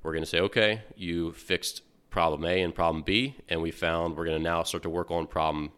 we're 0.02 0.12
going 0.12 0.24
to 0.24 0.30
say 0.30 0.40
okay 0.40 0.82
you 0.96 1.32
fixed 1.32 1.82
problem 2.10 2.44
a 2.44 2.62
and 2.62 2.76
problem 2.76 3.02
b 3.02 3.36
and 3.48 3.62
we 3.62 3.72
found 3.72 4.18
we're 4.18 4.26
going 4.26 4.38
to 4.38 4.44
now 4.44 4.64
start 4.64 4.84
to 4.84 4.90
work 4.90 5.10
on 5.12 5.26
problem 5.26 5.72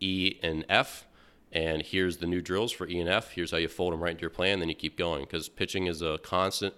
e 0.00 0.38
and 0.42 0.64
f 0.68 1.06
and 1.52 1.82
here's 1.82 2.16
the 2.18 2.26
new 2.26 2.40
drills 2.40 2.72
for 2.72 2.88
e 2.88 2.98
and 2.98 3.08
f 3.08 3.32
here's 3.32 3.50
how 3.50 3.58
you 3.58 3.68
fold 3.68 3.92
them 3.92 4.02
right 4.02 4.12
into 4.12 4.22
your 4.22 4.30
plan 4.30 4.58
then 4.58 4.68
you 4.68 4.74
keep 4.74 4.96
going 4.96 5.24
because 5.24 5.48
pitching 5.48 5.86
is 5.86 6.00
a 6.00 6.18
constant 6.22 6.74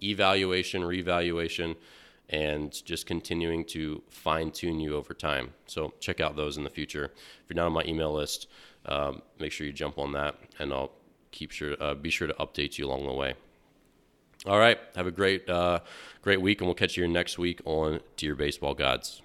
evaluation 0.00 0.82
reevaluation 0.82 1.74
and 2.30 2.84
just 2.84 3.06
continuing 3.06 3.64
to 3.64 4.02
fine 4.10 4.50
tune 4.50 4.80
you 4.80 4.94
over 4.94 5.14
time. 5.14 5.54
So 5.66 5.94
check 6.00 6.20
out 6.20 6.36
those 6.36 6.56
in 6.56 6.64
the 6.64 6.70
future. 6.70 7.06
If 7.06 7.48
you're 7.48 7.56
not 7.56 7.66
on 7.66 7.72
my 7.72 7.84
email 7.84 8.12
list, 8.12 8.48
um, 8.88 9.22
make 9.38 9.52
sure 9.52 9.66
you 9.66 9.72
jump 9.72 9.98
on 9.98 10.12
that, 10.12 10.36
and 10.58 10.72
I'll 10.72 10.92
keep 11.30 11.50
sure 11.50 11.76
uh, 11.80 11.94
be 11.94 12.10
sure 12.10 12.26
to 12.26 12.34
update 12.34 12.78
you 12.78 12.86
along 12.86 13.06
the 13.06 13.12
way. 13.12 13.34
All 14.46 14.58
right, 14.58 14.78
have 14.96 15.06
a 15.06 15.10
great 15.10 15.48
uh, 15.48 15.80
great 16.22 16.40
week, 16.40 16.60
and 16.60 16.66
we'll 16.66 16.74
catch 16.74 16.96
you 16.96 17.06
next 17.06 17.38
week 17.38 17.60
on 17.64 18.00
Dear 18.16 18.34
Baseball 18.34 18.74
Gods. 18.74 19.22